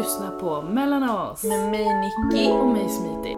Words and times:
lyssnar 0.00 0.30
på 0.30 0.62
Mellan 0.62 1.10
oss 1.10 1.44
Med 1.44 1.70
mig 1.70 2.00
Nicky. 2.00 2.50
och 2.50 2.66
mig 2.66 2.88
Smiti. 2.88 3.36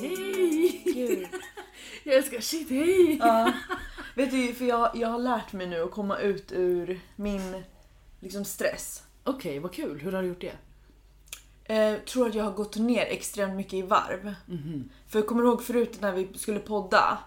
Hej! 0.00 0.82
Gud. 0.84 1.28
Jag 2.04 2.14
älskar 2.14 2.40
shit, 2.40 2.70
hej! 2.70 3.16
Ja. 3.20 3.52
Vet 4.14 4.30
du, 4.30 4.54
för 4.54 4.64
jag, 4.64 4.90
jag 4.94 5.08
har 5.08 5.18
lärt 5.18 5.52
mig 5.52 5.66
nu 5.66 5.82
att 5.82 5.90
komma 5.90 6.18
ut 6.18 6.52
ur 6.52 7.00
min 7.16 7.62
liksom, 8.20 8.44
stress. 8.44 9.02
Okej, 9.24 9.58
vad 9.58 9.72
kul. 9.72 10.00
Hur 10.00 10.12
har 10.12 10.22
du 10.22 10.28
gjort 10.28 10.40
det? 10.40 10.56
Eh, 11.68 11.98
tror 11.98 12.28
att 12.28 12.34
jag 12.34 12.44
har 12.44 12.52
gått 12.52 12.76
ner 12.76 13.02
extremt 13.02 13.54
mycket 13.54 13.74
i 13.74 13.82
varv. 13.82 14.34
För 15.08 15.18
jag 15.18 15.26
kommer 15.26 15.42
ihåg 15.44 15.62
förut 15.62 16.00
när 16.00 16.12
vi 16.12 16.28
skulle 16.38 16.60
podda. 16.60 17.18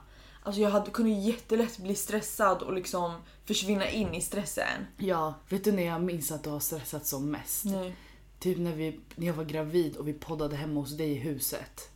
Alltså 0.44 0.62
jag 0.62 0.70
hade, 0.70 0.92
kunde 0.92 1.12
jättelätt 1.12 1.78
bli 1.78 1.96
stressad 1.96 2.62
och 2.62 2.74
liksom 2.74 3.14
försvinna 3.46 3.90
in 3.90 4.14
i 4.14 4.22
stressen. 4.22 4.86
Ja, 4.98 5.34
vet 5.50 5.64
du 5.64 5.72
när 5.72 5.84
jag 5.84 6.04
minns 6.04 6.32
att 6.32 6.44
du 6.44 6.50
har 6.50 6.60
stressat 6.60 7.06
som 7.06 7.32
mest? 7.32 7.66
Nej. 7.66 7.96
Typ 8.40 8.58
när, 8.58 8.76
vi, 8.76 9.00
när 9.16 9.28
jag 9.28 9.34
var 9.34 9.44
gravid 9.44 9.96
och 9.96 10.08
vi 10.08 10.14
poddade 10.14 10.56
hemma 10.56 10.80
hos 10.80 10.98
dig 10.98 11.12
i 11.12 11.16
huset. 11.16 11.90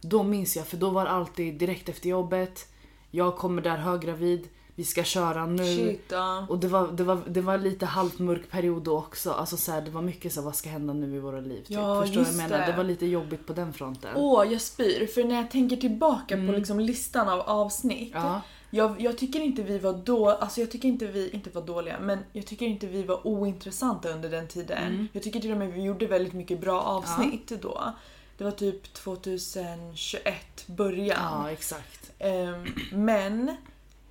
Då 0.00 0.22
minns 0.22 0.56
jag, 0.56 0.66
för 0.66 0.76
då 0.76 0.90
var 0.90 1.04
det 1.04 1.10
alltid 1.10 1.54
direkt 1.54 1.88
efter 1.88 2.08
jobbet. 2.08 2.68
Jag 3.10 3.36
kommer 3.36 3.62
där 3.62 3.76
höggravid, 3.76 4.48
vi 4.76 4.84
ska 4.84 5.04
köra 5.04 5.46
nu. 5.46 5.64
Shit, 5.64 6.04
ja. 6.08 6.46
Och 6.48 6.58
det 6.58 6.68
var, 6.68 6.88
det, 6.88 7.04
var, 7.04 7.22
det 7.26 7.40
var 7.40 7.58
lite 7.58 7.86
halvt 7.86 8.18
mörk 8.18 8.50
period 8.50 8.82
då 8.82 8.98
också. 8.98 9.30
Alltså 9.30 9.56
så 9.56 9.72
här, 9.72 9.80
det 9.82 9.90
var 9.90 10.02
mycket 10.02 10.32
så 10.32 10.40
här, 10.40 10.44
vad 10.44 10.56
ska 10.56 10.68
hända 10.68 10.92
nu 10.92 11.16
i 11.16 11.18
våra 11.18 11.40
liv? 11.40 11.58
Typ. 11.60 11.70
Ja, 11.70 12.02
Förstår 12.02 12.20
du 12.20 12.24
vad 12.24 12.34
jag 12.34 12.36
menar? 12.36 12.58
det. 12.58 12.72
Det 12.72 12.76
var 12.76 12.84
lite 12.84 13.06
jobbigt 13.06 13.46
på 13.46 13.52
den 13.52 13.72
fronten. 13.72 14.10
Åh, 14.16 14.52
jag 14.52 14.60
spyr. 14.60 15.06
För 15.06 15.24
när 15.24 15.34
jag 15.34 15.50
tänker 15.50 15.76
tillbaka 15.76 16.36
på 16.36 16.52
liksom 16.52 16.80
listan 16.80 17.28
av 17.28 17.40
avsnitt. 17.40 18.12
Ja. 18.14 18.40
Jag, 18.70 19.00
jag 19.00 19.18
tycker 19.18 19.40
inte 19.40 19.62
vi 19.62 19.78
var 19.78 19.92
då, 19.92 20.30
alltså 20.30 20.60
jag 20.60 20.70
tycker 20.70 20.88
inte 20.88 21.06
vi 21.06 21.30
inte 21.30 21.50
var 21.50 21.62
dåliga, 21.62 22.00
men 22.00 22.18
jag 22.32 22.46
tycker 22.46 22.66
inte 22.66 22.86
vi 22.86 23.02
var 23.02 23.26
ointressanta 23.26 24.08
under 24.08 24.30
den 24.30 24.48
tiden. 24.48 25.08
Jag 25.12 25.22
tycker 25.22 25.40
till 25.40 25.52
och 25.52 25.58
med 25.58 25.72
vi 25.72 25.82
gjorde 25.82 26.06
väldigt 26.06 26.32
mycket 26.32 26.60
bra 26.60 26.80
avsnitt 26.80 27.52
då. 27.62 27.94
Det 28.38 28.44
var 28.44 28.50
typ 28.50 28.94
2021, 28.94 30.66
början. 30.66 31.18
ja, 31.22 31.50
exakt. 31.50 32.12
Ehm, 32.18 32.66
men, 32.92 33.56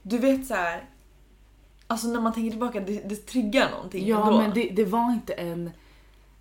du 0.08 0.18
vet 0.18 0.48
så 0.48 0.54
här. 0.54 0.90
Alltså 1.88 2.08
när 2.08 2.22
man 2.22 2.34
tänker 2.34 2.50
tillbaka, 2.50 2.80
det, 2.80 3.10
det 3.10 3.16
triggar 3.16 3.72
någonting 3.72 4.08
Ja, 4.08 4.28
ändå. 4.28 4.38
men 4.42 4.54
det, 4.54 4.70
det 4.70 4.86
var 4.86 5.14
inte 5.14 5.34
en... 5.34 5.72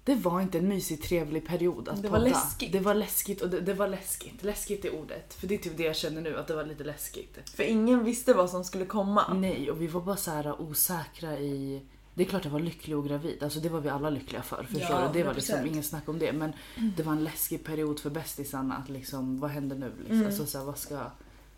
Det 0.04 0.14
var 0.14 0.40
inte 0.40 0.58
en 0.58 0.68
mysig 0.68 1.02
trevlig 1.02 1.46
period 1.46 1.88
att 1.88 2.02
Det 2.02 2.08
var 2.08 2.18
podda. 2.18 2.30
läskigt. 2.30 2.72
Det 2.72 2.80
var 2.80 2.94
läskigt 2.94 3.40
och 3.42 3.50
det, 3.50 3.60
det 3.60 3.74
var 3.74 3.88
läskigt. 3.88 4.42
Läskigt 4.42 4.84
är 4.84 4.94
ordet. 4.94 5.34
För 5.34 5.46
det 5.46 5.54
är 5.54 5.58
typ 5.58 5.76
det 5.76 5.82
jag 5.82 5.96
känner 5.96 6.20
nu, 6.22 6.38
att 6.38 6.46
det 6.46 6.54
var 6.54 6.64
lite 6.64 6.84
läskigt. 6.84 7.38
För 7.56 7.62
ingen 7.62 8.04
visste 8.04 8.34
vad 8.34 8.50
som 8.50 8.64
skulle 8.64 8.84
komma. 8.84 9.34
Nej, 9.34 9.70
och 9.70 9.82
vi 9.82 9.86
var 9.86 10.00
bara 10.00 10.16
så 10.16 10.30
här 10.30 10.60
osäkra 10.60 11.38
i... 11.38 11.82
Det 12.14 12.22
är 12.22 12.26
klart 12.26 12.44
jag 12.44 12.52
var 12.52 12.60
lycklig 12.60 12.96
och 12.96 13.04
gravid, 13.08 13.42
alltså 13.42 13.60
det 13.60 13.68
var 13.68 13.80
vi 13.80 13.88
alla 13.88 14.10
lyckliga 14.10 14.42
för. 14.42 14.62
Förstår 14.62 14.80
Ja, 15.00 15.08
du? 15.12 15.18
Det 15.18 15.24
var 15.26 15.34
liksom 15.34 15.58
100%. 15.58 15.66
ingen 15.66 15.82
snack 15.82 16.08
om 16.08 16.18
det. 16.18 16.32
Men 16.32 16.52
det 16.96 17.02
var 17.02 17.12
en 17.12 17.24
läskig 17.24 17.64
period 17.64 18.00
för 18.00 18.10
bästisarna 18.10 18.74
att 18.76 18.88
liksom, 18.88 19.40
vad 19.40 19.50
händer 19.50 19.76
nu? 19.76 19.92
Liksom? 20.00 20.26
Alltså, 20.26 20.46
så 20.46 20.58
här, 20.58 20.64
vad 20.64 20.78
ska... 20.78 21.00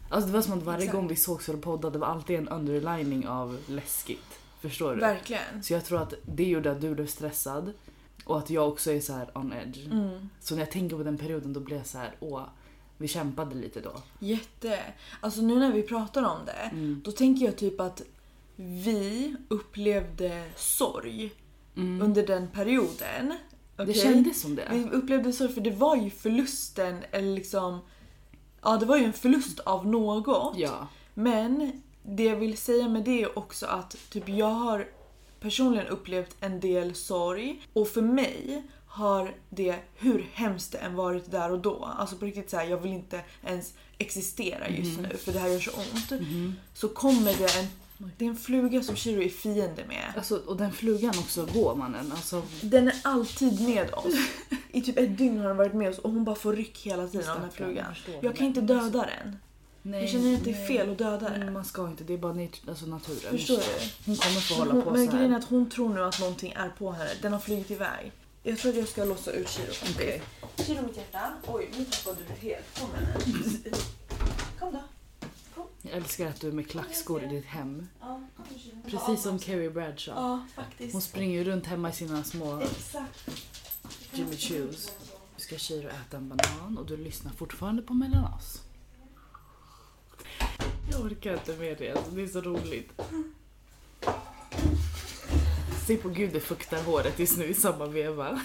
Alltså 0.08 0.26
det 0.26 0.32
var 0.34 0.42
som 0.42 0.52
att 0.58 0.62
varje 0.64 0.76
Mm. 0.76 0.82
Exakt. 0.82 0.96
gång 0.96 1.08
vi 1.08 1.16
sågs 1.16 1.46
för 1.46 1.54
att 1.54 1.60
podda, 1.60 1.90
det 1.90 1.98
var 1.98 2.06
alltid 2.06 2.36
en 2.38 2.48
underlining 2.48 3.28
av 3.28 3.58
läskigt. 3.66 4.38
Förstår 4.60 4.94
du? 4.94 5.00
Verkligen. 5.00 5.62
Så 5.62 5.72
jag 5.72 5.84
tror 5.84 6.02
att 6.02 6.14
det 6.22 6.44
gjorde 6.44 6.70
att 6.70 6.80
du 6.80 6.94
blev 6.94 7.06
stressad 7.06 7.72
och 8.24 8.38
att 8.38 8.50
jag 8.50 8.68
också 8.68 8.92
är 8.92 9.00
så 9.00 9.12
här 9.12 9.38
on 9.38 9.52
edge. 9.52 9.86
Mm. 9.86 10.28
Så 10.40 10.54
när 10.54 10.62
jag 10.62 10.70
tänker 10.70 10.96
på 10.96 11.02
den 11.02 11.18
perioden 11.18 11.52
då 11.52 11.60
blir 11.60 11.76
jag 11.76 11.86
så 11.86 11.98
här, 11.98 12.16
åh, 12.20 12.42
vi 12.98 13.08
kämpade 13.08 13.54
lite 13.54 13.80
då. 13.80 13.92
Jätte. 14.18 14.78
Alltså 15.20 15.40
nu 15.40 15.58
när 15.58 15.72
vi 15.72 15.82
pratar 15.82 16.22
om 16.22 16.38
det, 16.46 16.70
Mm. 16.72 17.00
då 17.04 17.12
tänker 17.12 17.44
jag 17.46 17.56
typ 17.56 17.80
att 17.80 18.02
vi 18.56 19.36
upplevde 19.48 20.44
sorg 20.56 21.30
under 21.74 22.26
den 22.26 22.48
perioden. 22.48 23.34
Mm. 23.76 23.86
Det 23.86 23.94
kändes 23.94 24.40
som 24.40 24.54
det. 24.56 24.68
Vi 24.72 24.84
upplevde 24.84 25.32
sorg 25.32 25.52
för 25.52 25.60
det 25.60 25.70
var 25.70 25.96
ju 25.96 26.10
förlusten, 26.10 27.02
eller 27.10 27.34
liksom... 27.34 27.78
Ja, 28.66 28.76
det 28.76 28.86
var 28.86 28.96
ju 28.96 29.04
en 29.04 29.12
förlust 29.12 29.60
av 29.60 29.86
något. 29.86 30.56
Ja. 30.56 30.88
Men 31.14 31.82
det 32.02 32.24
jag 32.24 32.36
vill 32.36 32.56
säga 32.56 32.88
med 32.88 33.04
det 33.04 33.22
är 33.22 33.38
också 33.38 33.66
att 33.66 33.96
typ 34.10 34.28
jag 34.28 34.50
har 34.50 34.86
personligen 35.40 35.86
upplevt 35.86 36.36
en 36.40 36.60
del 36.60 36.94
sorg 36.94 37.62
och 37.72 37.88
för 37.88 38.02
mig 38.02 38.62
har 38.86 39.34
det, 39.50 39.76
hur 39.94 40.26
hemskt 40.32 40.72
det 40.72 40.78
än 40.78 40.94
varit 40.94 41.30
där 41.30 41.52
och 41.52 41.58
då, 41.58 41.84
alltså 41.98 42.16
på 42.16 42.24
riktigt 42.24 42.50
så 42.50 42.56
här, 42.56 42.64
jag 42.64 42.76
vill 42.76 42.92
inte 42.92 43.20
ens 43.44 43.74
existera 43.98 44.68
just 44.68 45.00
nu 45.00 45.16
för 45.16 45.32
det 45.32 45.38
här 45.38 45.48
gör 45.48 45.60
så 45.60 45.70
ont. 45.70 46.22
Så 46.74 46.88
kommer 46.88 47.34
det 47.34 47.58
en, 47.58 47.66
det 48.18 48.24
är 48.24 48.28
en 48.28 48.36
fluga 48.36 48.82
som 48.82 48.96
Shiro 48.96 49.22
är 49.22 49.28
fiende 49.28 49.84
med. 49.88 50.12
Alltså, 50.16 50.36
och 50.46 50.56
den 50.56 50.72
flugan 50.72 51.18
också, 51.18 51.46
går 51.54 51.74
mannen. 51.74 52.12
Alltså, 52.12 52.42
Den 52.60 52.88
är 52.88 52.96
alltid 53.04 53.60
med 53.60 53.94
oss. 53.94 54.14
I 54.76 54.82
typ 54.82 54.98
ett 54.98 55.18
dygn 55.18 55.38
har 55.38 55.48
den 55.48 55.56
varit 55.56 55.74
med 55.74 55.90
oss 55.90 55.98
och 55.98 56.10
hon 56.10 56.24
bara 56.24 56.36
får 56.36 56.52
ryck 56.52 56.78
hela 56.86 57.08
tiden 57.08 57.28
av 57.28 57.34
den 57.34 57.44
här 57.44 57.50
flugan. 57.50 57.94
jag. 58.12 58.24
Jag 58.24 58.36
kan 58.36 58.46
inte 58.46 58.60
döda 58.60 59.06
den. 59.06 59.36
nej, 59.82 60.00
Jag 60.00 60.10
känner 60.10 60.34
att 60.34 60.44
det 60.44 60.50
är 60.50 60.66
fel 60.66 60.90
att 60.90 60.98
döda 60.98 61.30
Men 61.30 61.40
den. 61.40 61.52
man 61.52 61.64
ska 61.64 61.88
inte, 61.88 62.04
det 62.04 62.14
är 62.14 62.18
bara 62.18 62.48
alltså 62.68 62.86
naturen. 62.86 63.30
Förstår 63.30 63.56
du? 63.56 63.62
Hon 64.06 64.16
kommer 64.16 64.40
få 64.40 64.54
hålla 64.54 64.72
Hon, 64.72 64.82
på 64.82 64.90
men 64.90 65.06
så 65.06 65.12
grejen 65.12 65.32
är 65.32 65.36
att 65.38 65.44
hon 65.44 65.70
tror 65.70 65.88
nu 65.94 66.02
att 66.04 66.20
någonting 66.20 66.52
är 66.52 66.68
på 66.68 66.92
henne. 66.92 67.10
Den 67.22 67.32
har 67.32 67.40
flugit 67.40 67.70
iväg. 67.70 68.12
Jag 68.42 68.58
tror 68.58 68.70
att 68.72 68.78
jag 68.78 68.88
ska 68.88 69.04
låsa 69.04 69.30
ut 69.32 69.48
Shiro. 69.48 69.72
Okej. 69.94 70.22
Shiro 70.56 70.82
mitt 70.86 70.96
hjärta. 70.96 71.32
Oj, 71.46 71.68
nu 71.78 71.84
tappade 71.84 72.16
du 72.28 72.48
helt. 72.48 72.80
Kom 72.80 72.88
henne. 72.94 73.14
Kom 74.58 74.72
då. 74.72 74.80
Jag 75.82 75.92
älskar 75.92 76.26
att 76.26 76.40
du 76.40 76.48
är 76.48 76.52
med 76.52 76.70
klackskor 76.70 77.24
i 77.24 77.26
ditt 77.26 77.46
hem. 77.46 77.88
Ja. 78.00 78.20
Precis 78.90 79.22
som 79.22 79.38
Carrie 79.38 79.70
Bradshaw. 79.70 80.20
Ja, 80.22 80.46
faktiskt. 80.54 80.92
Hon 80.92 81.02
springer 81.02 81.38
ju 81.38 81.44
runt 81.44 81.66
hemma 81.66 81.88
i 81.90 81.92
sina 81.92 82.24
små 82.24 82.60
Exakt. 82.60 83.28
Jimmy 84.16 84.36
Choos. 84.36 84.92
Nu 85.36 85.42
ska 85.42 85.58
Shiro 85.58 85.88
äta 85.88 86.16
en 86.16 86.28
banan 86.28 86.78
och 86.78 86.86
du 86.86 86.96
lyssnar 86.96 87.32
fortfarande 87.32 87.82
på 87.82 87.94
Mellan 87.94 88.32
oss. 88.34 88.62
Jag 90.90 91.00
orkar 91.00 91.32
inte 91.32 91.56
med 91.56 91.76
det, 91.78 91.90
alltså, 91.90 92.10
det 92.10 92.22
är 92.22 92.26
så 92.26 92.40
roligt. 92.40 92.92
Se 95.86 95.96
på 95.96 96.08
gud 96.08 96.32
det 96.32 96.40
fuktar 96.40 96.82
håret 96.82 97.18
just 97.18 97.38
nu 97.38 97.44
i 97.44 97.54
samma 97.54 97.86
veva. 97.86 98.40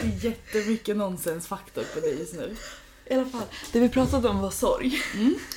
Det 0.00 0.06
är 0.06 0.24
jättemycket 0.24 0.96
nonsensfaktor 0.96 1.84
på 1.94 2.00
dig 2.00 2.18
just 2.18 2.34
nu. 2.34 2.56
I 3.04 3.14
alla 3.14 3.26
fall, 3.26 3.46
det 3.72 3.80
vi 3.80 3.88
pratade 3.88 4.28
om 4.28 4.40
var 4.40 4.50
sorg. 4.50 5.02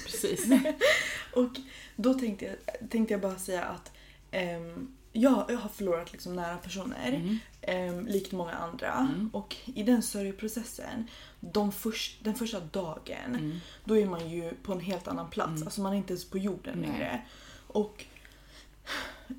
Precis. 0.06 0.46
Och 1.34 1.52
då 1.96 2.14
tänkte 2.14 2.46
jag, 2.46 2.90
tänkte 2.90 3.14
jag 3.14 3.22
bara 3.22 3.40
säga 3.40 3.64
att 3.64 3.92
ehm, 4.32 4.96
jag, 5.12 5.46
jag 5.50 5.58
har 5.58 5.70
förlorat 5.70 6.12
liksom 6.12 6.36
nära 6.36 6.58
personer, 6.58 7.08
Mm. 7.08 7.40
Ehm, 7.62 8.08
likt 8.08 8.32
många 8.32 8.52
andra. 8.54 9.10
Och 9.34 9.56
i 9.66 9.84
den 9.84 10.04
sörjeprocessen, 10.04 11.08
de 11.40 11.72
först, 11.72 12.24
den 12.24 12.36
första 12.36 12.60
dagen, 12.60 13.36
Mm. 13.36 13.60
då 13.86 13.98
är 13.98 14.06
man 14.06 14.30
ju 14.30 14.54
på 14.64 14.74
en 14.74 14.80
helt 14.80 15.08
annan 15.08 15.30
plats. 15.30 15.64
Alltså 15.64 15.82
man 15.82 15.94
är 15.94 15.98
inte 15.98 16.14
ens 16.14 16.30
på 16.30 16.38
jorden 16.38 16.78
Nej. 16.80 16.90
längre. 16.90 17.22
Och 17.68 18.06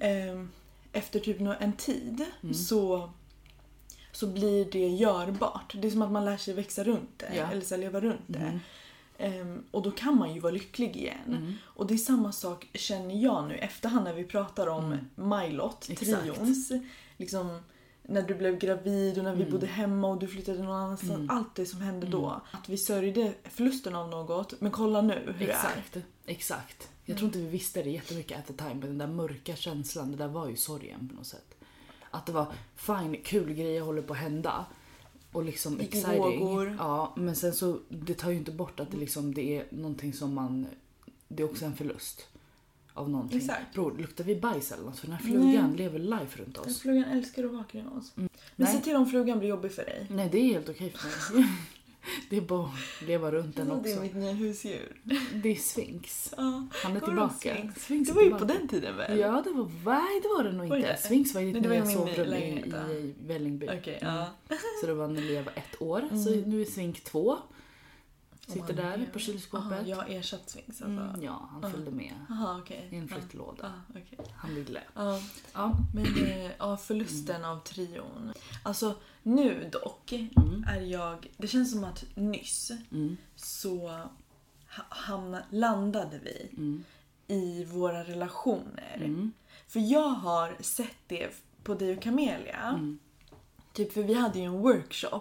ehm, 0.01 0.51
efter 0.93 1.21
typ 1.21 1.41
en 1.61 1.73
tid 1.73 2.25
Mm. 2.43 2.55
så, 2.55 3.11
så 4.13 4.27
blir 4.27 4.65
det 4.73 4.89
görbart. 4.89 5.75
Det 5.79 5.87
är 5.89 5.91
som 5.91 6.03
att 6.03 6.13
man 6.13 6.25
lär 6.25 6.37
sig 6.37 6.55
växa 6.55 6.85
runt 6.85 7.19
det, 7.19 7.37
Ja. 7.37 7.51
eller 7.51 7.61
så 7.63 7.77
leva 7.77 8.01
runt 8.01 8.21
det. 8.27 8.39
Mm. 8.39 8.61
Ehm, 9.19 9.65
och 9.71 9.83
då 9.83 9.91
kan 9.91 10.17
man 10.17 10.35
ju 10.35 10.41
vara 10.41 10.53
lycklig 10.53 10.97
igen. 10.97 11.59
Och 11.63 11.87
det 11.87 11.95
är 11.95 11.99
samma 11.99 12.33
sak 12.33 12.69
känner 12.75 13.15
jag 13.23 13.49
nu 13.49 13.55
efterhand 13.55 14.05
när 14.05 14.15
vi 14.15 14.25
pratar 14.25 14.67
om 14.67 14.97
Mylot, 15.15 15.89
Mm. 15.89 15.99
Exakt. 16.01 16.23
trions. 16.23 16.73
Liksom, 17.17 17.61
när 18.11 18.23
du 18.23 18.35
blev 18.35 18.59
gravid 18.59 19.19
och 19.19 19.25
när 19.25 19.33
Mm. 19.33 19.45
vi 19.45 19.51
bodde 19.53 19.67
hemma 19.67 20.09
och 20.09 20.19
du 20.19 20.27
flyttade 20.27 20.63
någon 20.63 20.77
annanstans. 20.77 21.31
Allt 21.31 21.55
det 21.55 21.67
som 21.67 21.81
hände 21.81 22.07
då. 22.07 22.41
Att 22.51 22.69
vi 22.69 22.77
sörjde 22.77 23.33
förlusten 23.45 23.95
av 23.95 24.09
något. 24.09 24.61
Men 24.61 24.71
kolla 24.73 25.01
nu 25.03 25.35
hur 25.39 25.47
det 25.47 25.53
är. 25.53 25.57
Exakt, 25.57 25.97
exakt. 26.27 26.89
Jag 27.05 27.17
tror 27.17 27.27
inte 27.27 27.39
vi 27.39 27.47
visste 27.49 27.83
det 27.83 27.91
jättemycket 27.91 28.39
at 28.39 28.47
the 28.47 28.53
time, 28.53 28.75
men 28.75 28.81
den 28.81 28.99
där 28.99 29.07
mörka 29.07 29.57
känslan, 29.57 30.11
det 30.11 30.17
där 30.17 30.29
var 30.29 30.49
ju 30.49 30.57
sorgen 30.57 31.09
på 31.09 31.15
något 31.17 31.27
sätt. 31.27 31.55
Att 32.11 32.27
det 32.27 32.33
var 32.33 32.47
fine, 32.77 33.17
kul 33.25 33.53
grejer 33.55 33.81
håller 33.83 34.03
på 34.03 34.13
att 34.13 34.19
hända. 34.19 34.65
Och 35.33 35.45
liksom 35.45 35.81
exciting. 35.81 36.19
vågor. 36.41 36.77
Ja, 36.79 37.13
men 37.17 37.37
sen 37.37 37.53
så, 37.55 37.79
det 37.89 38.15
tar 38.15 38.31
ju 38.31 38.37
inte 38.37 38.53
bort 38.53 38.81
att 38.81 38.91
det 38.91 38.97
liksom, 38.97 39.35
det 39.35 39.57
är 39.57 39.67
någonting 39.71 40.13
som 40.13 40.35
man, 40.35 40.67
det 41.29 41.43
är 41.43 41.51
också 41.51 41.65
en 41.65 41.77
förlust. 41.77 42.27
Av 43.01 43.11
någonting. 43.11 43.39
Exakt. 43.39 43.75
Bror, 43.75 43.97
luktar 43.99 44.25
vi 44.25 44.37
bajs 44.37 44.73
eller 44.73 44.85
något? 44.85 44.99
För 44.99 45.07
den 45.07 45.17
här 45.17 45.23
flugan 45.25 45.69
Nej. 45.69 45.77
lever 45.79 45.99
life 45.99 46.43
runt 46.43 46.55
Den 46.55 46.65
oss. 46.65 46.81
flugan 46.81 47.05
älskar 47.05 47.45
att 47.45 47.51
vara 47.53 47.65
kring 47.65 47.89
oss. 47.89 48.13
Men 48.17 48.29
Nej. 48.57 48.69
se 48.73 48.81
till 48.81 48.97
om 48.97 49.07
flugan 49.07 49.39
blir 49.39 49.49
jobbig 49.49 49.73
för 49.73 49.85
dig. 49.85 50.07
Nej, 50.11 50.29
det 50.33 50.39
är 50.39 50.45
helt 50.45 50.69
okej 50.69 50.91
för 50.97 51.35
mig. 51.39 51.49
Det 52.31 52.37
är 52.37 52.41
bara 52.41 52.65
att 52.67 53.07
leva 53.07 53.31
runt 53.33 53.57
den 53.57 53.67
Det 53.69 53.73
är 53.73 53.79
också. 53.79 54.01
mitt 54.03 54.15
nya 54.15 54.33
husdjur. 54.33 54.97
Det 55.35 55.49
är 55.49 55.55
Sphinx. 55.55 56.35
Ja. 56.37 56.67
Han 56.73 56.97
är 56.97 57.01
tillbaka. 57.01 57.55
Sphinx? 57.57 57.85
Sphinx 57.85 58.09
Det 58.09 58.15
var 58.15 58.23
ju 58.23 58.31
på 58.31 58.45
den 58.45 58.69
tiden 58.69 58.97
väl? 58.97 59.19
Ja, 59.19 59.43
det 59.45 59.51
var... 59.51 59.65
Nej, 59.85 60.21
det 60.23 60.29
var 60.29 60.45
det 60.45 60.53
nog 60.53 60.67
inte. 60.67 60.79
det? 60.89 60.97
Sphinx 60.97 61.35
var 61.35 61.41
i 61.41 61.53
ditt 61.53 61.63
nya 61.63 61.87
sovrum 61.87 62.33
i, 62.35 62.39
i 62.93 63.15
Vällingby. 63.27 63.67
Okej, 63.81 63.99
Mm. 64.03 64.15
ja. 64.15 64.27
Så 64.81 64.87
det 64.87 64.95
var 64.95 65.09
när 65.09 65.23
Lea 65.23 65.43
var 65.43 65.53
ett 65.53 65.83
år. 65.83 66.01
Så 66.25 66.33
Mm. 66.33 66.51
nu 66.51 66.61
är 66.61 66.65
Svink 66.65 67.05
två. 67.05 67.39
Sitter 68.53 68.75
där 68.75 69.09
på 69.13 69.19
kylskåpet. 69.19 69.73
Aha, 69.73 69.83
jag 69.87 70.11
ersatt 70.13 70.51
Sphinx 70.51 70.69
alltså. 70.69 70.85
Mm, 70.85 71.23
ja, 71.23 71.49
han 71.53 71.61
Ja. 71.63 71.71
följde 71.71 71.91
med 71.91 72.13
Jaha, 72.29 72.59
okej. 72.63 72.89
i 72.93 72.97
en 72.97 73.09
flyttlåda. 73.09 73.73
Ja, 73.95 74.01
okej. 74.01 74.19
Han 74.37 74.55
ville. 74.55 74.81
Ja, 74.95 75.21
Ja. 75.53 75.77
men 75.95 76.25
eh, 76.27 76.51
ja, 76.59 76.77
förlusten 76.77 77.45
av 77.45 77.61
trion. 77.61 78.33
Alltså 78.63 78.95
nu 79.23 79.69
dock 79.73 80.13
Mm. 80.13 80.65
är 80.69 80.81
jag... 80.81 81.31
Det 81.37 81.47
känns 81.49 81.73
som 81.73 81.85
att 81.85 82.05
nyss 82.15 82.73
Mm. 82.93 83.17
så 83.37 83.89
ha, 83.89 84.85
hamna, 84.89 85.43
landade 85.51 86.19
vi 86.25 86.49
Mm. 86.57 86.85
i 87.27 87.65
våra 87.65 88.05
relationer. 88.05 88.97
Mm. 88.97 89.33
För 89.69 89.81
jag 89.81 90.09
har 90.09 90.57
sett 90.61 90.97
det 91.07 91.31
på 91.65 91.75
dig 91.75 91.97
och 91.97 92.03
Camelia. 92.03 92.95
Typ 93.73 93.93
för 93.93 94.03
vi 94.03 94.15
hade 94.15 94.39
ju 94.39 94.45
en 94.45 94.59
workshop. 94.59 95.21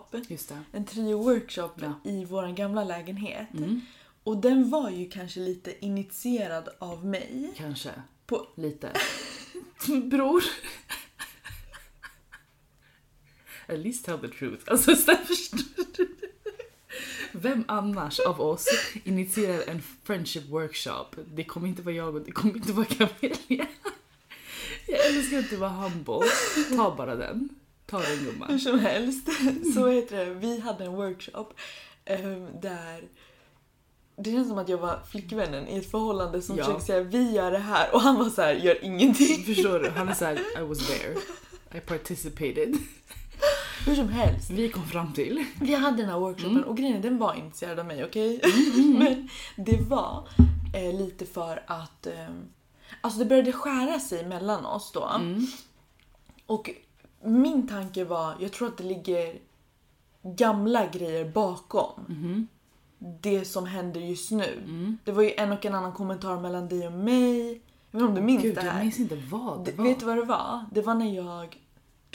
En 0.71 0.85
trio-workshop 0.85 1.71
Ja. 1.75 1.93
i 2.03 2.25
vår 2.25 2.47
gamla 2.47 2.83
lägenhet. 2.83 3.47
Mm. 3.53 3.81
Och 4.23 4.37
den 4.37 4.69
var 4.69 4.89
ju 4.89 5.09
kanske 5.09 5.39
lite 5.39 5.85
initierad 5.85 6.69
av 6.79 7.05
mig. 7.05 7.53
Kanske. 7.57 7.89
På, 8.25 8.47
Lite. 8.55 8.91
Bror. 10.03 10.43
At 13.67 13.79
least 13.79 14.05
tell 14.05 14.19
the 14.19 14.27
truth. 14.27 14.63
Alltså, 14.71 14.95
förstår 14.95 15.85
du. 15.97 16.15
Vem 17.31 17.63
annars 17.67 18.19
av 18.19 18.41
oss 18.41 18.65
initierar 19.03 19.63
en 19.67 19.81
friendship 20.03 20.49
workshop? 20.49 21.05
Det 21.33 21.43
kommer 21.43 21.67
inte 21.67 21.81
vara 21.81 21.95
jag 21.95 22.15
och 22.15 22.21
det 22.21 22.31
kommer 22.31 22.55
inte 22.55 22.73
vara 22.73 22.85
Camelia. 22.85 23.67
Jag 24.87 25.05
älskar 25.07 25.39
att 25.39 25.49
du 25.49 25.55
var 25.55 25.69
humble. 25.69 26.21
Ta 26.77 26.95
bara 26.95 27.15
den. 27.15 27.49
Ta 27.89 27.99
den 27.99 28.07
hur 28.19 28.25
gumman. 28.31 28.59
som 28.59 28.79
helst, 28.79 29.27
så 29.75 29.87
heter 29.87 30.25
det, 30.25 30.33
vi 30.33 30.59
hade 30.59 30.83
en 30.85 30.91
workshop 30.95 31.45
ehm, 32.05 32.47
där 32.61 33.03
det 34.17 34.31
känns 34.31 34.47
som 34.47 34.57
att 34.57 34.69
jag 34.69 34.77
var 34.77 34.99
flickvännen 35.11 35.67
i 35.67 35.77
ett 35.77 35.91
förhållande 35.91 36.41
som 36.41 36.57
Ja. 36.57 36.63
försökte 36.65 36.85
säga 36.85 37.03
vi 37.03 37.31
gör 37.31 37.51
det 37.51 37.57
här 37.57 37.93
och 37.95 38.01
han 38.01 38.15
var 38.15 38.29
så 38.29 38.41
här 38.41 38.53
gör 38.53 38.83
ingenting. 38.85 39.43
Förstår 39.55 39.79
du? 39.79 39.89
Han 39.89 40.09
är 40.09 40.13
såhär, 40.13 40.39
I 40.59 40.61
was 40.63 40.87
there. 40.87 41.15
I 41.77 41.79
participated. 41.79 42.77
Hur 43.85 43.95
som 43.95 44.09
helst. 44.09 44.49
Vi 44.49 44.69
kom 44.69 44.87
fram 44.87 45.13
till. 45.13 45.45
Vi 45.61 45.73
hade 45.75 45.97
den 45.97 46.05
här 46.09 46.19
workshopen 46.19 46.57
Mm. 46.57 46.69
och 46.69 46.77
grejen 46.77 47.01
den 47.01 47.17
var 47.17 47.33
initierad 47.33 47.79
av 47.79 47.85
mig, 47.85 48.05
okej? 48.05 48.41
Men 48.99 49.29
det 49.57 49.81
var 49.81 50.27
eh, 50.75 50.97
lite 50.99 51.25
för 51.25 51.63
att 51.67 52.07
eh, 52.07 52.13
Alltså 53.01 53.19
det 53.19 53.25
började 53.25 53.51
skära 53.51 53.99
sig 53.99 54.25
mellan 54.25 54.65
oss 54.65 54.91
då. 54.91 55.05
Mm. 55.05 55.47
Och 56.45 56.69
min 57.23 57.67
tanke 57.67 58.03
var, 58.03 58.33
jag 58.39 58.51
tror 58.51 58.67
att 58.67 58.77
det 58.77 58.83
ligger 58.83 59.35
gamla 60.23 60.85
grejer 60.87 61.25
bakom 61.31 62.05
Mhm. 62.07 62.47
det 62.99 63.45
som 63.45 63.65
händer 63.65 64.01
just 64.01 64.31
nu. 64.31 64.59
Mm. 64.65 64.97
Det 65.03 65.11
var 65.11 65.23
ju 65.23 65.31
en 65.37 65.51
och 65.51 65.65
en 65.65 65.75
annan 65.75 65.93
kommentar 65.93 66.39
mellan 66.39 66.67
dig 66.67 66.87
och 66.87 66.93
mig. 66.93 67.61
Jag 67.91 67.99
vet 67.99 68.01
inte 68.01 68.05
om 68.09 68.15
du 68.15 68.21
minns 68.21 68.41
Gud, 68.43 68.55
det 68.55 68.65
jag 68.65 68.71
här? 68.71 68.83
minns 68.83 68.99
inte 68.99 69.15
vad 69.15 69.65
det 69.65 69.71
var. 69.71 69.83
Vet 69.83 69.99
du 69.99 70.05
vad 70.05 70.17
det 70.17 70.23
var? 70.25 70.65
Det 70.71 70.81
var 70.81 70.93
när 70.95 71.15
jag 71.15 71.57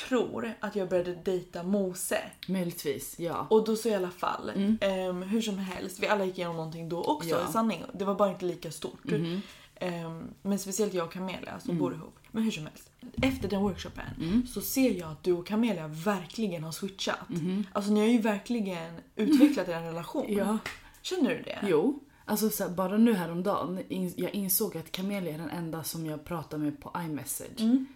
tror 0.08 0.52
att 0.60 0.76
jag 0.76 0.88
började 0.88 1.14
dejta 1.14 1.62
Mose. 1.62 2.18
Möjligtvis, 2.48 3.18
ja. 3.18 3.46
Och 3.50 3.64
då 3.64 3.76
så 3.76 3.88
i 3.88 3.94
alla 3.94 4.10
fall, 4.10 4.50
Mm. 4.54 4.78
ehm, 4.80 5.22
hur 5.22 5.40
som 5.40 5.58
helst, 5.58 6.00
vi 6.02 6.06
alla 6.08 6.24
gick 6.24 6.38
igenom 6.38 6.56
någonting 6.56 6.88
då 6.88 7.02
också 7.04 7.28
Ja. 7.28 7.48
i 7.48 7.52
sanning. 7.52 7.84
Det 7.92 8.04
var 8.04 8.14
bara 8.14 8.30
inte 8.30 8.44
lika 8.44 8.70
stort. 8.72 9.04
Mhm. 9.04 9.40
Ehm, 9.80 10.28
men 10.42 10.58
speciellt 10.58 10.94
jag 10.94 11.06
och 11.06 11.12
Camelia 11.12 11.60
som 11.60 11.70
Mm. 11.70 11.78
bor 11.82 11.94
ihop. 11.94 12.14
Men 12.30 12.42
hur 12.42 12.50
som 12.50 12.66
helst. 12.66 12.90
Efter 13.22 13.48
den 13.48 13.62
workshopen 13.62 14.04
Mm. 14.20 14.46
så 14.46 14.60
ser 14.60 14.90
jag 14.98 15.10
att 15.10 15.22
du 15.22 15.32
och 15.32 15.46
Camelia 15.46 15.88
verkligen 15.88 16.64
har 16.64 16.72
switchat. 16.72 17.28
Mhm. 17.28 17.66
Alltså 17.72 17.92
ni 17.92 18.00
har 18.00 18.06
ju 18.06 18.18
verkligen 18.18 18.94
utvecklat 19.16 19.68
er 19.68 19.80
relation. 19.80 20.24
Ja. 20.28 20.58
Känner 21.02 21.30
du 21.30 21.42
det? 21.42 21.58
Jo. 21.68 22.00
Alltså 22.24 22.50
så 22.50 22.62
här, 22.64 22.70
bara 22.70 22.96
nu 22.96 23.14
häromdagen, 23.14 23.78
in, 23.88 24.12
jag 24.16 24.34
insåg 24.34 24.76
att 24.76 24.92
Camelia 24.92 25.34
är 25.34 25.38
den 25.38 25.50
enda 25.50 25.84
som 25.84 26.06
jag 26.06 26.24
pratar 26.24 26.58
med 26.58 26.80
på 26.80 26.92
iMessage. 27.06 27.60
Mm. 27.60 27.86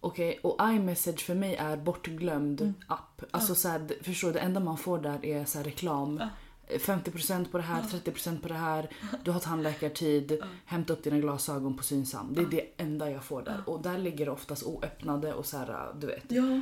Okej, 0.00 0.38
och 0.42 0.58
iMessage 0.70 1.20
för 1.20 1.34
mig 1.34 1.54
är 1.56 1.76
bortglömd 1.76 2.60
Mm. 2.60 2.74
app. 2.86 3.22
Alltså 3.30 3.54
så 3.54 3.68
här, 3.68 3.92
förstår 4.02 4.28
du, 4.28 4.34
det 4.34 4.40
enda 4.40 4.60
man 4.60 4.78
får 4.78 4.98
där 4.98 5.24
är 5.24 5.44
så 5.44 5.58
här 5.58 5.64
reklam. 5.64 6.16
Ja. 6.20 6.28
50% 6.68 7.50
på 7.50 7.58
det 7.58 7.64
här, 7.64 7.82
30% 7.82 8.40
på 8.40 8.48
det 8.48 8.54
här. 8.54 8.88
Du 9.24 9.30
har 9.30 9.40
tandläkartid, 9.40 10.42
hämta 10.64 10.92
upp 10.92 11.04
dina 11.04 11.18
glasögon 11.18 11.76
på 11.76 11.82
Synsam. 11.82 12.34
Det 12.34 12.40
är 12.40 12.46
det 12.46 12.68
enda 12.76 13.10
jag 13.10 13.24
får 13.24 13.42
där. 13.42 13.62
Och 13.66 13.82
där 13.82 13.98
ligger 13.98 14.24
det 14.24 14.32
oftast 14.32 14.62
oöppnade 14.62 15.34
och 15.34 15.46
så 15.46 15.56
här, 15.56 15.92
du 16.00 16.06
vet. 16.06 16.24
Ja. 16.28 16.60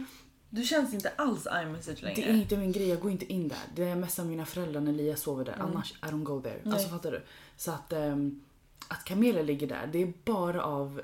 Du 0.50 0.64
känns 0.64 0.94
inte 0.94 1.12
alls 1.16 1.46
iMessage 1.62 2.02
längre. 2.02 2.14
Det 2.14 2.30
är 2.30 2.34
inte 2.34 2.56
min 2.56 2.72
grej, 2.72 2.88
jag 2.88 3.00
går 3.00 3.10
inte 3.10 3.32
in 3.32 3.48
där. 3.48 3.58
Det 3.76 3.84
är 3.84 3.96
messar 3.96 4.24
mina 4.24 4.46
föräldrar 4.46 4.80
när 4.80 4.92
Lia 4.92 5.16
sover 5.16 5.44
där. 5.44 5.52
Mm. 5.52 5.66
Annars 5.66 5.92
I 5.92 6.06
don't 6.06 6.24
go 6.24 6.42
there. 6.42 6.60
Nej. 6.62 6.74
Alltså 6.74 6.88
fattar 6.88 7.10
du? 7.10 7.22
Så 7.56 7.70
att, 7.70 7.92
um, 7.92 8.44
att 8.88 9.04
Camelia 9.04 9.42
ligger 9.42 9.66
där, 9.66 9.90
det 9.92 10.02
är 10.02 10.12
bara 10.24 10.62
av 10.62 11.00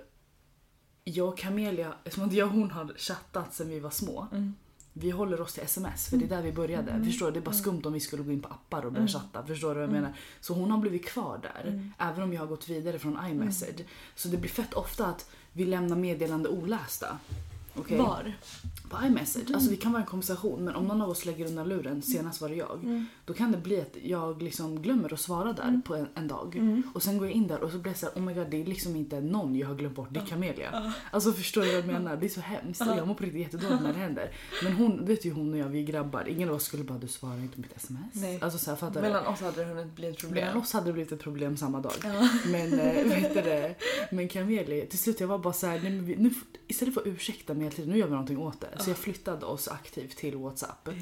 jag 1.05 1.29
och 1.29 1.39
Camelia, 1.39 1.95
eftersom 2.05 2.29
att 2.29 2.33
jag 2.33 2.49
och 2.49 2.55
hon 2.55 2.71
har 2.71 2.95
chattat 2.97 3.55
sen 3.55 3.69
vi 3.69 3.81
var 3.81 3.91
små. 3.91 4.27
Mm. 4.33 4.55
Vi 4.99 5.11
håller 5.11 5.41
oss 5.41 5.55
till 5.55 5.63
sms 5.63 6.09
för 6.09 6.17
det 6.17 6.25
är 6.25 6.29
där 6.29 6.43
vi 6.43 6.53
började. 6.53 7.05
Förstår 7.05 7.27
du? 7.27 7.33
Det 7.33 7.39
är 7.39 7.41
bara 7.43 7.55
skumt 7.55 7.83
om 7.85 7.93
vi 7.93 8.01
skulle 8.01 8.23
gå 8.23 8.33
in 8.33 8.41
på 8.41 8.49
appar 8.49 8.87
och 8.87 8.93
börja 8.93 9.09
chatta. 9.09 9.47
Förstår 9.47 9.69
du 9.69 9.75
vad 9.75 9.83
jag 9.83 9.89
Mm. 9.91 10.03
menar? 10.03 10.17
Så 10.41 10.55
hon 10.55 10.71
har 10.71 10.79
blivit 10.79 11.07
kvar 11.07 11.41
där. 11.43 11.91
Även 11.99 12.23
om 12.23 12.33
jag 12.33 12.41
har 12.41 12.47
gått 12.47 12.69
vidare 12.69 12.99
från 12.99 13.19
iMessage. 13.31 13.81
Så 14.15 14.29
det 14.29 14.37
blir 14.37 14.51
fett 14.51 14.75
ofta 14.75 15.07
att 15.07 15.31
vi 15.53 15.65
lämnar 15.65 15.97
meddelande 15.97 16.49
olästa. 16.49 17.19
Okej? 17.79 17.99
Var? 17.99 18.35
På 18.89 19.07
iMessage. 19.07 19.55
Alltså 19.55 19.71
det 19.71 19.77
kan 19.77 19.93
vara 19.93 20.03
en 20.03 20.09
konversation 20.09 20.65
men 20.65 20.75
om 20.75 20.85
någon 20.87 21.03
av 21.03 21.11
oss 21.11 21.25
lägger 21.25 21.47
undan 21.47 21.69
luren, 21.69 22.03
senast 22.03 22.41
var 22.41 22.49
det 22.49 22.55
jag. 22.55 22.79
Mm. 22.83 23.07
Då 23.25 23.35
kan 23.35 23.53
det 23.53 23.59
bli 23.59 23.81
att 23.81 23.97
jag 24.03 24.43
liksom 24.43 24.83
glömmer 24.83 25.13
att 25.13 25.21
svara 25.21 25.53
där 25.53 25.81
på 25.85 25.95
en, 25.95 26.09
en 26.15 26.29
dag. 26.29 26.57
Mm. 26.57 26.83
Och 26.95 27.03
sen 27.03 27.19
går 27.19 27.27
jag 27.27 27.37
in 27.37 27.47
där 27.47 27.61
och 27.61 27.71
så 27.71 27.79
blir 27.79 27.93
jag 27.93 27.99
såhär, 27.99 28.15
oh 28.15 28.23
my 28.23 28.35
god 28.35 28.47
det 28.51 28.63
är 28.63 28.65
liksom 28.65 28.97
inte 28.97 29.21
någon 29.21 29.57
jag 29.57 29.69
har 29.69 29.75
glömt 29.75 29.97
bort, 29.97 30.09
det 30.11 30.21
är 30.21 30.27
Camelia. 30.27 30.93
Alltså 31.11 31.33
förstår 31.33 31.63
du 31.63 31.67
vad 31.67 31.77
jag 31.77 31.87
menar? 31.87 32.17
Det 32.17 32.27
är 32.27 32.31
så 32.31 32.41
hemskt 32.41 32.81
och 32.81 32.97
jag 32.97 33.09
mår 33.09 33.15
på 33.15 33.25
riktigt 33.25 33.41
jättedåligt 33.41 33.83
när 33.83 33.93
det 33.93 33.99
händer. 33.99 34.31
Men 34.63 34.73
hon, 34.73 35.05
vet 35.05 35.25
ju 35.25 35.33
hon 35.33 35.53
och 35.53 35.59
jag, 35.59 35.69
vi 35.69 35.83
är 35.83 35.87
grabbar. 35.87 36.29
Ingen 36.29 36.49
av 36.49 36.55
oss 36.55 36.65
skulle 36.65 36.85
bara, 36.85 36.99
du 36.99 37.09
svarar 37.09 37.39
inte 37.39 37.55
på 37.55 37.61
mitt 37.61 37.77
sms. 37.77 38.15
Nej. 38.15 38.39
Alltså 38.43 38.59
såhär, 38.59 38.77
fattar 38.77 38.95
du? 38.95 39.09
Mellan 39.09 39.27
oss 39.27 39.41
hade 39.41 39.65
det 39.65 39.65
hunnit 39.65 39.97
bli 39.97 40.09
ett 40.09 40.19
problem. 40.19 40.45
Mellan 40.45 40.63
oss 40.63 40.73
hade 40.73 40.87
det 40.87 40.93
blivit 40.93 41.13
ett 41.13 41.23
problem 41.23 41.57
samma 41.57 41.81
dag. 41.81 41.93
Ja. 42.03 42.29
Men 42.47 42.81
äh, 42.81 43.05
vet 43.05 43.35
du 43.35 43.43
det? 43.43 43.75
Men 44.11 44.29
Cameli, 44.29 44.87
till 44.87 44.99
slut 44.99 45.21
jag 45.21 45.29
var 45.29 45.39
bara 45.39 45.53
så 45.53 45.67
här, 45.67 45.81
nej, 45.81 45.91
men 45.91 46.05
vi, 46.05 46.17
nu, 46.17 46.31
istället 46.67 46.95
för 46.95 47.01
att 47.01 47.07
ursäkta 47.07 47.55
mig 47.55 47.66
hela 47.67 47.77
tiden, 47.77 47.91
nu 47.93 47.99
gör 47.99 48.07
vi 48.07 48.11
någonting 48.13 48.39
åt 48.39 48.61
det. 48.61 48.83
Så 48.83 48.91
jag 48.91 48.97
flyttade 48.97 49.47
oss 49.47 49.69
aktivt 49.69 50.17
till 50.17 50.37
WhatsApp. 50.37 50.89
Och 50.89 50.95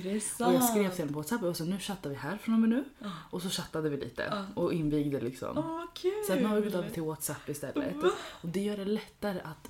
jag 0.54 0.64
skrev 0.64 0.90
till 0.90 0.98
henne 0.98 1.12
på 1.12 1.18
WhatsApp 1.18 1.42
och 1.42 1.56
så 1.56 1.64
nu 1.64 1.78
chattar 1.78 2.10
vi 2.10 2.16
här 2.16 2.36
från 2.36 2.54
och 2.54 2.60
med 2.60 2.68
nu. 2.68 2.84
Och 3.30 3.42
så 3.42 3.48
chattade 3.50 3.88
vi 3.88 3.96
lite 3.96 4.28
Ja. 4.30 4.62
och 4.62 4.72
invigde 4.72 5.20
liksom. 5.20 5.54
Vad 5.54 5.94
kul! 5.94 6.12
Så 6.26 6.32
att 6.32 6.38
nu 6.38 6.44
har 6.46 6.56
vi 6.56 6.62
gått 6.62 6.74
över 6.74 6.90
till 6.90 7.02
WhatsApp 7.02 7.48
istället. 7.48 7.94
Och 8.42 8.48
det 8.48 8.60
gör 8.60 8.76
det 8.76 8.84
lättare 8.84 9.40
att 9.40 9.68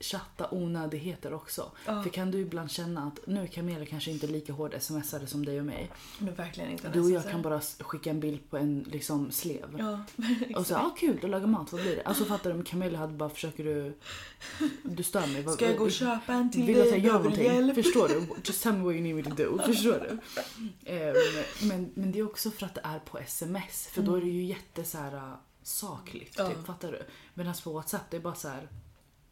chatta 0.00 0.48
onödigheter 0.50 1.34
också. 1.34 1.70
Ja. 1.86 2.02
För 2.02 2.10
kan 2.10 2.30
du 2.30 2.38
ibland 2.38 2.70
känna 2.70 3.06
att 3.06 3.26
nu 3.26 3.42
är 3.42 3.46
Camilla 3.46 3.86
kanske 3.86 4.10
inte 4.10 4.26
lika 4.26 4.52
hård 4.52 4.74
smsare 4.80 5.26
som 5.26 5.44
dig 5.44 5.58
och 5.58 5.66
mig. 5.66 5.90
Men 6.18 6.34
verkligen 6.34 6.70
inte. 6.70 6.88
Du 6.88 7.00
och 7.00 7.10
jag 7.10 7.30
kan 7.30 7.42
bara 7.42 7.60
skicka 7.60 8.10
en 8.10 8.20
bild 8.20 8.50
på 8.50 8.56
en 8.56 8.86
liksom 8.90 9.30
slev. 9.30 9.76
Ja, 9.78 10.04
Och 10.56 10.66
så, 10.66 10.74
ah, 10.76 10.94
kul, 10.98 11.18
du 11.20 11.28
lagar 11.28 11.46
mat, 11.46 11.72
vad 11.72 11.82
blir 11.82 11.96
det? 11.96 12.02
Alltså 12.02 12.24
fattar 12.24 12.50
du, 12.50 12.56
men 12.56 12.64
Camilla 12.64 12.98
hade 12.98 13.12
bara, 13.12 13.28
försöker 13.30 13.64
du... 13.64 13.94
Du 14.82 15.02
stör 15.02 15.26
mig. 15.26 15.44
Ska 15.48 15.66
jag 15.66 15.78
gå 15.78 15.84
och 15.84 15.92
köpa 15.92 16.32
en 16.32 16.50
till 16.50 16.64
Vill 16.64 16.76
du 16.76 16.82
att 16.82 16.88
dig? 16.90 16.98
jag 16.98 17.06
gör 17.06 17.18
någonting? 17.18 17.44
hjälp? 17.44 17.74
Förstår 17.74 18.08
du? 18.08 18.26
Just 18.44 18.62
tell 18.62 18.72
me 18.72 18.84
what 18.84 18.92
you 18.92 19.02
need 19.02 19.14
me 19.14 19.22
to 19.22 19.30
do. 19.30 19.58
Förstår 19.66 20.08
du? 20.08 20.18
Ehm, 20.84 21.14
men, 21.62 21.90
men 21.94 22.12
det 22.12 22.18
är 22.18 22.26
också 22.26 22.50
för 22.50 22.66
att 22.66 22.74
det 22.74 22.80
är 22.84 22.98
på 22.98 23.18
sms. 23.18 23.86
För 23.86 24.02
då 24.02 24.14
är 24.14 24.20
det 24.20 24.26
ju 24.26 24.44
jätte 24.44 24.84
så 24.84 24.98
här, 24.98 25.16
äh, 25.16 25.34
sakligt. 25.62 26.34
Ja. 26.38 26.48
Typ, 26.48 26.66
fattar 26.66 26.92
du? 26.92 27.02
Medan 27.34 27.54
på 27.64 27.72
WhatsApp 27.72 28.10
det 28.10 28.16
är 28.16 28.20
bara 28.20 28.34
så 28.34 28.48
här 28.48 28.68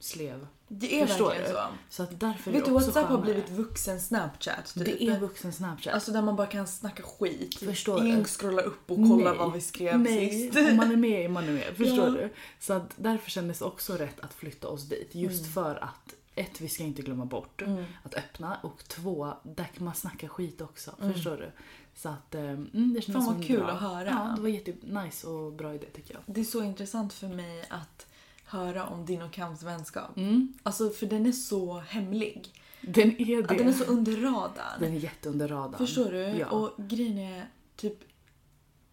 slev. 0.01 0.47
Det 0.69 1.01
är 1.01 1.07
Förstår 1.07 1.27
verkligen 1.29 1.51
du? 1.51 1.57
så. 1.57 1.67
Så 1.91 2.03
att 2.03 2.21
därför 2.21 2.51
Vet 2.51 2.63
är 2.63 2.65
du, 2.67 2.71
det 2.71 2.77
också 2.77 2.87
WhatsApp 2.87 3.03
har 3.09 3.17
skönare. 3.17 3.25
blivit 3.25 3.51
vuxen 3.51 4.01
Snapchat. 4.01 4.75
Typ. 4.75 4.85
Det 4.85 5.05
är 5.05 5.19
vuxen 5.19 5.53
Snapchat. 5.53 5.95
Alltså 5.95 6.13
där 6.13 6.23
man 6.23 6.37
bara 6.37 6.47
kan 6.47 6.67
snacka 6.67 7.03
skit. 7.03 7.59
Förstår 7.59 8.05
Ingen 8.05 8.19
du? 8.23 8.25
scrollar 8.29 8.63
upp 8.63 8.91
och 8.91 8.97
kollar 8.97 9.31
Nej. 9.31 9.39
vad 9.39 9.53
vi 9.53 9.61
skrev 9.61 10.01
Nej, 10.01 10.31
sist. 10.53 10.57
om 10.71 10.77
man 10.77 10.93
är 10.93 10.97
med 10.97 11.25
är 11.25 11.29
man 11.29 11.45
är 11.49 11.53
med. 11.53 11.77
Förstår 11.77 11.97
Ja. 12.07 12.11
du? 12.11 12.31
Så 12.61 12.73
att 12.73 12.93
därför 12.97 13.31
kändes 13.31 13.59
det 13.59 13.65
också 13.65 13.93
rätt 13.97 14.21
att 14.21 14.35
flytta 14.35 14.69
oss 14.69 14.83
dit. 14.89 15.15
Just 15.15 15.41
Mm. 15.41 15.53
för 15.53 15.85
att 15.85 16.15
ett, 16.35 16.61
vi 16.61 16.69
ska 16.69 16.83
inte 16.83 17.03
glömma 17.03 17.25
bort 17.25 17.63
Mm. 17.63 17.85
att 18.03 18.15
öppna 18.15 18.57
och 18.63 18.85
två, 18.89 19.33
där 19.43 19.65
kan 19.77 19.85
man 19.85 19.95
snacka 19.95 20.29
skit 20.29 20.61
också. 20.61 20.91
Mm. 21.01 21.13
Förstår 21.15 21.37
du? 21.37 21.53
Så 21.95 22.09
att 22.09 22.35
eh, 22.35 22.41
mm, 22.43 22.71
det 22.95 23.01
kändes 23.03 23.07
Fan 23.07 23.15
vad 23.15 23.35
som 23.35 23.43
kul 23.43 23.59
bra. 23.61 23.71
att 23.71 23.81
höra. 23.81 24.09
Ja, 24.09 24.33
det 24.37 24.43
var 24.43 24.49
jättenice 24.49 25.27
och 25.27 25.53
bra 25.53 25.75
idé 25.75 25.87
tycker 25.95 26.15
jag. 26.15 26.23
Det 26.27 26.41
är 26.41 26.45
så 26.45 26.63
intressant 26.63 27.13
för 27.13 27.29
mig 27.29 27.65
att 27.71 28.07
höra 28.49 28.87
om 28.87 29.07
din 29.07 29.23
och 29.23 29.33
Kams 29.33 29.63
vänskap. 29.63 30.17
Mm. 30.17 30.53
Alltså 30.63 30.91
för 30.91 31.07
den 31.07 31.27
är 31.27 31.33
så 31.33 31.79
hemlig. 31.79 32.53
Den 32.81 33.21
är 33.21 33.43
det. 33.43 33.51
Att 33.51 33.59
den 33.59 33.69
är 33.69 33.73
så 33.73 33.85
under 33.85 34.17
radarn. 34.17 34.81
Den 34.81 34.93
är 34.93 34.99
jätteunder 34.99 35.49
radarn. 35.49 35.79
Förstår 35.79 36.13
du? 36.13 36.19
Ja. 36.19 36.47
Och 36.47 36.75
grejen 36.89 37.19
är, 37.19 37.49
typ 37.77 37.99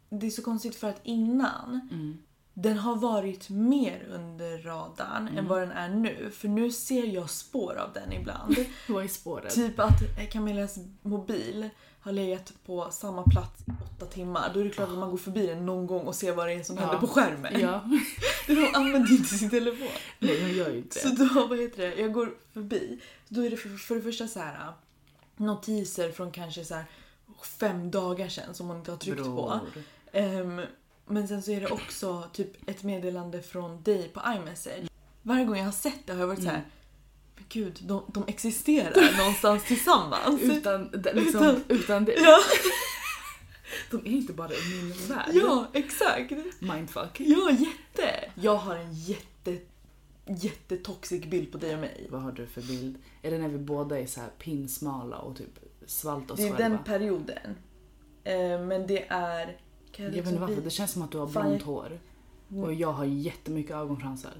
det 0.09 0.25
är 0.25 0.31
så 0.31 0.41
konstigt 0.41 0.75
för 0.75 0.89
att 0.89 0.99
innan 1.03 1.89
Mm. 1.91 2.17
Den 2.57 2.77
har 2.77 2.95
varit 2.95 3.49
mer 3.49 4.07
under 4.09 4.57
radarn 4.57 5.21
Mm. 5.27 5.37
än 5.37 5.47
vad 5.47 5.59
den 5.61 5.71
är 5.71 5.89
nu. 5.89 6.31
För 6.31 6.47
nu 6.47 6.71
ser 6.71 7.03
jag 7.05 7.29
spår 7.29 7.75
av 7.75 7.93
den 7.93 8.13
ibland. 8.13 8.55
Vad 8.89 9.03
är 9.03 9.07
spåret? 9.07 9.53
typ 9.55 9.79
att 9.79 10.29
Camillas 10.31 10.77
mobil 11.01 11.69
har 11.99 12.11
legat 12.11 12.53
på 12.65 12.87
samma 12.91 13.23
plats 13.23 13.61
i 13.67 13.71
åtta 13.85 14.05
timmar. 14.05 14.51
Då 14.53 14.59
är 14.59 14.63
det 14.63 14.69
klart 14.69 14.89
att 14.89 14.97
man 14.97 15.09
går 15.11 15.17
förbi 15.17 15.47
den 15.47 15.65
någon 15.65 15.87
gång 15.87 16.07
och 16.07 16.15
ser 16.15 16.35
vad 16.35 16.47
det 16.47 16.53
är 16.53 16.63
som 16.63 16.75
Ja. 16.75 16.81
händer 16.81 16.97
på 16.99 17.07
skärmen. 17.07 17.59
Ja. 17.59 17.81
De 18.47 18.71
använder 18.75 19.11
inte 19.11 19.33
sin 19.35 19.49
telefon. 19.49 19.87
Nej, 20.19 20.41
hon 20.41 20.51
gör 20.53 20.69
ju 20.69 20.77
inte 20.77 20.99
Så 20.99 21.07
då, 21.09 21.47
vad 21.47 21.59
heter 21.59 21.81
det, 21.89 21.95
jag 22.01 22.13
går 22.13 22.33
förbi. 22.53 22.99
Då 23.29 23.45
är 23.45 23.49
det 23.49 23.57
för, 23.57 23.69
för 23.69 23.95
det 23.95 24.01
första 24.01 24.27
så 24.27 24.39
här 24.39 24.73
notiser 25.37 26.11
från 26.11 26.31
kanske 26.31 26.65
så 26.65 26.73
här 26.75 26.85
fem 27.59 27.91
dagar 27.91 28.29
sedan 28.29 28.53
som 28.53 28.67
man 28.67 28.77
inte 28.77 28.91
har 28.91 28.97
tryckt 28.97 29.17
på. 29.23 29.59
Bror. 30.11 30.67
Men 31.07 31.27
sen 31.27 31.41
så 31.43 31.51
är 31.51 31.61
det 31.61 31.67
också 31.67 32.23
typ 32.33 32.69
ett 32.69 32.83
meddelande 32.83 33.41
från 33.41 33.81
dig 33.83 34.09
på 34.13 34.21
iMessage. 34.35 34.89
Varje 35.21 35.45
gång 35.45 35.57
jag 35.57 35.65
har 35.65 35.71
sett 35.71 35.99
det 36.07 36.13
har 36.13 36.19
jag 36.19 36.27
varit 36.27 36.43
så 36.43 36.49
här. 36.49 36.55
Mm. 36.55 36.69
Men 37.35 37.45
gud, 37.49 37.79
de, 37.81 38.03
de 38.07 38.23
existerar 38.27 39.17
någonstans 39.17 39.63
tillsammans. 39.63 40.41
Utan, 40.41 40.83
liksom, 41.13 41.43
Utan- 41.43 41.63
utan 41.67 42.05
det. 42.05 42.13
Ja, 42.13 42.37
De 43.91 43.97
är 44.05 44.11
inte 44.11 44.33
bara 44.33 44.53
i 44.53 44.81
min 44.83 45.07
värld. 45.07 45.29
ja, 45.33 45.67
exakt. 45.73 46.31
Mindfuck. 46.59 47.19
Ja, 47.19 47.51
jätte. 47.51 48.31
Jag 48.35 48.55
har 48.55 48.75
en 48.75 48.93
jätte, 48.93 49.57
jättetoxic 50.27 51.25
bild 51.25 51.51
på 51.51 51.57
dig 51.57 51.73
och 51.73 51.79
mig. 51.79 52.07
Vad 52.09 52.21
har 52.21 52.31
du 52.31 52.47
för 52.47 52.61
bild? 52.61 52.97
Är 53.21 53.31
det 53.31 53.37
när 53.37 53.47
vi 53.49 53.57
båda 53.57 53.99
är 53.99 54.05
så 54.07 54.19
här 54.19 54.29
pinsmala 54.39 55.17
och 55.17 55.37
typ 55.37 55.59
svalt 55.85 56.31
oss 56.31 56.37
Det 56.37 56.47
är 56.47 56.51
själva? 56.55 56.69
den 56.69 56.83
perioden. 56.83 57.55
Ehm, 58.23 58.67
men 58.67 58.87
det 58.87 59.05
är... 59.09 59.57
Jag 59.97 60.09
vet 60.09 60.27
inte 60.27 60.39
varför, 60.39 60.61
det 60.61 60.69
känns 60.69 60.91
som 60.91 61.01
att 61.01 61.11
du 61.11 61.17
har 61.17 61.27
Fan, 61.27 61.43
blont 61.45 61.61
jag- 61.61 61.67
hår. 61.67 61.99
Och 62.65 62.73
jag 62.73 62.91
har 62.91 63.05
jättemycket 63.05 63.75
ögonfransar. 63.75 64.31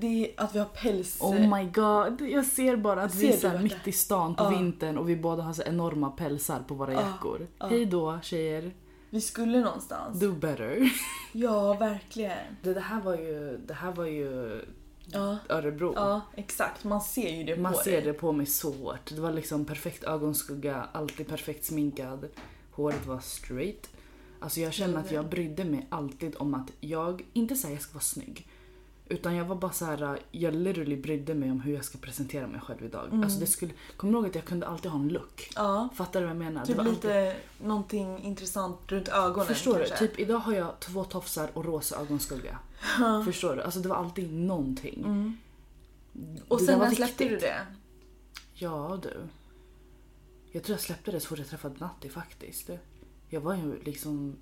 Det 0.00 0.06
är 0.06 0.44
att 0.44 0.54
vi 0.54 0.58
har 0.58 0.66
päls... 0.66 1.16
Oh 1.20 1.56
my 1.58 1.64
god, 1.70 2.20
jag 2.20 2.46
ser 2.46 2.76
bara 2.76 3.02
att 3.02 3.14
vi 3.14 3.26
Ser 3.26 3.36
är 3.36 3.40
så 3.40 3.48
här 3.48 3.62
mitt 3.62 3.88
i 3.88 3.92
stan 3.92 4.34
på 4.34 4.44
Ja. 4.44 4.48
vintern 4.50 4.98
och 4.98 5.08
vi 5.08 5.16
båda 5.16 5.42
har 5.42 5.52
så 5.52 5.62
enorma 5.62 6.10
pälsar 6.10 6.60
på 6.68 6.74
våra 6.74 6.92
Ja, 6.92 7.00
jackor. 7.00 7.46
ja. 7.58 7.66
Hej 7.66 7.86
då 7.86 8.18
tjejer, 8.22 8.72
Vi 9.10 9.20
skulle 9.20 9.60
någonstans. 9.60 10.20
do 10.20 10.32
better. 10.32 10.90
Ja, 11.32 11.74
verkligen. 11.74 12.38
Det, 12.62 12.74
det, 12.74 12.80
här 12.80 13.00
var 13.00 13.14
ju, 13.16 13.58
det 13.66 13.74
här 13.74 13.92
var 13.92 14.04
ju 14.04 14.60
Ja, 15.12 15.36
Örebro. 15.48 15.92
ja, 15.96 16.20
exakt. 16.36 16.84
Man 16.84 17.00
ser 17.00 17.30
ju 17.30 17.44
det 17.44 17.56
Man 17.56 17.72
på 17.72 17.78
ser 17.78 17.90
dig. 17.92 18.02
det 18.02 18.12
på 18.12 18.32
mig 18.32 18.46
så 18.46 18.72
hårt. 18.72 19.10
Det 19.14 19.20
var 19.20 19.32
liksom 19.32 19.64
perfekt 19.64 20.04
ögonskugga, 20.04 20.86
alltid 20.92 21.28
perfekt 21.28 21.64
sminkad. 21.64 22.28
Håret 22.72 23.06
var 23.06 23.18
straight. 23.20 23.90
Alltså 24.40 24.60
jag 24.60 24.72
känner 24.72 25.00
att 25.00 25.12
jag 25.12 25.28
brydde 25.28 25.64
mig 25.64 25.86
alltid 25.88 26.36
om 26.38 26.54
att 26.54 26.72
jag, 26.80 27.24
inte 27.32 27.56
säga 27.56 27.72
jag 27.72 27.82
ska 27.82 27.92
vara 27.92 28.02
snygg. 28.02 28.48
Utan 29.08 29.34
jag 29.34 29.44
var 29.44 29.56
bara 29.56 29.72
så 29.72 29.84
här, 29.84 30.18
jag 30.30 30.54
literally 30.54 30.96
brydde 30.96 31.34
mig 31.34 31.50
om 31.50 31.60
hur 31.60 31.74
jag 31.74 31.84
ska 31.84 31.98
presentera 31.98 32.46
mig 32.46 32.60
själv 32.60 32.84
idag. 32.84 33.06
Mm. 33.08 33.24
Alltså 33.24 33.40
det 33.40 33.46
skulle, 33.46 33.72
kommer 33.96 34.12
du 34.12 34.18
ihåg 34.18 34.26
att 34.26 34.34
jag 34.34 34.44
kunde 34.44 34.66
alltid 34.66 34.90
ha 34.90 35.00
en 35.00 35.08
look? 35.08 35.50
Ja. 35.56 35.88
Fattar 35.94 36.20
du 36.20 36.26
vad 36.26 36.36
jag 36.36 36.42
menar? 36.42 36.64
Typ 36.64 36.76
det 36.76 36.82
var 36.82 36.90
alltid, 36.90 37.10
lite 37.10 37.36
någonting 37.62 38.22
intressant 38.22 38.78
runt 38.86 39.08
ögonen 39.08 39.46
förstår 39.46 39.78
du? 39.78 39.84
kanske. 39.86 40.06
Typ 40.06 40.18
idag 40.18 40.38
har 40.38 40.52
jag 40.52 40.80
två 40.80 41.04
tofsar 41.04 41.50
och 41.54 41.64
rosa 41.64 42.00
ögonskugga. 42.00 42.58
Förstår 43.24 43.56
du? 43.56 43.62
Alltså 43.62 43.80
det 43.80 43.88
var 43.88 43.96
alltid 43.96 44.32
någonting. 44.32 45.04
Mm. 45.04 45.36
Och 46.48 46.60
sen 46.60 46.78
när 46.78 46.90
släppte 46.90 47.28
du 47.28 47.36
det? 47.36 47.66
Ja 48.54 48.98
du. 49.02 49.16
Jag 50.52 50.62
tror 50.62 50.74
jag 50.74 50.80
släppte 50.80 51.10
det 51.10 51.20
så 51.20 51.28
fort 51.28 51.38
jag 51.38 51.48
träffade 51.48 51.74
Natti 51.78 52.08
faktiskt. 52.08 52.70
Jag 53.30 53.40
var 53.40 53.54
ju 53.54 53.82
liksom, 53.82 54.36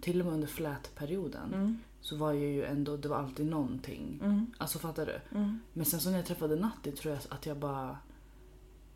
till 0.00 0.20
och 0.20 0.26
med 0.26 0.34
under 0.34 0.46
flätperioden 0.48 1.54
Mm. 1.54 1.78
så 2.00 2.16
var 2.16 2.32
jag 2.32 2.42
ju 2.50 2.64
ändå, 2.64 2.96
det 2.96 3.08
var 3.08 3.16
alltid 3.16 3.46
någonting. 3.46 4.20
Mm. 4.24 4.46
Alltså 4.58 4.78
fattar 4.78 5.06
du? 5.06 5.38
Mm. 5.38 5.60
Men 5.72 5.84
sen 5.86 6.00
så 6.00 6.10
när 6.10 6.16
jag 6.16 6.26
träffade 6.26 6.56
Natti 6.56 6.92
tror 6.92 7.14
jag 7.14 7.22
att 7.28 7.46
jag 7.46 7.56
bara, 7.56 7.98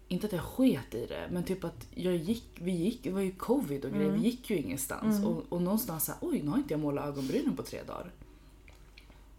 inte 0.09 0.27
att 0.27 0.33
jag 0.33 0.43
sket 0.43 0.95
i 0.95 1.07
det, 1.07 1.29
men 1.31 1.45
typ 1.45 1.65
att 1.65 1.87
jag 1.95 2.17
gick, 2.17 2.45
vi 2.61 2.73
gick, 2.73 3.05
det 3.05 3.11
var 3.11 3.21
ju 3.21 3.33
covid 3.33 3.85
och 3.85 3.91
grejer, 3.91 4.09
Mm. 4.09 4.21
vi 4.21 4.29
gick 4.29 4.51
ju 4.51 4.57
ingenstans. 4.57 5.17
Mm. 5.19 5.29
Och, 5.29 5.43
och 5.49 5.63
någonstans 5.63 6.05
såhär, 6.05 6.19
oj 6.23 6.43
nu 6.43 6.51
har 6.51 6.59
inte 6.59 6.75
jag 6.75 6.81
målat 6.81 7.05
ögonbrynen 7.07 7.57
på 7.57 7.63
tre 7.63 7.83
dagar. 7.83 8.13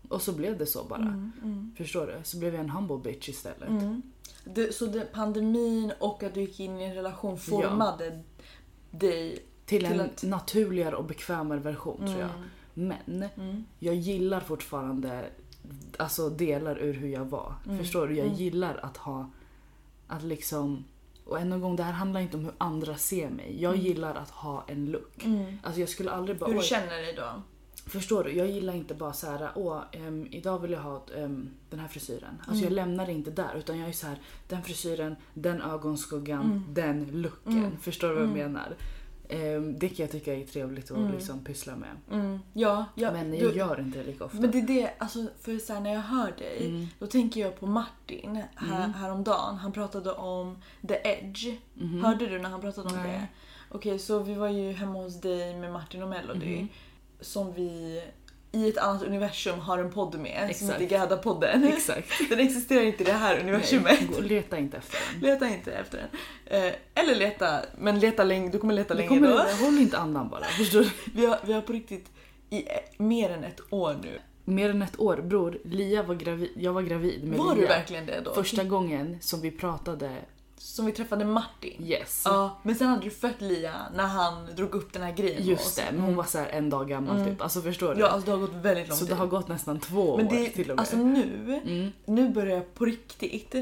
Och 0.09 0.21
så 0.21 0.31
blev 0.33 0.57
det 0.57 0.65
så 0.65 0.83
bara. 0.83 1.01
Mm. 1.01 1.71
Förstår 1.77 2.07
du? 2.07 2.19
Så 2.23 2.37
blev 2.39 2.53
jag 2.53 2.63
en 2.63 2.69
humble 2.69 2.97
bitch 2.97 3.29
istället. 3.29 3.69
Det, 4.45 4.75
så 4.75 4.85
det, 4.85 5.11
pandemin 5.13 5.91
och 5.99 6.23
att 6.23 6.33
du 6.33 6.41
gick 6.41 6.59
in 6.59 6.79
i 6.79 6.83
en 6.83 6.93
relation 6.95 7.37
formade 7.37 8.19
dig? 8.91 9.45
Till, 9.69 9.83
Till 9.85 9.91
en 9.93 9.99
att- 10.01 10.23
naturligare 10.23 10.95
och 10.95 11.03
bekvämare 11.05 11.59
version 11.59 11.97
tror 11.97 12.19
jag. 12.19 12.29
Men 12.73 13.23
Mm. 13.35 13.63
jag 13.79 13.95
gillar 13.95 14.39
fortfarande 14.39 15.25
alltså 15.97 16.29
delar 16.29 16.77
ur 16.79 16.93
hur 16.93 17.07
jag 17.09 17.25
var. 17.25 17.53
Mm. 17.65 17.77
Förstår 17.77 18.07
du? 18.07 18.15
Jag 18.15 18.25
Mm. 18.27 18.38
gillar 18.38 18.79
att 18.83 18.97
ha, 18.97 19.29
att 20.07 20.23
liksom, 20.23 20.83
och 21.25 21.39
än 21.39 21.51
en 21.51 21.61
gång 21.61 21.75
det 21.75 21.83
här 21.83 21.91
handlar 21.91 22.21
inte 22.21 22.38
om 22.38 22.45
hur 22.45 22.53
andra 22.57 22.95
ser 22.95 23.29
mig. 23.29 23.57
Jag 23.61 23.73
Mm. 23.73 23.85
gillar 23.85 24.15
att 24.15 24.29
ha 24.29 24.63
en 24.67 24.85
look. 24.85 25.25
Mm. 25.25 25.57
Alltså 25.63 25.79
jag 25.79 25.89
skulle 25.89 26.11
aldrig 26.11 26.38
bara, 26.38 26.49
Hur 26.51 26.57
du 26.57 26.63
känner 26.65 27.01
dig 27.01 27.13
då? 27.15 27.41
förstår 27.89 28.23
du? 28.23 28.31
Jag 28.31 28.47
gillar 28.47 28.73
inte 28.73 28.93
bara 28.95 29.13
så 29.13 29.27
här, 29.27 29.49
åh, 29.55 29.81
ehm, 29.91 30.27
idag 30.31 30.59
vill 30.59 30.71
jag 30.71 30.79
ha 30.81 31.05
ehm, 31.17 31.49
den 31.69 31.79
här 31.79 31.88
frisyren. 31.88 32.33
Alltså 32.39 32.51
Mm. 32.51 32.63
jag 32.63 32.71
lämnar 32.71 33.05
det 33.05 33.11
inte 33.11 33.31
där 33.31 33.55
utan 33.57 33.79
jag 33.79 33.89
är 33.89 33.93
så 33.93 34.07
här, 34.07 34.17
den 34.47 34.63
frisyren, 34.63 35.15
den 35.33 35.61
ögonskuggan, 35.61 36.41
Mm. 36.45 36.63
den 36.73 37.21
looken. 37.21 37.57
Mm. 37.57 37.77
Förstår 37.77 38.07
du 38.07 38.13
vad 38.13 38.23
jag 38.23 38.29
Mm. 38.31 38.51
menar? 38.51 38.75
Ehm, 39.31 39.79
det 39.79 39.89
kan 39.89 40.03
jag 40.03 40.12
tycka 40.12 40.33
är 40.36 40.45
trevligt 40.45 40.91
att 40.91 40.98
Mm. 40.98 41.12
liksom 41.12 41.43
pyssla 41.43 41.75
med. 41.75 41.89
Mm. 42.12 42.39
Ja, 42.53 42.86
ja. 42.95 43.12
Men 43.12 43.31
du- 43.31 43.38
jag 43.38 43.55
gör 43.55 43.79
inte 43.79 43.98
det 44.00 44.03
lika 44.05 44.25
ofta. 44.25 44.38
Men 44.41 44.51
det 44.51 44.57
är 44.59 44.67
det, 44.67 44.91
alltså 44.98 45.25
för 45.41 45.57
så 45.57 45.74
här, 45.74 45.79
när 45.81 45.93
jag 45.93 46.01
hör 46.01 46.31
dig, 46.38 46.65
Mm. 46.67 46.88
då 47.00 47.07
tänker 47.07 47.41
jag 47.41 47.59
på 47.59 47.67
Martin 47.67 48.43
här, 48.55 48.77
Mm. 48.77 48.93
häromdagen. 48.93 49.55
Han 49.57 49.71
pratade 49.71 50.12
om 50.12 50.57
the 50.88 50.95
edge. 51.03 51.48
Mhm. 51.74 52.03
Hörde 52.03 52.27
du 52.27 52.39
när 52.39 52.50
han 52.50 52.62
pratade 52.62 52.89
om 52.89 52.95
det? 53.03 53.27
Okej, 53.71 54.00
så 54.00 54.19
vi 54.19 54.33
var 54.33 54.48
ju 54.50 54.71
hemma 54.71 55.00
hos 55.00 55.21
dig 55.21 55.55
med 55.55 55.71
Martin 55.74 56.03
och 56.03 56.09
Melody. 56.09 56.55
Mhm. 56.57 56.67
Som 57.21 57.53
vi 57.53 58.03
i 58.51 58.70
ett 58.70 58.77
annat 58.77 59.03
universum 59.03 59.60
har 59.60 59.77
en 59.77 59.91
podd 59.91 60.20
med 60.20 60.39
som 60.41 60.50
Exakt. 60.70 60.82
heter 60.82 60.98
Gadda-podden. 60.98 61.68
Exakt. 61.74 62.08
Den 62.29 62.39
existerar 62.39 62.82
inte 62.82 63.03
i 63.03 63.06
det 63.06 63.12
här 63.13 63.39
universumet. 63.39 64.00
Nej, 64.12 64.22
leta 64.22 64.58
inte 64.58 64.77
efter 64.77 64.98
den. 65.12 65.22
Leta 65.29 65.48
inte 65.50 65.72
efter 65.72 65.98
den. 65.98 66.63
Eh, 66.63 66.74
eller 66.96 67.15
leta, 67.15 67.60
men 67.77 68.00
leta 68.00 68.24
länge, 68.24 68.50
du 68.51 68.58
kommer 68.60 68.74
leta 68.74 68.94
länge 68.94 69.08
kommer, 69.08 69.27
då. 69.27 69.65
håll 69.65 69.77
inte 69.79 69.98
andan 69.98 70.29
bara. 70.29 70.44
Förstår 70.44 70.79
du? 70.79 70.89
Vi 71.13 71.25
har, 71.25 71.39
vi 71.46 71.53
har 71.53 71.62
på 71.62 71.74
riktigt 71.74 72.12
i 72.50 72.63
mer 72.98 73.29
än 73.29 73.44
ett 73.44 73.62
år 73.70 73.96
nu. 74.03 74.20
Mer 74.46 74.70
än 74.70 74.82
ett 74.82 75.00
år. 75.00 75.18
Bror, 75.18 75.60
Lia 75.63 76.03
var 76.03 76.15
gravid. 76.15 76.50
Jag 76.56 76.74
var 76.74 76.82
gravid 76.82 77.24
med 77.24 77.38
Var 77.38 77.56
du 77.56 77.62
Lia. 77.62 77.70
verkligen 77.70 78.06
det 78.06 78.22
då? 78.25 78.34
Första 78.34 78.63
gången 78.63 79.18
som 79.22 79.41
vi 79.41 79.51
pratade, 79.51 80.12
Som 80.61 80.85
vi 80.85 80.91
träffade 80.91 81.25
Martin. 81.25 81.83
yes. 81.85 82.21
Ja, 82.25 82.57
men 82.63 82.75
sen 82.75 82.87
hade 82.87 83.03
du 83.03 83.09
fött 83.09 83.41
Lia 83.41 83.73
när 83.95 84.03
han 84.07 84.47
drog 84.55 84.75
upp 84.75 84.93
den 84.93 85.03
här 85.03 85.11
grejen 85.13 85.45
Just 85.47 85.75
det, 85.75 85.83
men 85.91 86.01
hon 86.01 86.15
var 86.15 86.23
så 86.23 86.37
en 86.51 86.69
dag 86.69 86.89
gammal 86.89 87.15
Mm. 87.15 87.29
typ. 87.29 87.41
Alltså 87.41 87.61
förstår 87.61 87.95
du? 87.95 88.01
Ja, 88.01 88.07
alltså 88.07 88.25
det 88.25 88.31
har 88.31 88.39
gått 88.47 88.53
väldigt 88.65 88.87
lång 88.89 88.97
så 88.97 89.05
tid. 89.05 89.13
det 89.13 89.17
har 89.17 89.27
gått 89.27 89.47
nästan 89.47 89.79
två 89.79 90.17
men 90.17 90.27
år 90.27 90.31
det, 90.31 90.49
till 90.49 90.71
och 90.71 90.75
med. 90.75 90.79
alltså 90.79 90.97
nu, 90.97 91.61
mm. 91.65 91.91
nu 92.05 92.29
börjar 92.29 92.55
jag 92.55 92.73
på 92.75 92.85
riktigt. 92.85 93.55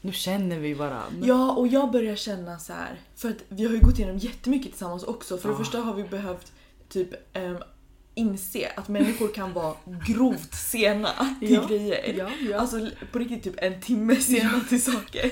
Nu 0.00 0.12
känner 0.12 0.58
vi 0.58 0.74
varann. 0.74 1.22
Ja, 1.22 1.50
och 1.52 1.66
jag 1.68 1.90
börjar 1.90 2.16
känna 2.16 2.58
så 2.58 2.72
här. 2.72 3.00
För 3.16 3.28
att 3.28 3.36
vi 3.48 3.64
har 3.66 3.72
ju 3.72 3.80
gått 3.80 3.98
igenom 3.98 4.18
jättemycket 4.18 4.70
tillsammans 4.70 5.02
också. 5.04 5.38
För 5.38 5.48
det 5.48 5.52
Ja. 5.54 5.58
första 5.58 5.78
har 5.78 5.94
vi 5.94 6.02
behövt 6.04 6.52
typ 6.88 7.08
ehm, 7.32 7.56
inse 8.14 8.72
att 8.76 8.88
människor 8.88 9.28
kan 9.28 9.52
vara 9.52 9.74
grovt 10.06 10.54
sena 10.54 11.10
till 11.40 11.52
Ja, 11.52 11.66
grejer. 11.68 12.14
Ja, 12.18 12.28
ja. 12.50 12.58
Alltså 12.58 12.88
på 13.12 13.18
riktigt 13.18 13.42
typ 13.44 13.54
en 13.58 13.80
timme 13.80 14.16
sena 14.16 14.60
till 14.68 14.82
saker. 14.82 15.30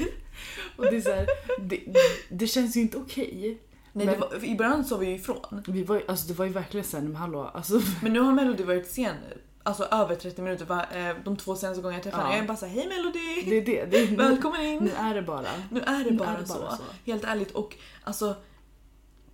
Och 0.76 0.84
det, 0.84 0.96
är 0.96 1.00
så 1.00 1.10
här, 1.12 1.26
det, 1.60 1.80
det 2.28 2.46
känns 2.46 2.76
ju 2.76 2.80
inte 2.80 2.96
okej. 2.98 3.58
Nej, 3.92 4.06
Men- 4.06 4.14
det 4.14 4.20
var, 4.20 4.44
ibland 4.44 4.86
sa 4.86 4.96
vi 4.96 5.06
ju 5.06 5.14
ifrån. 5.14 5.62
Vi 5.66 5.82
var, 5.82 5.96
ju- 5.96 6.02
alltså, 6.08 6.26
det 6.28 6.34
var 6.34 6.44
ju 6.46 6.52
verkligen 6.52 6.84
såhär, 6.86 7.04
men 7.04 7.16
hallå, 7.16 7.50
alltså, 7.54 7.80
Men 8.02 8.12
nu 8.12 8.20
har 8.20 8.32
Melody 8.32 8.62
varit 8.64 8.90
sen, 8.90 9.14
alltså 9.62 9.84
över 9.84 10.14
30 10.14 10.42
minuter 10.42 10.64
va, 10.64 10.86
eh, 10.94 11.16
de 11.24 11.36
två 11.36 11.56
senaste 11.56 11.82
gångerna 11.82 11.96
jag 11.96 12.02
träffade 12.02 12.22
henne. 12.22 12.34
Ja. 12.34 12.36
Jag 12.38 12.44
är 12.44 12.48
bara 12.48 12.56
såhär, 12.56 12.74
hej 12.74 12.86
Melody! 12.88 13.50
det 13.50 13.56
är 13.56 13.64
det. 13.64 13.90
det 13.90 14.02
är, 14.02 14.10
nu, 14.10 14.16
Välkommen 14.16 14.60
in! 14.60 14.84
nu 14.84 14.90
är 14.98 15.14
det 15.14 15.22
bara. 15.22 15.46
Nu 15.70 15.80
är 15.80 16.04
det 16.04 16.10
Nu 16.10 16.16
bara, 16.16 16.28
är 16.28 16.38
det 16.40 16.46
så. 16.46 16.58
bara 16.58 16.76
så. 16.76 16.82
Helt 17.06 17.24
ärligt. 17.24 17.50
Och 17.50 17.76
alltså 18.04 18.34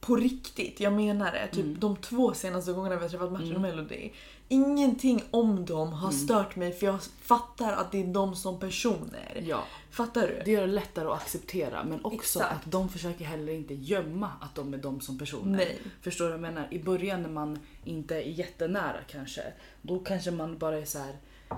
på 0.01 0.17
riktigt, 0.17 0.81
jag 0.81 0.93
menar 0.93 1.33
det. 1.33 1.47
Typ 1.47 1.65
Mm. 1.65 1.81
de 1.81 1.97
två 1.97 2.35
senaste 2.35 2.73
gångerna 2.73 2.97
vi 2.97 3.03
har 3.03 3.09
träffat 3.09 3.33
Martin 3.33 3.47
Mm. 3.51 3.57
och 3.57 3.63
Melody. 3.63 4.11
Ingenting 4.53 5.23
om 5.31 5.65
dem 5.67 5.93
har 5.93 6.09
Mm. 6.09 6.21
stört 6.21 6.57
mig 6.57 6.73
för 6.73 6.87
jag 6.87 6.99
fattar 7.21 7.73
att 7.73 7.93
det 7.93 8.03
är 8.03 8.07
de 8.07 8.35
som 8.37 8.61
personer. 8.61 9.45
Ja, 9.49 9.65
Fattar 9.91 10.23
du? 10.29 10.43
det 10.45 10.51
gör 10.51 10.61
det 10.67 10.73
lättare 10.73 11.09
att 11.09 11.23
acceptera 11.23 11.85
men 11.85 12.05
också 12.05 12.39
Exakt. 12.39 12.53
att 12.67 12.73
de 12.73 12.89
försöker 12.89 13.25
heller 13.25 13.53
inte 13.53 13.75
gömma 13.75 14.31
att 14.41 14.55
de 14.55 14.75
är 14.75 14.79
de 14.79 15.01
som 15.01 15.19
personer. 15.19 15.57
Nej. 15.57 15.79
Förstår 16.03 16.25
du 16.25 16.31
vad 16.31 16.39
jag 16.41 16.55
menar? 16.55 16.69
I 16.71 16.79
början 16.83 17.23
när 17.23 17.29
man 17.31 17.59
inte 17.85 18.15
är 18.17 18.21
jättenära 18.29 18.99
kanske, 19.11 19.43
då 19.83 19.99
kanske 19.99 20.31
man 20.31 20.59
bara 20.59 20.79
är 20.79 20.85
så 20.85 20.99
här. 20.99 21.17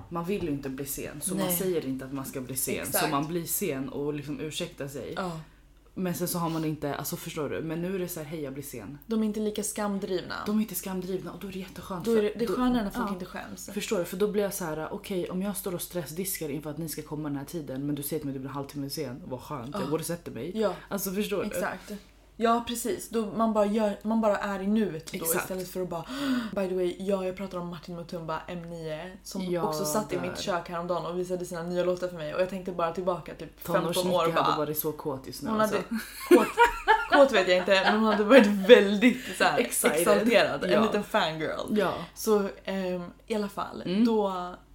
Man 0.09 0.25
vill 0.25 0.43
ju 0.45 0.51
inte 0.51 0.69
bli 0.69 0.87
sen 0.87 1.21
så 1.21 1.35
man 1.35 1.47
Nej. 1.47 1.57
säger 1.57 1.87
inte 1.87 2.05
att 2.05 2.13
man 2.13 2.25
ska 2.25 2.41
bli 2.41 2.57
sen. 2.57 2.75
Så 2.75 2.81
Exakt. 2.91 3.11
man 3.11 3.27
blir 3.27 3.45
sen 3.45 3.89
och 3.89 4.15
liksom 4.15 4.41
ursäktar 4.41 4.89
sig. 4.89 5.13
Ja. 5.17 5.41
Men 5.97 6.15
sen 6.15 6.29
så 6.29 6.39
har 6.39 6.51
man 6.51 6.65
inte, 6.65 6.95
alltså 6.95 7.17
förstår 7.17 7.49
du? 7.49 7.61
Men 7.63 7.83
nu 7.83 7.95
är 7.95 7.99
det 7.99 8.09
så 8.09 8.21
här, 8.21 8.27
hej 8.27 8.41
jag 8.41 8.53
blir 8.53 8.63
sen. 8.63 8.99
De 9.07 9.23
är 9.23 9.27
inte 9.27 9.41
lika 9.41 9.63
skamdrivna. 9.63 10.35
De 10.47 10.57
är 10.59 10.61
inte 10.63 10.75
skamdrivna 10.75 11.33
och 11.33 11.41
då 11.41 11.49
är 11.49 11.53
det 11.53 11.59
jätteskönt. 11.59 12.05
då 12.05 12.13
är 12.13 12.23
det, 12.23 12.33
det 12.39 12.45
är 12.45 12.49
skönare 12.49 12.85
när 12.85 12.91
folk 12.91 13.09
ja. 13.09 13.13
inte 13.13 13.25
skäms. 13.25 13.71
Förstår 13.75 13.99
du? 13.99 14.05
För 14.05 14.17
då 14.17 14.29
blir 14.29 14.43
jag 14.43 14.55
så 14.55 14.65
här: 14.65 14.89
okej 14.93 15.31
om 15.31 15.43
jag 15.43 15.57
står 15.57 15.75
och 15.75 15.83
stressdiskar 15.83 16.49
inför 16.49 16.71
att 16.71 16.79
ni 16.79 16.89
ska 16.89 17.03
komma 17.03 17.29
den 17.29 17.39
här 17.39 17.45
tiden 17.45 17.87
men 17.87 17.95
du 17.95 18.03
säger 18.03 18.21
till 18.21 18.27
mig 18.27 18.33
att 18.33 18.35
du 18.35 18.41
blir 18.41 18.49
en 18.51 18.55
halvtimme 18.55 18.91
sen, 18.91 19.23
vad 19.25 19.41
skönt, 19.41 19.71
Ja. 19.73 19.81
jag 19.81 19.91
går 19.91 19.99
och 19.99 20.05
sätter 20.07 20.33
mig. 20.33 20.53
Ja, 20.61 20.75
Alltså 20.89 21.11
förstår 21.13 21.41
du? 21.41 21.47
exakt. 21.47 21.93
Ja 22.37 22.65
precis, 22.69 23.09
då 23.09 23.27
man, 23.27 23.53
bara 23.53 23.67
gör, 23.67 23.99
man 24.03 24.21
bara 24.21 24.37
är 24.39 24.61
i 24.63 24.67
nuet 24.67 25.13
då 25.13 25.17
Exakt. 25.17 25.43
istället 25.45 25.69
för 25.71 25.81
att 25.83 25.89
bara 25.89 26.05
By 26.55 26.69
the 26.69 26.75
way, 26.75 26.97
ja, 26.99 27.25
jag 27.27 27.37
pratar 27.37 27.59
om 27.59 27.69
Martin 27.69 27.97
Mutumba 27.97 28.41
M9 28.49 29.11
som 29.23 29.43
Ja, 29.45 29.63
också 29.63 29.85
satt 29.85 30.13
i 30.13 30.17
där. 30.17 30.23
mitt 30.23 30.39
kök 30.41 30.69
häromdagen 30.69 31.07
och 31.07 31.19
visade 31.19 31.45
sina 31.45 31.63
nya 31.63 31.85
låtar 31.85 32.09
för 32.09 32.17
mig 32.17 32.35
och 32.35 32.41
jag 32.41 32.51
tänkte 32.51 32.73
bara 32.73 32.93
tillbaka 32.93 33.35
typ 33.35 33.61
15 33.61 33.87
år 34.11 34.15
och 34.27 34.33
hade 34.33 34.33
bara 34.33 34.57
varit 34.57 34.79
så 34.79 34.93
kåt 34.93 35.27
just 35.27 35.43
nu 35.43 35.51
Hon 35.51 35.61
alltså. 35.61 35.77
hade 35.77 36.01
kåt, 36.29 36.49
kåt 37.11 37.33
vet 37.33 37.49
jag 37.49 37.57
inte 37.59 37.83
men 37.85 37.95
hon 38.01 38.05
hade 38.13 38.25
varit 38.25 38.47
väldigt 38.47 39.37
så 39.39 39.45
här, 39.45 39.59
exalterad, 39.59 40.65
en 40.65 40.71
Ja. 40.71 40.83
liten 40.83 41.05
fangirl. 41.05 41.79
Ja. 41.79 41.93
Så 42.15 42.49
ehm, 42.65 43.11
i 43.27 43.35
alla 43.35 43.49
fall, 43.49 43.83
Mm. 43.87 44.05
då 44.05 44.29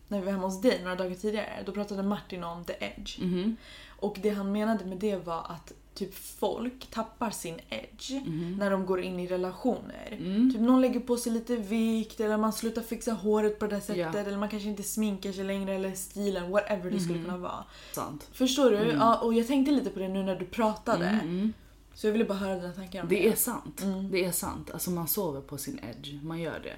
när 0.08 0.20
vi 0.20 0.26
var 0.26 0.32
hemma 0.32 0.48
hos 0.48 0.62
dig 0.62 0.80
några 0.84 0.96
dagar 0.96 1.16
tidigare 1.16 1.64
då 1.66 1.72
pratade 1.72 2.04
Martin 2.04 2.44
om 2.44 2.66
the 2.66 2.74
edge. 2.80 3.20
Mhm. 3.20 3.56
Och 4.00 4.18
det 4.22 4.30
han 4.30 4.52
menade 4.52 4.86
med 4.86 4.98
det 4.98 5.16
var 5.16 5.40
att 5.50 5.72
typ 6.00 6.16
folk 6.16 6.88
tappar 6.92 7.30
sin 7.32 7.60
edge 7.70 8.12
Mhm. 8.12 8.56
när 8.60 8.72
de 8.72 8.86
går 8.86 9.02
in 9.02 9.20
i 9.20 9.28
relationer. 9.28 10.18
Mm. 10.20 10.52
Typ 10.54 10.62
någon 10.62 10.82
lägger 10.82 11.00
på 11.00 11.18
sig 11.18 11.32
lite 11.32 11.56
vikt 11.56 12.20
eller 12.20 12.38
man 12.38 12.54
slutar 12.54 12.82
fixa 12.82 13.12
håret 13.14 13.60
på 13.60 13.68
det 13.68 13.82
sättet 13.82 13.98
Ja. 14.14 14.20
eller 14.20 14.38
man 14.38 14.50
kanske 14.50 14.70
inte 14.70 14.84
sminkar 14.84 15.32
sig 15.32 15.44
längre 15.44 15.74
eller 15.74 15.94
stilen, 15.94 16.52
whatever 16.52 16.92
det 16.92 17.00
skulle 17.00 17.16
Mhm. 17.20 17.26
kunna 17.26 17.38
vara. 17.38 17.64
Sant. 17.92 18.28
Förstår 18.32 18.72
du? 18.72 18.78
Mm. 18.78 18.96
Ja, 18.98 19.18
och 19.20 19.34
jag 19.34 19.48
tänkte 19.48 19.72
lite 19.72 19.90
på 19.90 20.00
det 20.00 20.08
nu 20.08 20.24
när 20.24 20.36
du 20.36 20.46
pratade. 20.46 21.06
Mm, 21.08 21.28
mm. 21.30 21.54
Så 21.94 22.08
jag 22.08 22.12
ville 22.12 22.26
bara 22.26 22.38
höra 22.38 22.56
dina 22.56 22.74
tankar 22.74 23.02
om 23.04 23.08
det. 23.10 23.16
Det 23.16 23.28
är 23.28 23.36
sant. 23.36 23.82
Mm. 23.84 24.12
Det 24.12 24.26
är 24.26 24.32
sant. 24.32 24.72
Alltså 24.72 24.92
man 24.92 25.08
sover 25.08 25.42
på 25.42 25.58
sin 25.58 25.80
edge. 25.90 26.24
Man 26.24 26.40
gör 26.40 26.60
det. 26.64 26.76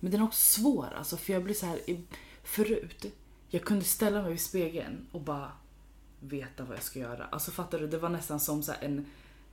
Men 0.00 0.12
den 0.12 0.20
är 0.20 0.24
också 0.24 0.60
svår 0.60 0.88
alltså 0.98 1.16
för 1.16 1.32
jag 1.32 1.42
blir 1.44 1.54
så 1.54 1.66
här 1.66 1.78
förut. 2.44 3.06
Jag 3.48 3.62
kunde 3.64 3.84
ställa 3.84 4.22
mig 4.22 4.30
vid 4.30 4.40
spegeln 4.40 5.06
och 5.12 5.20
bara 5.20 5.52
veta 6.20 6.64
vad 6.64 6.76
jag 6.76 6.82
ska 6.84 6.98
göra. 6.98 7.24
Alltså 7.30 7.50
fattar 7.50 7.78
du? 7.78 7.86
Det 7.86 7.98
var 7.98 8.08
nästan 8.08 8.40
som 8.40 8.62
så 8.62 8.72
en, 8.80 9.06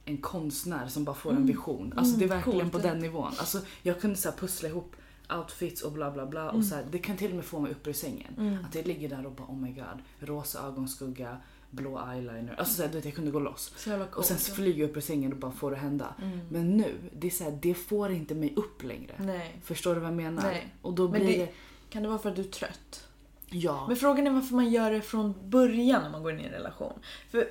en 0.06 0.18
konstnär 0.18 0.88
som 0.88 1.04
bara 1.04 1.16
får 1.16 1.30
en 1.30 1.36
Mm. 1.36 1.48
vision. 1.48 1.94
Alltså 1.98 2.18
det 2.18 2.26
är 2.26 2.28
Mm, 2.28 2.38
verkligen 2.38 2.60
coolt. 2.60 2.72
på 2.72 2.80
den 2.90 3.00
nivån. 3.00 3.34
Alltså 3.38 3.60
jag 3.84 4.02
kunde 4.02 4.16
så 4.18 4.32
pussla 4.32 4.70
ihop 4.70 4.96
outfits 5.38 5.82
och 5.82 5.92
bla 5.92 6.12
bla 6.12 6.26
bla. 6.26 6.42
Mm. 6.44 6.56
Och 6.56 6.66
så 6.66 6.76
här, 6.76 6.86
det 6.92 7.00
kan 7.00 7.18
till 7.18 7.30
och 7.30 7.36
med 7.36 7.46
få 7.46 7.60
mig 7.60 7.72
upp 7.72 7.88
ur 7.88 7.94
sängen. 7.94 8.34
Mm. 8.38 8.66
Att 8.66 8.76
jag 8.76 8.88
ligger 8.88 9.10
där 9.10 9.26
och 9.26 9.32
bara 9.32 9.48
oh 9.48 9.58
my 9.58 9.72
god. 9.72 10.00
Rosa 10.30 10.68
ögonskugga, 10.68 11.38
blå 11.72 12.02
eyeliner. 12.12 12.56
Alltså 12.58 12.74
så 12.74 12.82
här, 12.82 12.90
du 12.90 12.96
vet, 12.96 13.06
jag 13.06 13.14
kunde 13.16 13.32
gå 13.32 13.40
loss. 13.40 13.74
Coolt. 13.86 14.14
Och 14.16 14.26
sen 14.26 14.38
flyger 14.38 14.82
jag 14.82 14.90
upp 14.90 14.98
ur 14.98 15.02
sängen 15.02 15.34
och 15.34 15.40
bara 15.40 15.52
får 15.52 15.72
det 15.72 15.78
hända. 15.78 16.16
Mm. 16.22 16.40
Men 16.50 16.78
nu, 16.78 16.96
det 17.20 17.28
är 17.28 17.32
så 17.32 17.44
här, 17.44 17.60
det 17.62 17.74
får 17.74 18.12
inte 18.12 18.36
mig 18.36 18.54
upp 18.56 18.84
längre. 18.84 19.16
Nej. 19.20 19.60
Förstår 19.64 19.94
du 19.96 20.00
vad 20.02 20.10
jag 20.10 20.16
menar? 20.18 20.44
Nej. 20.44 20.74
Och 20.82 20.94
då 20.94 21.04
Men 21.10 21.22
blir 21.22 21.38
det- 21.38 21.46
det... 21.46 21.52
Kan 21.90 22.04
det 22.04 22.10
vara 22.10 22.20
för 22.20 22.30
att 22.30 22.36
du 22.36 22.42
är 22.42 22.48
trött? 22.48 23.07
Ja. 23.50 23.86
Men 23.88 23.96
frågan 23.98 24.28
är 24.28 24.32
varför 24.32 24.56
man 24.56 24.70
gör 24.72 24.92
det 24.92 25.02
från 25.02 25.34
början 25.50 26.02
när 26.02 26.10
man 26.10 26.24
går 26.24 26.32
in 26.32 26.40
i 26.40 26.44
en 26.44 26.52
relation. 26.52 26.94
För, 27.30 27.48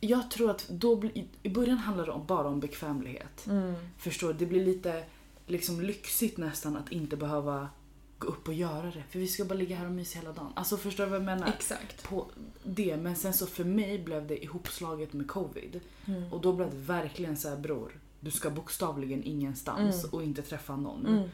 Jag 0.00 0.30
tror 0.30 0.50
att 0.50 0.68
då 0.68 1.02
i 1.42 1.48
början 1.48 1.78
handlar 1.78 2.06
det 2.06 2.20
bara 2.26 2.48
om 2.48 2.60
bekvämlighet. 2.60 3.46
mm, 3.46 3.74
Förstår? 3.98 4.32
Det 4.32 4.46
blir 4.46 4.64
lite 4.64 5.04
liksom 5.46 5.80
lyxigt 5.80 6.36
nästan 6.38 6.76
att 6.76 6.92
inte 6.92 7.16
behöva 7.16 7.68
gå 8.18 8.28
upp 8.28 8.48
och 8.48 8.54
göra 8.54 8.86
det. 8.86 9.02
För 9.10 9.18
vi 9.18 9.28
ska 9.28 9.44
bara 9.44 9.54
ligga 9.54 9.76
här 9.76 9.86
och 9.86 9.92
mysa 9.92 10.18
hela 10.18 10.32
dagen. 10.32 10.52
Alltså 10.54 10.76
förstår 10.76 11.04
du 11.04 11.10
vad 11.10 11.18
jag 11.18 11.24
menar? 11.26 11.48
exakt. 11.48 12.02
På 12.08 12.26
det. 12.64 12.96
Men 12.96 13.16
sen 13.16 13.32
så 13.32 13.46
för 13.46 13.64
mig 13.64 13.98
blev 13.98 14.26
det 14.26 14.44
ihopslaget 14.44 15.12
med 15.12 15.28
covid. 15.28 15.80
Mm. 16.06 16.32
Och 16.32 16.40
då 16.40 16.52
blev 16.52 16.70
det 16.70 16.76
verkligen 16.76 17.36
så 17.36 17.48
här 17.48 17.56
bror. 17.56 18.00
Du 18.20 18.30
ska 18.30 18.50
bokstavligen 18.50 19.22
ingenstans 19.24 20.04
Mm. 20.04 20.14
och 20.14 20.22
inte 20.22 20.42
träffa 20.42 20.76
någon. 20.76 21.06
Mm. 21.06 21.28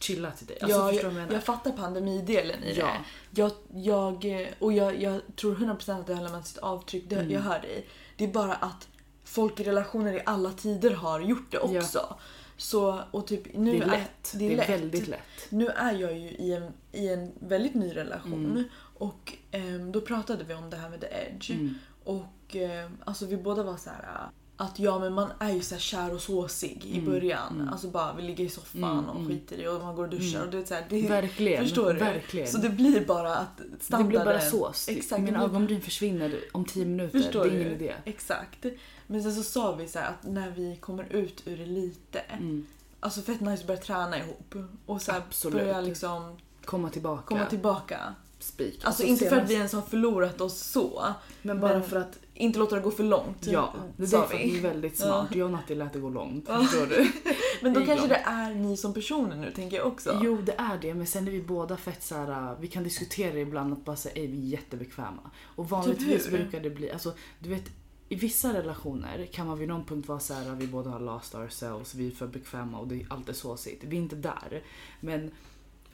Chilla 0.00 0.30
till 0.30 0.46
dig. 0.46 0.58
Alltså 0.62 0.78
ja, 0.78 0.92
jag, 0.92 1.12
jag 1.12 1.32
jag 1.32 1.44
fattar 1.44 1.72
pandemidelen 1.72 2.64
i 2.64 2.74
Ja. 2.78 2.86
det. 3.30 3.40
Jag, 3.40 3.52
jag, 3.74 4.52
och 4.58 4.72
jag, 4.72 5.02
jag 5.02 5.20
tror 5.36 5.54
100% 5.54 6.00
att 6.00 6.06
det 6.06 6.14
har 6.14 6.22
lämnat 6.22 6.46
sitt 6.46 6.58
avtryck, 6.58 7.04
det, 7.08 7.16
Mm. 7.16 7.30
jag 7.32 7.40
hör 7.40 7.60
dig. 7.60 7.86
Det 8.16 8.24
är 8.24 8.28
bara 8.28 8.54
att 8.54 8.88
folk 9.24 9.60
i 9.60 9.64
relationer 9.64 10.12
i 10.12 10.22
alla 10.26 10.52
tider 10.52 10.90
har 10.90 11.20
gjort 11.20 11.50
det 11.52 11.58
Ja. 11.70 11.78
också. 11.80 12.16
Så, 12.56 13.00
och 13.10 13.26
typ 13.26 13.54
nu 13.56 13.78
det 13.78 13.84
är 13.84 13.90
lätt. 13.90 14.32
det 14.34 14.52
är 14.52 14.56
lätt. 14.56 14.68
väldigt 14.68 15.08
lätt. 15.08 15.20
Nu 15.50 15.68
är 15.68 15.92
jag 15.92 16.18
ju 16.18 16.28
i 16.30 16.52
en, 16.54 16.72
i 16.92 17.08
en 17.08 17.32
väldigt 17.40 17.74
ny 17.74 17.96
relation 17.96 18.44
Mm. 18.46 18.64
och 18.98 19.32
ehm, 19.50 19.92
då 19.92 20.00
pratade 20.00 20.44
vi 20.44 20.54
om 20.54 20.70
det 20.70 20.76
här 20.76 20.90
med 20.90 21.00
the 21.00 21.06
edge. 21.06 21.50
Mm. 21.50 21.74
Och 22.04 22.56
eh, 22.56 22.90
alltså 23.04 23.26
vi 23.26 23.36
båda 23.36 23.62
var 23.62 23.76
så 23.76 23.90
här 23.90 24.28
att 24.60 24.78
ja 24.78 24.98
men 24.98 25.12
man 25.14 25.28
är 25.38 25.52
ju 25.52 25.62
så 25.62 25.76
kär 25.78 26.14
och 26.14 26.20
såsig 26.20 26.84
i 26.86 26.98
Mm, 26.98 27.10
början. 27.10 27.52
mm. 27.60 27.68
Alltså 27.68 27.88
bara 27.88 28.12
vi 28.12 28.22
ligger 28.22 28.44
i 28.44 28.48
soffan 28.48 28.82
Mm, 28.98 29.04
och 29.08 29.16
mm. 29.16 29.28
skiter 29.28 29.56
i 29.56 29.66
och 29.68 29.80
man 29.82 29.96
går 29.96 30.04
och 30.04 30.10
duschar 30.10 30.36
Mm. 30.38 30.42
och 30.48 30.50
det 30.54 30.58
är 30.58 30.64
så 30.64 30.74
här, 30.74 30.86
det, 30.88 31.08
Verkligen. 31.08 31.62
Förstår 31.64 31.92
du? 31.92 31.98
Verkligen. 31.98 32.48
Så 32.48 32.58
det 32.58 32.68
blir 32.68 33.06
bara 33.06 33.36
att 33.36 33.56
det 33.58 33.64
standarden... 33.84 34.08
blir 34.08 34.24
bara 34.24 34.40
sås. 34.40 34.88
Exakt, 34.88 35.22
Mina 35.22 35.38
det 35.38 35.44
ögonbryn 35.44 35.80
försvinner 35.80 36.34
om 36.52 36.64
tio 36.64 36.84
minuter. 36.84 37.20
Förstår 37.22 37.44
det 37.44 37.50
är 37.50 37.54
ingen 37.54 37.68
du? 37.68 37.74
idé. 37.74 37.94
Exakt. 38.04 38.66
Men 39.06 39.22
sen 39.22 39.34
så 39.34 39.42
sa 39.42 39.74
vi 39.74 39.88
så 39.88 39.98
att 39.98 40.22
när 40.22 40.50
vi 40.50 40.76
kommer 40.76 41.04
ut 41.12 41.42
ur 41.46 41.56
det 41.56 41.66
lite, 41.66 42.18
Mm. 42.18 42.66
alltså 43.00 43.20
fett 43.22 43.40
nice 43.40 43.60
att 43.60 43.66
börja 43.66 43.80
träna 43.80 44.18
ihop 44.18 44.54
och 44.86 45.02
så 45.02 45.12
här 45.12 45.18
Absolut. 45.28 45.58
börja 45.58 45.80
liksom 45.80 46.36
Komma 46.64 46.90
tillbaka. 46.90 47.22
komma 47.22 47.46
tillbaka. 47.46 48.14
Spik. 48.38 48.80
Alltså, 48.84 49.02
inte 49.02 49.28
för 49.28 49.36
att 49.36 49.50
vi 49.50 49.54
ens 49.54 49.72
har 49.72 49.82
förlorat 49.82 50.40
oss 50.40 50.58
så, 50.60 51.04
Men 51.42 51.60
bara 51.60 51.72
men- 51.72 51.82
för 51.88 51.96
att, 51.96 52.18
inte 52.34 52.58
låta 52.58 52.76
det 52.76 52.82
gå 52.82 52.90
för 52.90 53.04
långt. 53.04 53.46
ja. 53.46 53.74
Det 53.96 54.02
är 54.02 54.10
därför 54.20 54.36
vi 54.38 54.58
är 54.58 54.62
väldigt 54.62 54.98
smart. 54.98 55.34
Jag 55.34 55.44
och 55.44 55.52
Natti 55.52 55.74
lät 55.74 55.92
det 55.92 55.98
gå 55.98 56.10
långt. 56.10 56.44
Ja. 56.48 56.62
Förstår 56.62 56.86
du? 56.86 57.12
Men 57.62 57.74
då 57.74 57.80
är 57.80 57.86
kanske 57.86 58.06
det 58.08 58.22
är 58.26 58.54
ni 58.54 58.76
som 58.76 58.94
personer 58.94 59.36
nu 59.36 59.50
tänker 59.50 59.76
jag 59.76 59.86
också. 59.86 60.20
Jo, 60.24 60.38
det 60.46 60.52
är 60.58 60.78
det. 60.78 60.94
Men 60.94 61.06
sen 61.06 61.26
är 61.28 61.32
vi 61.32 61.42
båda 61.42 61.76
fett 61.76 62.02
så 62.02 62.14
här. 62.14 62.56
Vi 62.60 62.68
kan 62.68 62.82
diskutera 62.84 63.38
ibland 63.38 63.72
att 63.72 63.84
bara 63.84 63.96
säga 63.96 64.14
ej, 64.14 64.26
vi 64.26 64.38
är 64.38 64.46
jättebekväma. 64.58 65.30
Och 65.42 65.68
vanligtvis 65.70 66.24
Typ 66.24 66.32
hur? 66.32 66.38
brukar 66.38 66.60
det 66.60 66.70
bli, 66.70 66.90
alltså 66.90 67.12
du 67.38 67.48
vet 67.50 67.64
i 68.08 68.14
vissa 68.14 68.52
relationer 68.54 69.28
kan 69.32 69.46
man 69.46 69.58
vid 69.58 69.68
någon 69.68 69.84
punkt 69.84 70.08
vara 70.08 70.20
så 70.20 70.34
här, 70.34 70.54
vi 70.54 70.66
båda 70.66 70.90
har 70.90 71.00
lost 71.00 71.34
ourselves, 71.34 71.94
vi 71.94 72.06
är 72.06 72.10
för 72.10 72.26
bekväma 72.26 72.78
och 72.78 72.88
det 72.88 72.94
är 72.94 73.06
alltid 73.10 73.36
såsigt. 73.36 73.84
Vi 73.84 73.96
är 73.96 74.00
inte 74.00 74.16
där. 74.16 74.62
Men 75.00 75.30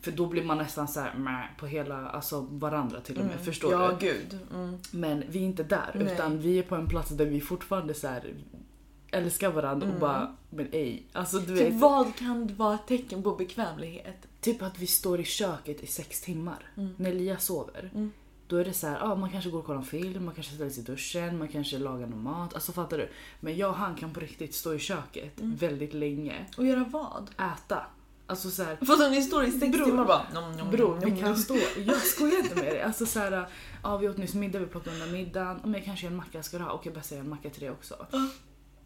för 0.04 0.12
då 0.12 0.26
blir 0.26 0.44
man 0.44 0.58
nästan 0.58 0.88
så 0.88 1.00
här 1.00 1.54
på 1.58 1.66
hela, 1.66 2.08
alltså 2.08 2.40
varandra 2.50 3.00
till 3.00 3.16
och 3.18 3.24
med. 3.24 3.32
Mm. 3.32 3.44
Förstår 3.44 3.72
ja, 3.72 3.96
du? 4.00 4.06
gud. 4.06 4.38
Mm. 4.54 4.78
Men 4.90 5.24
vi 5.28 5.38
är 5.38 5.42
inte 5.44 5.62
där 5.62 5.90
Nej. 5.94 6.12
utan 6.14 6.38
vi 6.38 6.58
är 6.58 6.62
på 6.62 6.74
en 6.74 6.88
plats 6.88 7.10
där 7.10 7.26
vi 7.26 7.40
fortfarande 7.40 7.94
så 7.94 8.08
här 8.08 8.34
älskar 9.10 9.50
varandra 9.50 9.84
Mm. 9.86 9.94
och 9.94 10.00
bara 10.00 10.36
men 10.50 10.68
ej. 10.72 11.06
Alltså 11.12 11.38
du 11.38 11.56
Typ 11.56 11.66
vet. 11.66 11.80
vad 11.80 12.16
kan 12.16 12.56
vara 12.56 12.74
ett 12.74 12.86
tecken 12.86 13.22
på 13.22 13.34
bekvämlighet? 13.34 14.26
Typ 14.40 14.62
att 14.62 14.78
vi 14.78 14.86
står 14.86 15.20
i 15.20 15.24
köket 15.24 15.82
i 15.82 15.86
sex 15.86 16.20
timmar 16.20 16.66
Mm. 16.76 16.94
när 16.96 17.10
Elias 17.10 17.44
sover. 17.44 17.90
Mm. 17.94 18.12
Då 18.46 18.56
är 18.56 18.64
det 18.64 18.72
så 18.72 18.86
här, 18.86 18.98
ja, 19.00 19.14
man 19.14 19.30
kanske 19.30 19.50
går 19.50 19.58
och 19.58 19.64
kollar 19.66 19.78
en 19.80 19.84
film, 19.86 20.24
man 20.24 20.34
kanske 20.34 20.54
ställer 20.54 20.70
sig 20.70 20.82
i 20.82 20.86
duschen, 20.86 21.38
man 21.38 21.48
kanske 21.48 21.78
lagar 21.78 22.06
någon 22.06 22.22
mat. 22.22 22.54
Alltså 22.54 22.72
fattar 22.72 22.98
du? 22.98 23.08
Men 23.40 23.56
jag 23.56 23.70
och 23.70 23.76
han 23.76 23.94
kan 23.94 24.12
på 24.14 24.20
riktigt 24.20 24.54
stå 24.54 24.74
i 24.74 24.78
köket 24.78 25.40
Mm. 25.40 25.56
väldigt 25.56 25.94
länge, 25.94 26.46
Och 26.56 26.66
göra 26.66 26.84
vad? 26.90 27.30
äta. 27.38 27.86
Alltså 28.26 28.50
så 28.50 28.62
här, 28.62 28.76
För 28.76 29.04
att 29.04 29.10
ni 29.12 29.22
står 29.22 29.44
i 29.44 29.50
sex 29.50 29.72
Bror. 29.76 29.84
timmar 29.84 30.04
bara... 30.04 30.26
Nom, 30.34 30.52
nom, 30.52 30.70
Bror, 30.70 31.00
vi 31.04 31.20
kan 31.20 31.36
stå. 31.36 31.56
Jag 31.86 31.96
skojar 32.02 32.38
inte 32.38 32.54
med 32.54 32.64
dig. 32.64 32.82
Alltså 32.82 33.06
så 33.06 33.18
här, 33.18 33.46
ja, 33.82 33.96
vi 33.96 34.08
åt 34.08 34.16
nyss 34.16 34.34
middag, 34.34 34.58
vi 34.58 34.66
plockade 34.66 34.96
undan 34.96 35.12
middagen. 35.12 35.60
Men 35.62 35.72
jag 35.74 35.84
kanske 35.84 36.06
gör 36.06 36.10
en 36.10 36.16
macka, 36.16 36.42
ska 36.42 36.58
du 36.58 36.64
ha? 36.64 36.72
Okej, 36.72 36.92
bäst 36.92 37.10
jag 37.10 37.16
gör 37.18 37.24
en 37.24 37.30
macka 37.30 37.50
till 37.50 37.60
dig 37.60 37.70
också. 37.70 38.06
Ja. 38.10 38.28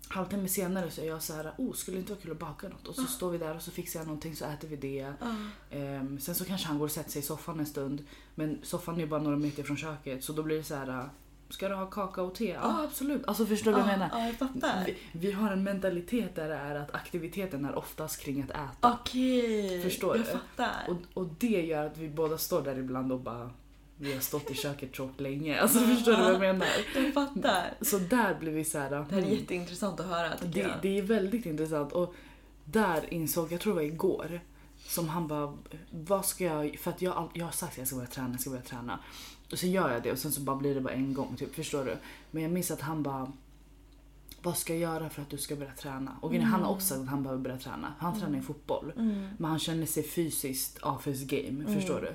Halvtimme 0.09 0.49
senare 0.49 0.91
så 0.91 1.01
är 1.01 1.07
jag 1.07 1.23
så 1.23 1.33
här, 1.35 1.53
oh, 1.59 1.73
skulle 1.73 1.97
det 1.97 2.01
inte 2.01 2.13
vara 2.13 2.21
kul 2.23 2.31
att 2.33 2.39
baka 2.39 2.69
något? 2.69 2.89
Och 2.89 2.95
så 2.95 3.03
Ja. 3.03 3.07
står 3.07 3.31
vi 3.31 3.39
där 3.39 3.57
och 3.57 3.63
så 3.63 3.71
fixar 3.71 4.01
jag 4.01 4.07
någonting 4.07 4.37
så 4.37 4.45
äter 4.45 4.69
vi 4.69 4.77
det. 4.77 5.15
Ja. 5.21 5.27
Ehm, 5.71 6.21
sen 6.21 6.35
så 6.35 6.45
kanske 6.45 6.67
han 6.69 6.79
går 6.79 6.85
och 6.85 6.91
sätter 6.93 7.11
sig 7.11 7.21
i 7.21 7.25
soffan 7.25 7.61
en 7.61 7.67
stund. 7.67 8.05
Men 8.35 8.59
soffan 8.63 8.95
är 8.97 9.01
ju 9.01 9.07
bara 9.07 9.23
några 9.23 9.37
meter 9.37 9.63
från 9.63 9.77
köket 9.77 10.25
så 10.25 10.33
då 10.33 10.43
blir 10.43 10.57
det 10.57 10.65
så 10.65 10.75
här. 10.75 11.09
Ska 11.49 11.69
du 11.69 11.75
ha 11.75 11.87
kakao 11.87 12.27
och 12.27 12.35
te? 12.35 12.49
Ja 12.49 12.59
Ja. 12.63 12.85
absolut. 12.85 13.23
Alltså 13.27 13.47
förstår 13.47 13.71
du 13.71 13.77
vad 13.77 13.81
jag 13.81 13.99
menar? 13.99 14.11
Ja, 14.13 14.27
jag 14.27 14.35
fattar. 14.35 14.85
Vi, 14.87 14.97
vi 15.13 15.33
har 15.33 15.51
en 15.53 15.63
mentalitet 15.63 16.35
där 16.35 16.49
det 16.49 16.55
är 16.55 16.75
att 16.75 16.95
aktiviteten 16.95 17.65
är 17.65 17.79
oftast 17.79 18.21
kring 18.21 18.43
att 18.43 18.51
äta. 18.51 18.99
Okej, 19.01 19.83
Förstår 19.83 20.17
jag 20.17 20.27
du? 20.27 20.31
fattar. 20.31 20.89
Och, 20.89 21.23
och 21.23 21.29
det 21.39 21.67
gör 21.67 21.87
att 21.87 21.99
vi 21.99 22.09
båda 22.09 22.39
står 22.39 22.63
där 22.63 22.79
ibland 22.79 23.13
och 23.13 23.21
bara 23.21 23.51
vi 24.01 24.13
har 24.13 24.21
stått 24.21 24.51
i 24.51 24.55
köket 24.55 24.93
tråkigt 24.93 25.21
länge. 25.21 25.61
Alltså 25.61 25.79
förstår 25.79 26.13
du 26.13 26.23
vad 26.23 26.33
jag 26.33 26.41
menar? 26.41 26.69
Jag 26.95 27.15
fattar. 27.15 27.75
Så 27.81 27.99
där 27.99 28.35
blir 28.35 28.53
vi 28.53 28.65
så 28.65 28.79
här. 28.79 28.91
Det 28.91 28.97
här 28.97 29.19
är 29.19 29.23
hmm. 29.23 29.35
jätteintressant 29.35 30.01
att 30.01 30.07
höra 30.07 30.29
Det, 30.43 30.71
det 30.83 30.99
är 30.99 31.03
väldigt 31.03 31.47
intressant 31.47 31.93
och 31.93 32.15
där 32.65 33.15
insåg, 33.15 33.53
jag 33.53 33.61
tror 33.61 33.73
det 33.73 33.77
var 33.77 33.83
igår, 33.83 34.41
som 34.89 35.09
han 35.09 35.29
bara, 35.29 35.59
vad 35.91 36.27
ska 36.27 36.45
jag, 36.45 36.79
för 36.79 36.91
att 36.91 37.03
jag, 37.03 37.31
jag 37.35 37.45
har 37.45 37.53
sagt 37.53 37.73
att 37.73 37.79
jag 37.79 37.87
ska 37.87 37.97
börja 37.97 38.09
träna, 38.09 38.31
jag 38.31 38.41
ska 38.41 38.51
börja 38.51 38.63
träna. 38.63 38.99
Och 39.53 39.59
så 39.59 39.67
gör 39.67 39.93
jag 39.93 40.03
det 40.03 40.13
och 40.13 40.19
sen 40.19 40.33
så 40.33 40.41
bara 40.41 40.57
blir 40.57 40.75
det 40.75 40.81
bara 40.81 40.95
en 40.95 41.15
gång, 41.15 41.37
typ, 41.37 41.55
förstår 41.55 41.85
du? 41.85 41.97
Men 42.31 42.43
jag 42.43 42.53
minns 42.53 42.71
att 42.71 42.81
han 42.81 43.03
bara, 43.03 43.33
vad 44.43 44.57
ska 44.57 44.73
jag 44.73 44.81
göra 44.81 45.11
för 45.11 45.23
att 45.23 45.31
du 45.31 45.39
ska 45.39 45.57
börja 45.57 45.73
träna? 45.73 46.17
Och 46.21 46.35
mm. 46.35 46.47
han 46.47 46.63
har 46.63 46.71
också 46.71 46.87
sagt 46.87 47.01
att 47.01 47.09
han 47.09 47.23
behöver 47.23 47.43
börja 47.43 47.59
träna. 47.59 47.93
Han 47.99 48.21
tränar 48.21 48.37
ju 48.37 48.43
fotboll. 48.43 48.93
Mm. 48.97 49.29
Men 49.39 49.51
han 49.51 49.59
känner 49.59 49.87
sig 49.87 50.03
fysiskt 50.03 50.79
off 50.79 51.07
his 51.07 51.25
game, 51.25 51.75
förstår 51.75 52.01
du? 52.01 52.15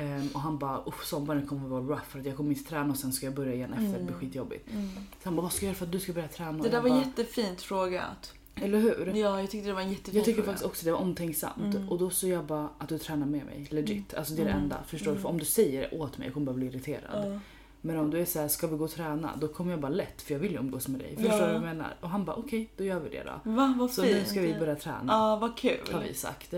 Ehm, 0.00 0.28
och 0.34 0.40
han 0.40 0.58
bara 0.58 0.84
sommaren 1.04 1.46
kommer 1.46 1.68
vara 1.68 1.82
rough 1.82 2.04
för 2.08 2.18
att 2.18 2.26
jag 2.26 2.36
kommer 2.36 2.50
inte 2.50 2.70
träna 2.70 2.90
och 2.90 2.98
sen 2.98 3.12
ska 3.12 3.26
jag 3.26 3.34
börja 3.34 3.54
igen 3.54 3.72
efter. 3.72 3.98
Det 3.98 4.04
blir 4.04 4.14
skitjobbigt. 4.14 4.70
Mm. 4.70 4.88
Så 4.92 5.24
han 5.24 5.36
bara 5.36 5.42
vad 5.42 5.52
ska 5.52 5.66
jag 5.66 5.70
göra 5.70 5.78
för 5.78 5.86
att 5.86 5.92
du 5.92 6.00
ska 6.00 6.12
börja 6.12 6.28
träna? 6.28 6.62
Det 6.62 6.68
där 6.68 6.80
var 6.80 6.88
bara, 6.88 6.98
jättefint 6.98 7.62
frågat. 7.62 8.34
Eller 8.62 8.78
hur? 8.78 9.12
Ja, 9.14 9.40
jag 9.40 9.50
tyckte 9.50 9.68
det 9.68 9.74
var 9.74 9.80
en 9.80 9.90
jättefin 9.90 10.14
Jag 10.16 10.24
tycker 10.24 10.36
fråga. 10.42 10.46
faktiskt 10.52 10.66
också 10.66 10.84
det 10.84 10.92
var 10.92 10.98
omtänksamt. 10.98 11.74
Mm. 11.74 11.88
Och 11.88 11.98
då 11.98 12.10
så 12.10 12.28
jag 12.28 12.44
bara 12.44 12.68
att 12.78 12.88
du 12.88 12.98
tränar 12.98 13.26
med 13.26 13.44
mig. 13.46 13.66
Legit. 13.70 14.14
Alltså 14.14 14.34
det 14.34 14.42
är 14.42 14.44
det 14.46 14.50
Mm. 14.50 14.62
enda. 14.62 14.76
Förstår 14.86 15.04
du? 15.06 15.10
Mm. 15.10 15.22
För 15.22 15.28
om 15.28 15.38
du 15.38 15.44
säger 15.44 15.80
det 15.90 15.98
åt 15.98 16.18
mig 16.18 16.26
jag 16.26 16.34
kommer 16.34 16.46
bara 16.46 16.56
bli 16.56 16.66
irriterad. 16.66 17.32
Ja. 17.32 17.40
Men 17.80 17.96
om 17.98 18.10
du 18.10 18.20
är 18.20 18.24
så 18.24 18.38
här, 18.40 18.48
ska 18.48 18.66
vi 18.66 18.76
gå 18.76 18.84
och 18.84 18.90
träna? 18.90 19.30
Då 19.40 19.48
kommer 19.48 19.70
jag 19.70 19.80
bara 19.80 19.88
lätt 19.92 20.22
för 20.22 20.34
jag 20.34 20.38
vill 20.40 20.52
ju 20.52 20.58
umgås 20.58 20.88
med 20.88 21.00
dig. 21.00 21.14
Ja. 21.18 21.22
Förstår 21.30 21.38
du 21.38 21.44
vad 21.46 21.54
jag 21.54 21.62
menar? 21.62 21.96
Och 22.00 22.10
han 22.10 22.24
bara 22.24 22.36
okej, 22.36 22.68
då 22.76 22.84
gör 22.84 23.00
vi 23.00 23.08
det 23.08 23.22
då. 23.44 23.50
Va, 23.50 23.74
vad 23.78 23.90
Så 23.90 24.02
fint. 24.02 24.16
nu 24.16 24.24
ska 24.24 24.40
vi 24.40 24.54
börja 24.58 24.74
träna. 24.76 25.02
Ja, 25.12 25.36
vad 25.36 25.50
Har 25.50 25.56
kul. 25.56 25.78
vi 26.08 26.14
sagt. 26.14 26.54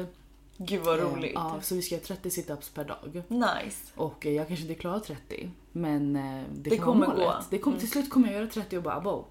Gud 0.56 0.80
vad 0.84 0.98
Eh, 0.98 1.04
roligt. 1.04 1.32
Ja, 1.34 1.58
så 1.62 1.74
vi 1.74 1.82
ska 1.82 1.94
göra 1.94 2.04
30 2.04 2.30
situps 2.30 2.68
per 2.70 2.84
dag. 2.84 3.22
Nice. 3.28 3.92
Och 3.94 4.26
eh, 4.26 4.32
jag 4.32 4.48
kanske 4.48 4.62
inte 4.66 4.80
klarar 4.80 4.98
30. 5.00 5.50
Men 5.72 6.16
eh, 6.16 6.42
det, 6.54 6.70
Det 6.70 6.78
kommer 6.78 7.06
målet. 7.06 7.24
gå. 7.26 7.34
Det 7.50 7.58
kommer, 7.58 7.74
Mm. 7.76 7.80
Till 7.80 7.90
slut 7.90 8.10
kommer 8.10 8.28
jag 8.28 8.36
göra 8.40 8.50
30 8.50 8.76
och 8.76 8.82
bara 8.82 9.00
wow. 9.00 9.24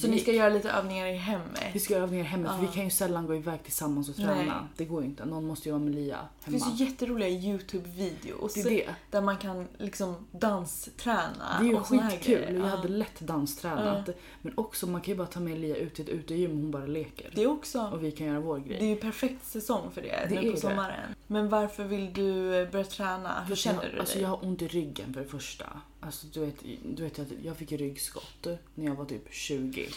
Så 0.00 0.06
det 0.06 0.12
ni 0.12 0.18
ska 0.20 0.32
göra 0.32 0.48
lite 0.48 0.70
övningar 0.70 1.06
i 1.06 1.16
hemmet? 1.16 1.64
Vi 1.72 1.80
ska 1.80 1.94
göra 1.94 2.04
övningar 2.04 2.24
hemma 2.24 2.48
för 2.48 2.54
Ja. 2.64 2.68
vi 2.70 2.74
kan 2.74 2.84
ju 2.84 2.90
sällan 2.90 3.26
gå 3.26 3.34
iväg 3.34 3.62
tillsammans 3.62 4.08
och 4.08 4.16
träna. 4.16 4.34
Nej. 4.34 4.52
Det 4.76 4.84
går 4.84 5.02
ju 5.02 5.08
inte. 5.08 5.24
Någon 5.24 5.46
måste 5.46 5.68
ju 5.68 5.72
vara 5.72 5.82
med 5.84 5.94
Lia 5.94 6.16
Det 6.16 6.44
hemma. 6.50 6.64
finns 6.64 6.80
ju 6.80 6.84
jätteroliga 6.84 7.28
Youtube-videos 7.28 8.54
Det 8.54 8.62
det. 8.62 8.88
där 9.10 9.20
man 9.20 9.36
kan 9.36 9.68
liksom 9.78 10.14
dansträna 10.30 11.56
Det 11.60 11.64
är 11.66 11.68
ju 11.68 11.74
och 11.76 11.86
skitkul. 11.86 12.54
Jag 12.54 12.64
Ja. 12.66 12.66
hade 12.76 12.88
lätt 12.88 13.20
danstränat. 13.20 14.08
Men 14.42 14.52
också 14.56 14.86
man 14.86 15.00
kan 15.00 15.12
ju 15.12 15.18
bara 15.18 15.26
ta 15.26 15.40
med 15.40 15.58
Lia 15.58 15.76
ut 15.76 15.94
till 15.94 16.04
ett 16.04 16.10
utegym 16.10 16.50
och 16.50 16.56
hon 16.56 16.70
bara 16.70 16.86
leker. 16.86 17.30
Det 17.34 17.42
är 17.42 17.46
också 17.50 17.80
Och 17.92 18.04
vi 18.04 18.10
kan 18.12 18.26
göra 18.26 18.40
vår 18.40 18.58
grej. 18.58 18.76
det 18.80 18.84
är 18.84 18.88
ju 18.88 18.96
perfekt 18.96 19.46
säsong 19.46 19.90
för 19.90 20.02
det, 20.02 20.26
Det 20.28 20.34
nu 20.34 20.40
är 20.40 20.44
på 20.50 20.54
det. 20.54 20.60
sommaren. 20.60 21.14
Men 21.26 21.48
varför 21.48 21.84
vill 21.84 22.12
du 22.12 22.50
börja 22.72 22.84
träna? 22.84 23.40
Hur 23.40 23.48
För 23.48 23.56
känner 23.56 23.82
jag, 23.82 23.92
du 23.92 23.98
alltså 24.00 24.14
dig? 24.14 24.22
jag 24.22 24.28
har 24.30 24.44
ont 24.44 24.62
i 24.62 24.68
ryggen 24.68 25.14
för 25.14 25.20
det 25.20 25.26
första. 25.28 25.66
Alltså 26.00 26.26
du 26.32 26.40
vet, 26.40 26.64
du 26.96 27.02
vet 27.02 27.20
jag 27.42 27.56
fick 27.56 27.72
ryggskott 27.72 28.46
när 28.74 28.86
jag 28.86 28.94
var 28.94 29.04
typ 29.04 29.24
20. 29.34 29.88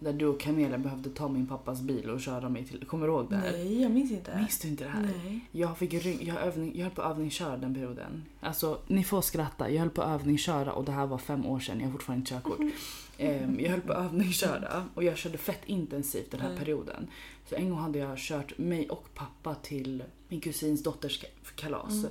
Där 0.00 0.12
du 0.12 0.26
och 0.26 0.40
Camilla 0.40 0.78
behövde 0.78 1.10
ta 1.10 1.28
min 1.28 1.46
pappas 1.46 1.80
bil 1.80 2.10
och 2.10 2.20
köra 2.20 2.48
mig 2.48 2.64
till... 2.64 2.84
Kommer 2.86 3.06
du 3.06 3.12
ihåg 3.12 3.30
det 3.30 3.36
här? 3.36 3.52
Nej, 3.52 3.82
jag 3.82 3.90
minns 3.90 4.10
inte. 4.10 4.36
Minns 4.36 4.58
du 4.60 4.68
inte 4.68 4.84
det 4.84 4.90
här? 4.90 5.02
Nej. 5.24 5.40
Jag, 5.52 5.78
fick 5.78 5.94
rygg, 5.94 6.22
jag, 6.28 6.36
övning, 6.36 6.72
jag 6.76 6.84
höll 6.84 6.94
på 6.94 7.02
att 7.02 7.10
övningsköra 7.10 7.56
den 7.56 7.74
perioden. 7.74 8.24
Alltså, 8.40 8.80
ni 8.86 9.04
får 9.04 9.20
skratta. 9.22 9.70
Jag 9.70 9.80
höll 9.80 9.90
på 9.90 10.02
att 10.02 10.20
övningsköra 10.20 10.72
och 10.72 10.84
det 10.84 10.92
här 10.92 11.06
var 11.06 11.18
fem 11.18 11.46
år 11.46 11.60
sedan. 11.60 11.78
Jag 11.80 11.86
har 11.86 11.92
fortfarande 11.92 12.20
inte 12.20 12.30
körkort. 12.34 12.60
Ehm, 13.18 13.60
jag 13.60 13.70
höll 13.70 13.80
på 13.80 13.92
att 13.92 14.04
övningsköra 14.04 14.84
och 14.94 15.04
jag 15.04 15.16
körde 15.16 15.38
fett 15.38 15.60
intensivt 15.66 16.30
den 16.30 16.40
här 16.40 16.48
Mm. 16.48 16.58
perioden. 16.58 17.06
Så 17.48 17.54
en 17.54 17.70
gång 17.70 17.78
hade 17.78 17.98
jag 17.98 18.18
kört 18.18 18.58
mig 18.58 18.90
och 18.90 19.08
pappa 19.14 19.54
till 19.54 20.02
min 20.28 20.40
kusins 20.40 20.82
dotters 20.82 21.22
ka- 21.24 21.54
kalas. 21.56 22.04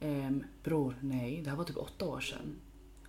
Mm. 0.00 0.24
Ehm, 0.26 0.44
bror, 0.64 0.94
nej. 1.00 1.40
Det 1.44 1.50
här 1.50 1.56
var 1.56 1.64
typ 1.64 1.76
åtta 1.76 2.04
år 2.06 2.20
sedan. 2.20 2.56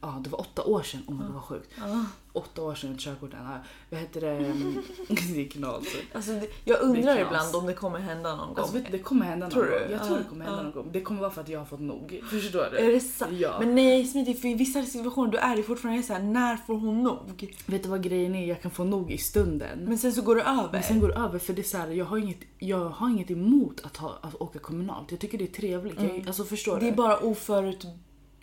Ja, 0.02 0.22
det 0.24 0.30
var 0.30 0.40
åtta 0.42 0.64
år 0.64 0.84
sedan. 0.84 1.02
Oh 1.08 1.14
my 1.16 1.24
god 1.24 1.34
vad 1.34 1.44
sjukt. 1.44 1.70
Ja. 1.78 2.06
Åtta 2.34 2.62
år 2.62 2.76
sedan 2.76 2.94
ett 2.94 3.00
körkort. 3.00 3.30
Ja, 3.34 3.58
vad 3.90 4.00
heter 4.00 4.22
det? 4.22 4.38
det 5.34 5.42
är 5.46 5.50
knas. 5.50 5.84
Alltså, 6.14 6.32
det, 6.32 6.48
jag 6.66 6.78
Det 6.80 6.84
undrar 6.84 7.16
knas. 7.16 7.28
ibland 7.28 7.56
om 7.56 7.66
det 7.66 7.74
kommer 7.74 8.00
hända 8.00 8.36
någon 8.36 8.48
gång. 8.48 8.58
Alltså, 8.58 8.74
vet, 8.74 8.86
du, 8.86 8.92
det 8.92 9.00
kommer 9.04 9.26
hända 9.26 9.46
någon 9.46 9.54
Tror 9.54 9.64
gång. 9.64 9.72
du? 9.88 9.92
Jag 9.94 10.04
tror 10.04 10.18
Ja, 10.18 10.24
det 10.24 10.30
kommer 10.30 10.46
hända 10.46 10.64
någon 10.64 10.72
gång. 10.72 10.90
Det 10.92 11.02
kommer 11.02 11.20
vara 11.22 11.32
för 11.32 11.42
att 11.42 11.50
jag 11.50 11.60
har 11.60 11.66
fått 11.66 11.80
nog. 11.80 12.22
Förstår 12.30 12.68
du? 12.72 12.78
Är 12.78 12.92
det 12.92 13.00
sant? 13.00 13.32
Ja. 13.34 13.56
Men 13.60 13.76
nej 13.76 14.06
Smitty, 14.06 14.34
för 14.34 14.48
i 14.48 14.54
vissa 14.54 14.84
situationer 14.84 15.32
då 15.32 15.38
är 15.38 15.56
det 15.56 15.64
fortfarande 15.64 16.04
så 16.04 16.14
här, 16.14 16.22
när 16.24 16.58
får 16.58 16.74
hon 16.76 17.04
nog? 17.04 17.50
Vet 17.66 17.84
du 17.84 17.90
vad 17.90 18.04
grejen 18.04 18.36
är? 18.36 18.46
Jag 18.48 18.62
kan 18.62 18.72
få 18.72 18.84
nog 18.84 19.12
i 19.12 19.18
stunden. 19.18 19.80
Men 19.80 19.98
sen 19.98 20.14
så 20.14 20.22
går 20.22 20.36
det 20.36 20.42
över. 20.44 20.70
Men 20.72 20.84
sen 20.84 21.00
går 21.00 21.08
det 21.08 21.16
över 21.16 21.40
för 21.40 21.54
det 21.54 21.62
är 21.62 21.64
så 21.64 21.78
här, 21.78 21.88
jag, 21.88 22.06
har 22.06 22.18
inget, 22.18 22.40
jag 22.60 22.90
har 22.90 23.10
inget 23.10 23.32
emot 23.32 23.82
att, 23.84 23.98
ha, 23.98 24.20
att 24.22 24.36
åka 24.42 24.60
kommunalt. 24.60 25.12
Jag 25.12 25.20
tycker 25.20 25.38
det 25.38 25.44
är 25.44 25.54
trevligt. 25.54 26.02
Jag, 26.02 26.24
alltså 26.28 26.44
förstår 26.44 26.72
Mm. 26.72 26.84
det 26.84 26.88
är 26.88 26.92
du? 26.92 26.98
bara 26.98 27.18
oförut... 27.20 27.86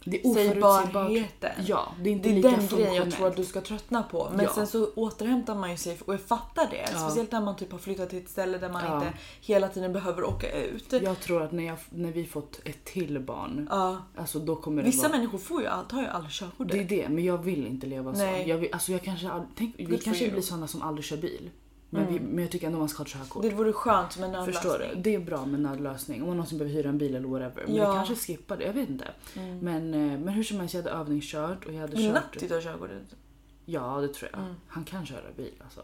det 0.09 0.21
är 0.21 0.27
oförutsägbart. 0.31 0.85
Sägbarheten. 0.85 1.51
Ja, 1.67 1.93
det 2.03 2.09
är 2.11 2.13
inte 2.13 2.29
Det 2.29 2.39
är 2.39 2.43
den 2.43 2.67
grejen 2.67 2.95
jag 2.95 3.11
tror 3.11 3.27
att 3.27 3.37
du 3.37 3.45
ska 3.45 3.61
tröttna 3.61 4.03
på. 4.03 4.29
Men 4.35 4.45
Ja. 4.45 4.53
sen 4.55 4.67
så 4.67 4.91
återhämtar 4.95 5.55
man 5.55 5.71
ju 5.71 5.77
sig 5.77 5.99
och 6.05 6.15
jag 6.15 6.21
fattar 6.21 6.67
det. 6.71 6.89
Ja. 6.93 6.99
Speciellt 6.99 7.33
när 7.33 7.41
man 7.41 7.57
typ 7.57 7.73
har 7.73 7.79
flyttat 7.79 8.11
till 8.11 8.19
ett 8.19 8.29
ställe 8.29 8.59
där 8.59 8.69
man 8.69 8.85
Ja. 8.85 8.95
inte 8.97 9.19
hela 9.41 9.69
tiden 9.69 9.93
behöver 9.93 10.25
åka 10.25 10.63
ut. 10.63 10.93
Jag 11.03 11.21
tror 11.21 11.43
att 11.43 11.53
när, 11.53 11.65
jag, 11.65 11.77
när 11.91 12.13
vi 12.13 12.27
fått 12.27 12.61
ett 12.65 12.85
till 12.85 13.21
barn, 13.21 13.69
Ja. 13.71 14.03
alltså 14.17 14.39
då 14.39 14.57
kommer 14.57 14.83
det 14.83 14.89
Vissa 14.89 15.09
vara... 15.09 15.19
människor 15.19 15.39
får 15.39 15.63
ju 15.63 15.69
har 15.69 16.03
ju 16.03 16.07
aldrig 16.09 16.33
körkort. 16.33 16.69
Det 16.71 16.79
är 16.79 16.85
det, 16.85 17.09
men 17.09 17.25
jag 17.25 17.39
vill 17.39 17.67
inte 17.67 17.87
leva 17.87 18.15
så. 18.15 18.21
Nej. 18.21 18.49
Jag 18.49 18.59
vill, 18.59 18.69
alltså 18.73 18.93
jag 18.93 19.03
kanske, 19.03 19.31
tänk, 19.57 19.75
vi 19.79 19.99
kanske 19.99 20.31
blir 20.31 20.43
såna 20.43 20.67
som 20.67 20.83
aldrig 20.83 21.05
kör 21.05 21.17
bil. 21.17 21.51
Men, 21.91 22.07
vi, 22.13 22.21
men 22.21 22.39
jag 22.39 22.51
tycker 22.51 22.67
ändå 22.67 22.79
man 22.79 22.89
ska 22.89 22.99
ha 22.99 23.05
ett 23.05 23.13
körkort. 23.13 23.43
Det 23.43 23.51
vore 23.51 23.73
skönt 23.73 24.19
med 24.19 24.35
en 24.35 24.45
Förstår 24.45 24.63
du? 24.73 24.79
nödlösning. 24.79 25.03
Det 25.03 25.15
är 25.15 25.19
bra 25.21 25.47
med 25.47 25.61
nödlösning. 25.61 26.21
Om 26.23 26.29
man 26.29 26.37
någonsin 26.37 26.59
behöver 26.59 26.77
hyra 26.77 26.89
en 26.89 26.99
bil 26.99 27.15
eller 27.15 27.29
whatever. 27.29 27.65
Men 27.67 27.75
Ja. 27.75 27.83
jag 27.85 27.95
kanske 27.95 28.15
skippar 28.27 28.57
det. 28.57 28.65
Jag 28.65 28.73
vet 28.73 28.89
inte. 28.89 29.09
Mm. 29.37 29.59
Men, 29.59 29.95
eh, 29.95 30.19
men 30.19 30.29
hur 30.29 30.43
som 30.43 30.61
helst, 30.61 30.75
jag 30.75 30.83
hade 30.83 30.95
övningskört 30.95 31.65
och 31.67 31.73
jag 31.73 31.81
hade 31.81 31.97
Men 32.03 32.15
kört... 32.15 32.49
Tar 32.49 32.61
körkortet. 32.61 33.17
Ja, 33.65 34.01
det 34.01 34.09
tror 34.09 34.31
jag. 34.33 34.41
Mm. 34.43 34.55
Han 34.69 34.85
kan 34.85 35.07
köra 35.07 35.33
bil 35.37 35.55
alltså. 35.65 35.81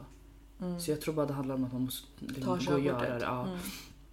Mm. 0.61 0.81
Så 0.81 0.91
jag 0.91 1.01
tror 1.01 1.15
bara 1.15 1.27
det 1.27 1.33
handlar 1.33 1.55
om 1.55 1.65
att 1.65 1.73
man 1.73 1.83
måste 1.83 2.07
liksom, 2.19 2.59
gå 2.67 2.73
och 2.73 2.81
göra 2.81 3.19
det. 3.19 3.25
Ja. 3.25 3.49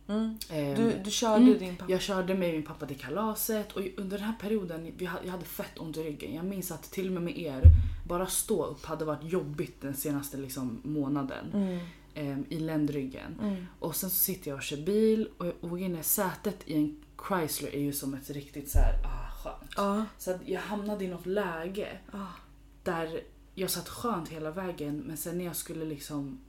Mm. 0.10 0.38
Ehm, 0.50 0.76
Du, 0.76 0.94
du 1.04 1.12
körde 1.12 1.44
Mm. 1.44 1.58
din 1.60 1.76
pappa. 1.76 1.92
Jag 1.92 2.02
körde 2.02 2.34
med 2.36 2.54
min 2.54 2.64
pappa 2.64 2.86
till 2.86 2.98
kalaset 3.00 3.72
och 3.72 3.82
under 3.98 4.18
den 4.18 4.28
här 4.28 4.36
perioden, 4.42 4.92
vi 4.98 5.06
hade, 5.06 5.26
jag 5.26 5.32
hade 5.32 5.46
fett 5.46 5.80
ont 5.80 5.98
i 5.98 6.04
ryggen. 6.04 6.34
Jag 6.36 6.46
minns 6.46 6.72
att 6.72 6.84
till 6.92 7.08
och 7.08 7.14
med 7.14 7.24
med 7.24 7.38
er, 7.38 7.62
bara 8.08 8.28
stå 8.28 8.66
upp 8.66 8.86
hade 8.86 9.06
varit 9.06 9.24
jobbigt 9.32 9.82
den 9.82 9.94
senaste 9.94 10.38
liksom, 10.38 10.82
månaden. 10.84 11.46
Mm. 11.54 11.80
ehm, 12.14 12.46
I 12.50 12.60
ländryggen. 12.60 13.40
Mm. 13.42 13.66
Och 13.80 13.96
sen 13.96 14.10
så 14.10 14.16
sitter 14.16 14.52
jag 14.52 14.58
och 14.58 14.64
kör 14.64 14.78
bil 14.78 15.30
och, 15.38 15.70
och 15.72 15.80
inne 15.80 16.04
sätet 16.04 16.58
i 16.66 16.74
en 16.76 17.04
Chrysler 17.28 17.76
är 17.76 17.80
ju 17.80 17.94
som 17.94 18.14
ett 18.14 18.30
riktigt 18.30 18.70
så 18.70 18.78
här, 18.78 18.94
ah, 19.06 19.32
skönt. 19.44 19.72
Ja. 19.78 20.06
Så 20.18 20.38
jag 20.46 20.62
hamnade 20.62 21.06
i 21.06 21.08
något 21.08 21.26
läge 21.26 21.88
Ah. 22.12 22.18
där 22.84 23.22
jag 23.56 23.70
satt 23.70 23.90
skönt 23.90 24.30
hela 24.30 24.52
vägen 24.52 25.04
men 25.08 25.18
sen 25.18 25.38
när 25.38 25.46
jag 25.46 25.56
skulle 25.56 25.86
liksom 25.86 26.40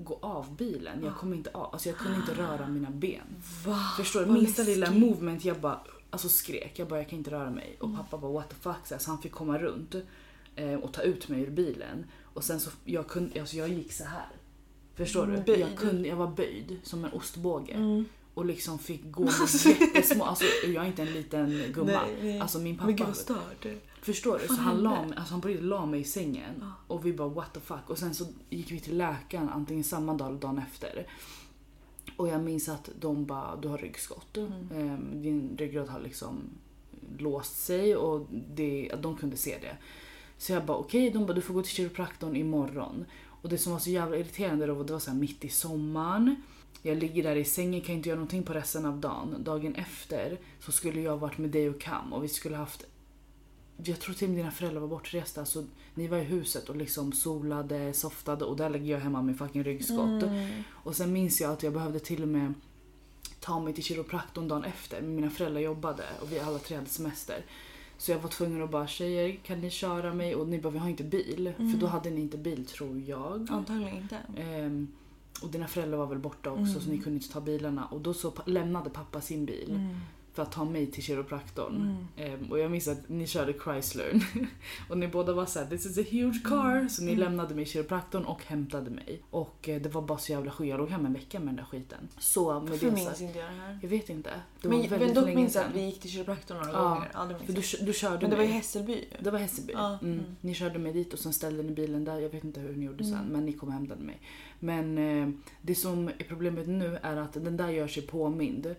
gå 0.00 0.18
av 0.22 0.56
bilen, 0.56 1.04
jag 1.04 1.16
kom 1.16 1.34
inte 1.34 1.50
av. 1.50 1.72
Alltså 1.72 1.88
jag 1.88 1.98
kunde 1.98 2.16
inte 2.16 2.34
röra 2.34 2.68
mina 2.68 2.90
ben. 2.90 3.20
Va? 3.66 3.78
Förstår 3.96 4.24
du? 4.24 4.32
Minsta 4.32 4.62
lilla 4.62 4.90
movement 4.90 5.44
jag 5.44 5.60
bara 5.60 5.80
alltså 6.10 6.28
skrek. 6.28 6.72
Jag 6.78 6.88
bara 6.88 7.00
jag 7.00 7.08
kan 7.08 7.18
inte 7.18 7.30
röra 7.30 7.50
mig. 7.50 7.76
Och 7.80 7.96
pappa 7.96 8.18
bara 8.18 8.32
what 8.32 8.48
the 8.48 8.54
fuck. 8.54 8.76
Så 8.86 8.94
här, 8.94 8.98
Så 8.98 9.10
han 9.10 9.22
fick 9.22 9.32
komma 9.32 9.58
runt 9.58 9.94
eh, 10.56 10.74
och 10.74 10.92
ta 10.92 11.02
ut 11.02 11.28
mig 11.28 11.42
ur 11.42 11.50
bilen. 11.50 12.04
Och 12.22 12.44
sen 12.44 12.60
så 12.60 12.70
jag 12.84 13.08
kunde, 13.08 13.40
alltså 13.40 13.56
jag 13.56 13.68
gick 13.68 13.92
så 13.92 14.04
här. 14.04 14.28
Förstår 14.94 15.24
Mm, 15.24 15.42
du? 15.46 15.56
Jag, 15.56 15.76
kunde, 15.76 16.08
jag 16.08 16.16
var 16.16 16.26
böjd 16.28 16.78
som 16.82 17.04
en 17.04 17.12
ostbåge. 17.12 17.72
Mm. 17.72 18.04
Och 18.34 18.44
liksom 18.46 18.78
fick 18.78 19.10
gå 19.10 19.22
med 19.64 19.80
jättesmå, 19.80 20.24
alltså 20.24 20.44
jag 20.66 20.84
är 20.84 20.88
inte 20.88 21.02
en 21.02 21.12
liten 21.12 21.62
gumma. 21.74 21.86
Nej, 21.86 22.16
nej. 22.22 22.40
Alltså 22.40 22.58
min 22.58 22.76
Men 22.76 22.86
gud 22.86 22.98
pappa, 22.98 23.06
vad 23.08 23.16
stört. 23.16 23.66
Förstår 24.02 24.38
du? 24.38 24.46
Så 24.46 24.54
han 24.54 24.76
la, 24.82 25.02
mig- 25.04 25.14
alltså 25.16 25.34
han 25.34 25.40
på 25.40 25.48
riktigt 25.48 25.64
la 25.66 25.86
mig 25.86 26.00
i 26.00 26.04
sängen. 26.04 26.54
Ja. 26.60 26.72
Och 26.86 27.06
vi 27.06 27.12
bara 27.12 27.28
what 27.28 27.54
the 27.54 27.60
fuck. 27.60 27.90
Och 27.90 27.98
sen 27.98 28.14
så 28.14 28.26
gick 28.50 28.70
vi 28.72 28.80
till 28.80 28.96
läkaren 28.98 29.48
antingen 29.48 29.84
samma 29.84 30.14
dag 30.14 30.28
eller 30.28 30.38
dagen 30.40 30.58
efter. 30.58 31.06
Och 32.16 32.28
jag 32.28 32.42
minns 32.42 32.68
att 32.68 32.90
de 33.00 33.26
bara, 33.26 33.56
du 33.56 33.68
har 33.68 33.78
ryggskott. 33.78 34.36
Mm. 34.36 34.52
Ehm, 34.74 35.22
Din 35.22 35.56
ryggrad 35.58 35.88
har 35.88 36.00
liksom 36.00 36.38
låst 37.18 37.58
sig 37.64 37.96
och 37.96 38.26
det, 38.54 38.92
de 39.02 39.16
kunde 39.16 39.36
se 39.36 39.58
det. 39.60 39.76
Så 40.38 40.52
jag 40.52 40.64
bara 40.64 40.76
okej, 40.78 41.10
de 41.10 41.26
bara 41.26 41.32
du 41.32 41.40
får 41.40 41.54
gå 41.54 41.62
till 41.62 41.72
kiropraktorn 41.74 42.36
imorgon. 42.36 43.04
Och 43.42 43.48
det 43.48 43.58
som 43.58 43.72
var 43.72 43.78
så 43.78 43.90
jävla 43.90 44.16
irriterande 44.16 44.66
då, 44.66 44.74
var- 44.74 44.84
det 44.84 44.92
var 44.92 45.00
så 45.00 45.10
här 45.10 45.18
mitt 45.18 45.44
i 45.44 45.48
sommaren. 45.48 46.36
Jag 46.82 46.96
ligger 46.98 47.22
där 47.22 47.36
i 47.36 47.44
sängen, 47.44 47.80
kan 47.80 47.94
inte 47.94 48.08
göra 48.08 48.18
någonting 48.18 48.42
på 48.42 48.52
resten 48.52 48.86
av 48.86 49.00
dagen. 49.00 49.34
Dagen 49.44 49.74
efter 49.74 50.38
så 50.60 50.72
skulle 50.72 51.00
jag 51.00 51.16
varit 51.16 51.38
med 51.38 51.50
dig 51.50 51.68
och 51.70 51.80
Kam 51.80 52.12
och 52.12 52.24
vi 52.24 52.28
skulle 52.28 52.56
haft 52.56 52.84
jag 53.84 54.00
tror 54.00 54.14
till 54.14 54.24
och 54.24 54.30
med 54.30 54.38
dina 54.38 54.50
föräldrar 54.50 54.80
var 54.80 54.88
bortresta 54.88 55.44
så 55.44 55.64
ni 55.94 56.08
var 56.08 56.18
i 56.18 56.24
huset 56.24 56.68
och 56.68 56.76
liksom 56.76 57.12
solade, 57.12 57.92
softade 57.92 58.44
och 58.44 58.56
där 58.56 58.70
ligger 58.70 58.92
jag 58.92 59.00
hemma 59.00 59.22
med 59.22 59.38
fucking 59.38 59.64
ryggskott. 59.64 60.22
Mm. 60.22 60.62
Och 60.70 60.96
sen 60.96 61.12
minns 61.12 61.40
jag 61.40 61.52
att 61.52 61.62
jag 61.62 61.72
behövde 61.72 61.98
till 61.98 62.22
och 62.22 62.28
med 62.28 62.54
ta 63.40 63.60
mig 63.60 63.72
till 63.74 63.84
kiropraktorn 63.84 64.48
dagen 64.48 64.64
efter. 64.64 65.02
Mina 65.02 65.30
föräldrar 65.30 65.60
jobbade 65.60 66.04
och 66.20 66.32
vi 66.32 66.40
alla 66.40 66.58
tre 66.58 66.76
hade 66.76 66.88
semester. 66.88 67.44
Så 67.98 68.10
jag 68.10 68.18
var 68.18 68.28
tvungen 68.28 68.62
att 68.62 68.70
bara 68.70 68.86
tjejer 68.86 69.36
kan 69.42 69.60
ni 69.60 69.70
köra 69.70 70.14
mig? 70.14 70.34
Och 70.34 70.48
ni 70.48 70.58
bara 70.60 70.70
vi 70.72 70.78
har 70.78 70.88
inte 70.88 71.04
bil. 71.04 71.52
Mm. 71.58 71.72
För 71.72 71.78
då 71.78 71.86
hade 71.86 72.10
ni 72.10 72.20
inte 72.20 72.38
bil 72.38 72.66
tror 72.66 73.02
jag. 73.06 73.46
Antagligen 73.50 73.96
inte. 73.96 74.18
Ehm, 74.36 74.88
och 75.42 75.48
dina 75.50 75.68
föräldrar 75.68 75.98
var 75.98 76.06
väl 76.06 76.18
borta 76.18 76.50
också 76.50 76.60
Mm. 76.60 76.80
så 76.80 76.90
ni 76.90 76.98
kunde 76.98 77.16
inte 77.16 77.32
ta 77.32 77.40
bilarna. 77.40 77.86
Och 77.86 78.00
då 78.00 78.14
så 78.14 78.32
lämnade 78.46 78.90
pappa 78.90 79.20
sin 79.20 79.44
bil 79.44 79.70
Mm. 79.70 79.96
För 80.38 80.42
att 80.42 80.52
ta 80.52 80.64
mig 80.64 80.86
till 80.86 81.02
kiropraktorn. 81.02 81.76
Mm. 82.16 82.32
Ehm, 82.42 82.50
och 82.52 82.58
jag 82.58 82.70
minns 82.70 82.88
att 82.88 83.08
ni 83.08 83.26
körde 83.26 83.52
Chrysler. 83.64 84.20
och 84.88 84.98
ni 84.98 85.08
båda 85.08 85.32
var 85.32 85.46
såhär 85.46 85.66
this 85.66 85.86
is 85.86 85.98
a 85.98 86.02
huge 86.10 86.40
car. 86.44 86.88
Så 86.88 87.02
ni 87.02 87.12
Mm. 87.12 87.20
lämnade 87.20 87.54
mig 87.54 87.62
i 87.64 87.66
kiropraktorn 87.66 88.24
och 88.24 88.44
hämtade 88.44 88.90
mig. 88.90 89.22
Och 89.30 89.68
eh, 89.68 89.82
det 89.82 89.88
var 89.88 90.02
bara 90.02 90.18
så 90.18 90.32
jävla 90.32 90.50
sjukt. 90.50 90.68
Jag 90.70 90.78
låg 90.78 90.88
hemma 90.88 91.06
en 91.08 91.12
vecka 91.14 91.38
med 91.40 91.48
den 91.48 91.56
där 91.56 91.64
skiten. 91.64 92.08
Så 92.18 92.60
med 92.60 92.70
Varför 92.70 92.86
det 92.86 92.92
minns 92.92 93.20
inte 93.20 93.38
jag 93.38 93.48
det 93.50 93.54
här? 93.60 93.78
Jag 93.82 93.88
vet 93.88 94.08
inte. 94.10 94.30
Det 94.62 94.68
Men, 94.68 94.86
men 94.90 95.14
dock 95.14 95.34
minns 95.34 95.54
jag 95.54 95.64
att 95.64 95.74
vi 95.74 95.84
gick 95.84 96.00
till 96.00 96.10
kiropraktorn 96.10 96.58
några 96.58 96.72
Ja, 96.72 96.88
gånger. 96.88 97.10
Aldrig 97.14 97.40
För 97.40 97.52
du, 97.52 97.86
du 97.86 97.92
körde 97.92 98.20
Men 98.20 98.30
det 98.30 98.36
var 98.36 98.44
i 98.44 98.46
mig. 98.46 98.56
Hässelby. 98.56 99.04
Det 99.20 99.30
var 99.30 99.38
Hässelby. 99.38 99.72
Ja, 99.72 99.98
Mm. 100.02 100.12
mm. 100.14 100.24
Ni 100.40 100.54
körde 100.54 100.78
mig 100.78 100.92
dit 100.92 101.12
och 101.12 101.18
sen 101.18 101.32
ställde 101.32 101.62
ni 101.62 101.72
bilen 101.72 102.04
där. 102.04 102.18
Jag 102.18 102.30
vet 102.30 102.44
inte 102.44 102.60
hur 102.60 102.76
ni 102.76 102.84
gjorde 102.86 103.04
sen 103.04 103.14
Mm. 103.14 103.26
men 103.26 103.46
ni 103.46 103.52
kom 103.52 103.68
och 103.68 103.74
hämtade 103.74 104.04
mig. 104.04 104.20
Men 104.60 104.98
eh, 104.98 105.28
det 105.62 105.74
som 105.74 106.08
är 106.08 106.24
problemet 106.28 106.66
nu 106.68 106.98
är 107.02 107.16
att 107.16 107.32
den 107.32 107.56
där 107.56 107.68
gör 107.68 107.88
sig 107.88 108.02
påmind. 108.06 108.74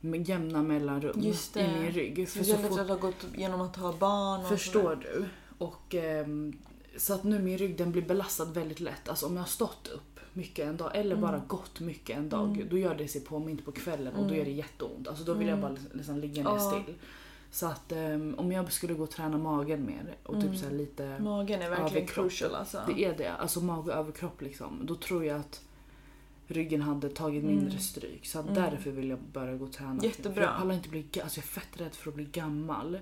Med 0.00 0.28
jämna 0.28 0.62
mellanrum 0.62 1.20
i 1.20 1.34
min 1.54 1.90
rygg. 1.92 2.28
För 2.28 2.44
så 2.44 2.56
fort, 2.56 2.78
att 2.78 2.86
du 2.86 2.92
har 2.92 2.98
gått 3.00 3.26
genom 3.36 3.60
att 3.60 3.76
ha 3.76 3.92
barn 3.92 4.40
och 4.40 4.48
förstår 4.48 4.82
sådär. 4.82 5.08
du? 5.14 5.24
Och, 5.58 5.94
ehm, 5.94 6.52
så 6.96 7.14
att 7.14 7.24
nu 7.24 7.38
min 7.38 7.58
rygg 7.58 7.76
den 7.78 7.92
blir 7.92 8.02
belastad 8.02 8.44
väldigt 8.44 8.80
lätt. 8.80 9.08
Alltså 9.08 9.26
om 9.26 9.32
jag 9.34 9.42
har 9.42 9.48
stått 9.48 9.88
upp 9.94 10.20
mycket 10.32 10.66
en 10.68 10.76
dag 10.76 10.90
eller 10.96 11.16
bara 11.16 11.38
gått 11.46 11.80
mycket 11.80 12.16
en 12.18 12.28
dag. 12.28 12.50
Mm. 12.56 12.68
Då 12.70 12.78
gör 12.78 12.94
det 12.94 13.08
sig 13.08 13.20
påmint 13.20 13.64
på 13.64 13.72
kvällen 13.72 14.12
och 14.14 14.18
då 14.22 14.24
Mm. 14.24 14.36
gör 14.36 14.44
det 14.44 14.50
jätteont. 14.50 15.08
Alltså 15.08 15.24
då 15.24 15.34
vill 15.34 15.48
jag 15.48 15.58
Mm. 15.58 15.74
bara 15.74 15.80
liksom 15.92 16.18
ligga 16.18 16.42
ner 16.42 16.50
Ja. 16.50 16.58
still. 16.82 16.94
Så 17.50 17.66
att 17.66 17.92
ehm, 17.92 18.34
om 18.38 18.52
jag 18.52 18.72
skulle 18.72 18.94
gå 18.94 19.02
och 19.02 19.10
träna 19.10 19.38
magen 19.38 19.86
mer 19.86 20.16
och 20.22 20.34
typ 20.34 20.44
Mm. 20.44 20.56
så 20.56 20.64
här 20.64 20.72
lite 20.72 21.18
Magen 21.18 21.62
är 21.62 21.68
verkligen 21.70 21.90
Överkropp. 21.96 22.08
crucial 22.30 22.54
alltså. 22.54 22.78
Det 22.86 23.04
är 23.04 23.14
det. 23.18 23.32
Alltså 23.32 23.60
mage 23.60 23.90
och 23.92 23.98
överkropp 23.98 24.40
liksom. 24.42 24.80
Då 24.86 24.94
tror 24.94 25.24
jag 25.24 25.40
att 25.40 25.62
ryggen 26.48 26.82
hade 26.82 27.08
tagit 27.08 27.44
mindre 27.44 27.66
Mm. 27.68 27.78
stryk. 27.80 28.26
Så 28.26 28.40
Mm. 28.40 28.54
därför 28.54 28.90
vill 28.90 29.08
jag 29.08 29.18
börja 29.18 29.54
gå 29.56 29.64
och 29.64 29.72
träna. 29.72 30.04
Jättebra. 30.04 30.34
För 30.34 30.40
jag 30.42 30.56
pallar 30.58 30.74
inte 30.74 30.88
bli 30.88 31.04
alltså 31.22 31.38
jag 31.40 31.44
är 31.44 31.48
fett 31.48 31.68
rädd 31.80 31.94
för 31.94 32.10
att 32.10 32.14
bli 32.14 32.24
gammal 32.24 32.98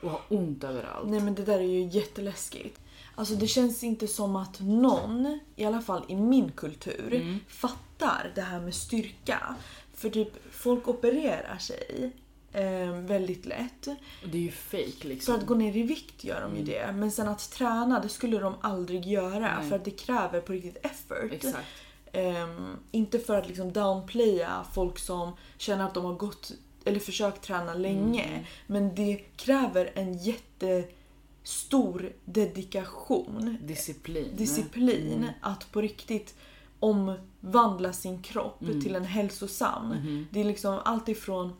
och 0.00 0.10
ha 0.10 0.20
ont 0.28 0.64
överallt. 0.64 1.08
Nej 1.10 1.20
men 1.20 1.34
det 1.34 1.42
där 1.44 1.58
är 1.58 1.62
ju 1.62 1.82
jätteläskigt. 1.88 2.80
Alltså 3.14 3.34
det 3.34 3.46
känns 3.46 3.84
inte 3.84 4.08
som 4.08 4.36
att 4.36 4.60
någon, 4.60 5.38
i 5.56 5.64
alla 5.64 5.80
fall 5.80 6.02
i 6.08 6.16
min 6.16 6.52
kultur, 6.52 7.14
Mm. 7.14 7.38
fattar 7.48 8.32
det 8.34 8.40
här 8.40 8.60
med 8.60 8.74
styrka. 8.74 9.54
För 9.94 10.10
typ 10.10 10.28
folk 10.52 10.88
opererar 10.88 11.58
sig 11.58 12.12
eh, 12.52 12.90
väldigt 13.00 13.46
lätt. 13.46 13.86
Och 14.22 14.28
det 14.28 14.38
är 14.38 14.42
ju 14.42 14.50
fake 14.50 14.90
För 15.00 15.08
liksom. 15.08 15.34
att 15.34 15.46
gå 15.46 15.54
ner 15.54 15.76
i 15.76 15.82
vikt 15.82 16.24
gör 16.24 16.40
de 16.40 16.50
ju 16.56 16.62
Mm. 16.62 16.66
det. 16.66 16.92
Men 16.98 17.10
sen 17.12 17.28
att 17.28 17.50
träna, 17.52 18.00
det 18.00 18.08
skulle 18.08 18.38
de 18.38 18.54
aldrig 18.60 19.06
göra. 19.06 19.58
Nej. 19.60 19.68
För 19.68 19.76
att 19.76 19.84
det 19.84 19.90
kräver 19.90 20.40
på 20.40 20.52
riktigt 20.52 20.86
effort. 20.86 21.32
Exakt. 21.32 21.66
Ehm, 22.14 22.76
inte 22.90 23.18
för 23.18 23.38
att 23.38 23.48
liksom 23.48 23.72
downplaya 23.72 24.64
folk 24.72 24.98
som 24.98 25.32
känner 25.58 25.84
att 25.84 25.94
de 25.94 26.04
har 26.04 26.14
gått 26.14 26.52
eller 26.84 27.00
försökt 27.00 27.42
träna 27.42 27.74
länge. 27.74 28.22
Mm. 28.24 28.44
Men 28.66 28.94
det 28.94 29.16
kräver 29.36 29.90
en 29.94 30.18
jättestor 30.18 32.12
dedikation, 32.24 33.56
Disciplin. 33.62 34.36
disciplin 34.36 35.12
Mm. 35.12 35.30
att 35.40 35.72
på 35.72 35.80
riktigt 35.80 36.34
omvandla 36.80 37.92
sin 37.92 38.22
kropp 38.22 38.62
Mm. 38.62 38.80
till 38.80 38.94
en 38.96 39.04
hälsosam. 39.04 39.86
Mhm. 39.88 40.26
Det 40.30 40.40
är 40.40 40.44
liksom 40.44 40.80
allt 40.84 41.08
ifrån 41.08 41.52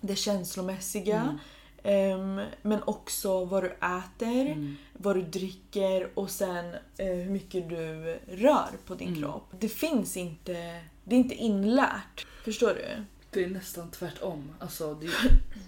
det 0.00 0.16
känslomässiga 0.16 1.38
Ehm, 1.82 2.40
men 2.62 2.82
också 2.82 3.44
vad 3.44 3.62
du 3.62 3.68
äter, 3.70 4.46
Mm. 4.46 4.76
vad 4.92 5.16
du 5.16 5.22
dricker 5.22 6.10
och 6.14 6.30
sen 6.30 6.74
eh, 6.96 7.06
hur 7.06 7.30
mycket 7.30 7.68
du 7.68 8.18
rör 8.28 8.68
på 8.86 8.94
din 8.94 9.08
Mm. 9.08 9.20
kropp. 9.22 9.46
Det 9.60 9.68
finns 9.68 10.16
inte, 10.16 10.80
det 11.04 11.14
är 11.14 11.18
inte 11.18 11.34
inlärt. 11.34 12.26
Förstår 12.44 12.68
du? 12.74 13.04
Det 13.30 13.44
är 13.44 13.48
nästan 13.48 13.90
tvärtom. 13.90 14.50
Alltså 14.58 14.94
det 14.94 15.06
är 15.06 15.12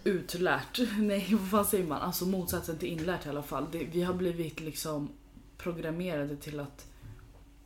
utlärt. 0.05 0.81
Nej 0.99 1.27
vad 1.35 1.51
fan 1.51 1.65
säger 1.65 1.85
man? 1.87 2.03
Alltså 2.03 2.25
motsatsen 2.27 2.79
till 2.79 2.89
inlärt 2.89 3.27
i 3.27 3.29
alla 3.29 3.43
fall. 3.43 3.67
Det, 3.73 3.85
vi 3.85 4.03
har 4.03 4.15
blivit 4.15 4.61
liksom 4.61 5.09
programmerade 5.59 6.37
till 6.37 6.61
att 6.61 6.87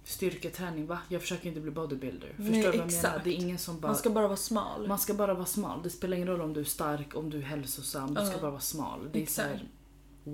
styrketräning, 0.08 0.86
va? 0.86 0.98
Jag 1.08 1.20
försöker 1.20 1.48
inte 1.48 1.60
bli 1.60 1.70
bodybuilder. 1.70 2.28
Förstår 2.36 2.50
Nej, 2.52 2.62
du 2.62 2.66
vad 2.66 2.76
jag 2.76 2.92
menar? 2.92 3.20
Det 3.24 3.30
är 3.30 3.34
ingen 3.34 3.58
som 3.58 3.80
bara... 3.80 3.88
Man 3.88 3.96
ska 3.96 4.10
bara 4.10 4.26
vara 4.26 4.36
smal. 4.36 4.88
Man 4.88 4.98
ska 4.98 5.14
bara 5.14 5.34
vara 5.34 5.46
smal. 5.46 5.82
Det 5.82 5.90
spelar 5.90 6.16
ingen 6.16 6.28
roll 6.28 6.40
om 6.40 6.52
du 6.52 6.60
är 6.60 6.64
stark, 6.64 7.16
om 7.16 7.30
du 7.30 7.38
är 7.38 7.42
hälsosam. 7.42 8.14
Du 8.14 8.20
ska 8.26 8.32
Ja. 8.34 8.40
bara 8.40 8.50
vara 8.50 8.60
smal. 8.60 9.00
Det 9.12 9.22
är 9.22 9.26
så 9.26 9.42
Exakt. 9.42 9.48
här 9.48 9.68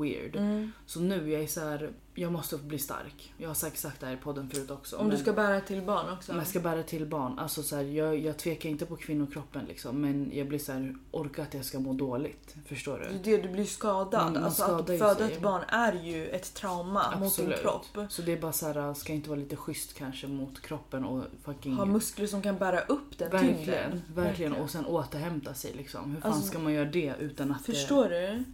weird. 0.02 0.36
Mm. 0.36 0.72
Så 0.86 1.00
nu 1.00 1.30
jag 1.32 1.42
är 1.42 1.46
så 1.46 1.60
här, 1.60 1.90
jag 2.14 2.32
måste 2.32 2.56
bli 2.56 2.78
stark. 2.78 3.34
Jag 3.38 3.48
har 3.48 3.54
säkert 3.54 3.78
sagt 3.78 4.00
det 4.00 4.06
här 4.06 4.12
i 4.14 4.16
podden 4.16 4.50
förut 4.50 4.70
också. 4.70 4.96
Om 4.96 5.04
du 5.06 5.12
men- 5.14 5.22
ska 5.22 5.32
bära 5.32 5.60
till 5.60 5.82
barn 5.82 6.12
också. 6.12 6.32
om 6.32 6.38
jag 6.38 6.46
ska 6.46 6.60
bära 6.60 6.82
till 6.82 7.06
barn, 7.06 7.38
alltså 7.38 7.62
så 7.62 7.76
här, 7.76 7.82
jag, 7.82 8.18
jag 8.18 8.36
tvekar 8.36 8.68
inte 8.68 8.86
på 8.86 8.96
kvinnokroppen 8.96 9.64
liksom, 9.68 10.00
men 10.00 10.30
jag 10.34 10.48
blir 10.48 10.58
så 10.58 10.72
här, 10.72 10.94
orkar 11.10 11.42
att 11.42 11.54
jag 11.54 11.64
ska 11.64 11.78
må 11.80 11.92
dåligt. 11.92 12.54
Förstår 12.66 12.98
Det 12.98 13.08
du? 13.22 13.34
är 13.34 13.36
det, 13.38 13.42
du 13.42 13.52
blir 13.52 13.64
skadad. 13.64 14.22
Man- 14.24 14.32
man 14.32 14.44
alltså 14.44 14.62
att 14.64 14.86
föda 14.86 15.14
sig. 15.14 15.32
ett 15.32 15.42
barn 15.42 15.62
är 15.68 15.92
ju 15.92 16.26
ett 16.28 16.54
trauma 16.54 17.18
mot 17.18 17.36
din 17.36 17.52
kropp. 17.62 17.86
Så 18.08 18.22
det 18.22 18.32
är 18.32 18.40
bara 18.40 18.52
så 18.52 18.66
här, 18.72 18.94
ska 18.94 19.12
jag 19.12 19.16
inte 19.18 19.28
vara 19.28 19.40
lite 19.40 19.56
schysst 19.56 19.94
kanske 19.94 20.26
mot 20.26 20.60
kroppen 20.60 21.04
och 21.04 21.24
fucking... 21.42 21.74
Ha 21.74 21.84
muskler 21.84 22.26
som 22.26 22.42
kan 22.42 22.58
bära 22.58 22.80
upp 22.80 23.18
den 23.18 23.30
verkligen, 23.30 23.56
tyngden. 23.56 24.02
verkligen. 24.14 24.52
Och 24.52 24.70
sen 24.70 24.86
återhämta 24.86 25.54
sig 25.54 25.72
liksom. 25.76 26.14
Hur 26.14 26.20
fan 26.20 26.32
Alltså, 26.32 26.48
ska 26.48 26.58
man 26.58 26.72
göra 26.72 26.90
det 26.90 27.14
utan 27.20 27.50
att 27.52 27.62
Förstår 27.66 28.08
du? 28.08 28.44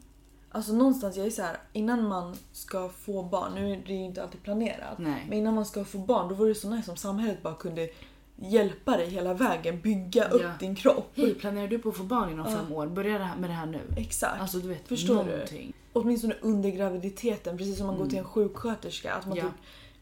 Alltså 0.52 0.72
någonstans, 0.72 1.16
jag 1.16 1.26
är 1.26 1.30
så 1.30 1.42
här, 1.42 1.56
innan 1.72 2.08
man 2.08 2.36
ska 2.52 2.88
få 2.88 3.22
barn, 3.22 3.52
nu 3.54 3.72
är 3.72 3.82
det 3.86 3.92
ju 3.92 4.04
inte 4.04 4.22
alltid 4.22 4.42
planerat, 4.42 4.96
det... 4.96 5.02
Nej. 5.02 5.26
men 5.28 5.38
innan 5.38 5.54
man 5.54 5.64
ska 5.66 5.84
få 5.84 5.98
barn 5.98 6.28
då 6.28 6.34
vore 6.34 6.48
det 6.48 6.54
så 6.54 6.70
nice 6.70 6.90
om 6.90 6.96
samhället 6.96 7.42
bara 7.42 7.54
kunde 7.54 7.88
hjälpa 8.36 8.96
dig 8.96 9.10
hela 9.10 9.34
vägen, 9.34 9.80
bygga 9.80 10.28
upp 10.28 10.42
Ja. 10.42 10.50
din 10.60 10.74
kropp. 10.74 11.10
Hej, 11.14 11.34
planerar 11.34 11.68
du 11.68 11.78
på 11.78 11.88
att 11.88 11.96
få 11.96 12.02
barn 12.02 12.30
inom 12.30 12.50
Ja. 12.52 12.56
fem 12.58 12.72
år? 12.72 12.86
Börja 12.86 13.18
det 13.18 13.24
här- 13.24 13.36
med 13.36 13.50
det 13.50 13.54
här 13.54 13.66
nu. 13.66 13.80
Exakt. 13.96 14.40
Alltså 14.40 14.58
du 14.58 14.68
vet, 14.68 14.88
Förstår 14.88 15.24
du? 15.24 15.30
någonting. 15.30 15.72
Åtminstone 15.92 16.34
under 16.40 16.70
graviditeten, 16.70 17.58
precis 17.58 17.76
som 17.78 17.86
man 17.86 17.94
går 17.96 18.02
Mm. 18.02 18.10
till 18.10 18.18
en 18.18 18.24
sjuksköterska. 18.24 19.14
Att 19.14 19.26
man 19.26 19.36
Ja. 19.36 19.42
typ 19.44 19.52